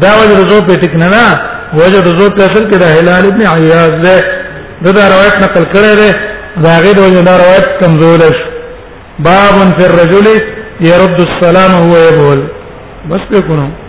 دا 0.01 0.11
وجه 0.21 0.35
د 0.43 0.49
زوب 0.49 0.65
په 0.67 0.73
ټک 0.81 0.93
نه 0.95 1.07
نه 1.09 1.25
وجه 1.73 1.99
د 2.01 2.19
زوب 2.19 2.35
په 2.35 2.45
اصل 2.45 2.65
کې 2.69 2.77
د 2.79 2.83
هلال 2.95 3.25
ابن 3.27 3.41
عیاض 3.53 3.91
ده 4.05 4.15
دا, 4.83 4.91
دا 4.91 5.03
روایت 5.13 5.35
نقل 5.41 5.63
کړی 5.73 5.95
دی 6.01 6.11
دا 6.63 6.73
غیر 6.83 6.99
وجه 6.99 7.21
دا 7.23 7.37
روایت 7.43 7.67
کمزور 7.81 8.17
ده 8.17 8.31
باب 9.19 9.55
فی 9.77 9.83
الرجل 9.89 10.27
يرد 10.81 11.19
السلام 11.29 11.71
وهو 11.73 11.97
يبول 12.07 12.41
بس 13.09 13.23
بكونوا 13.31 13.86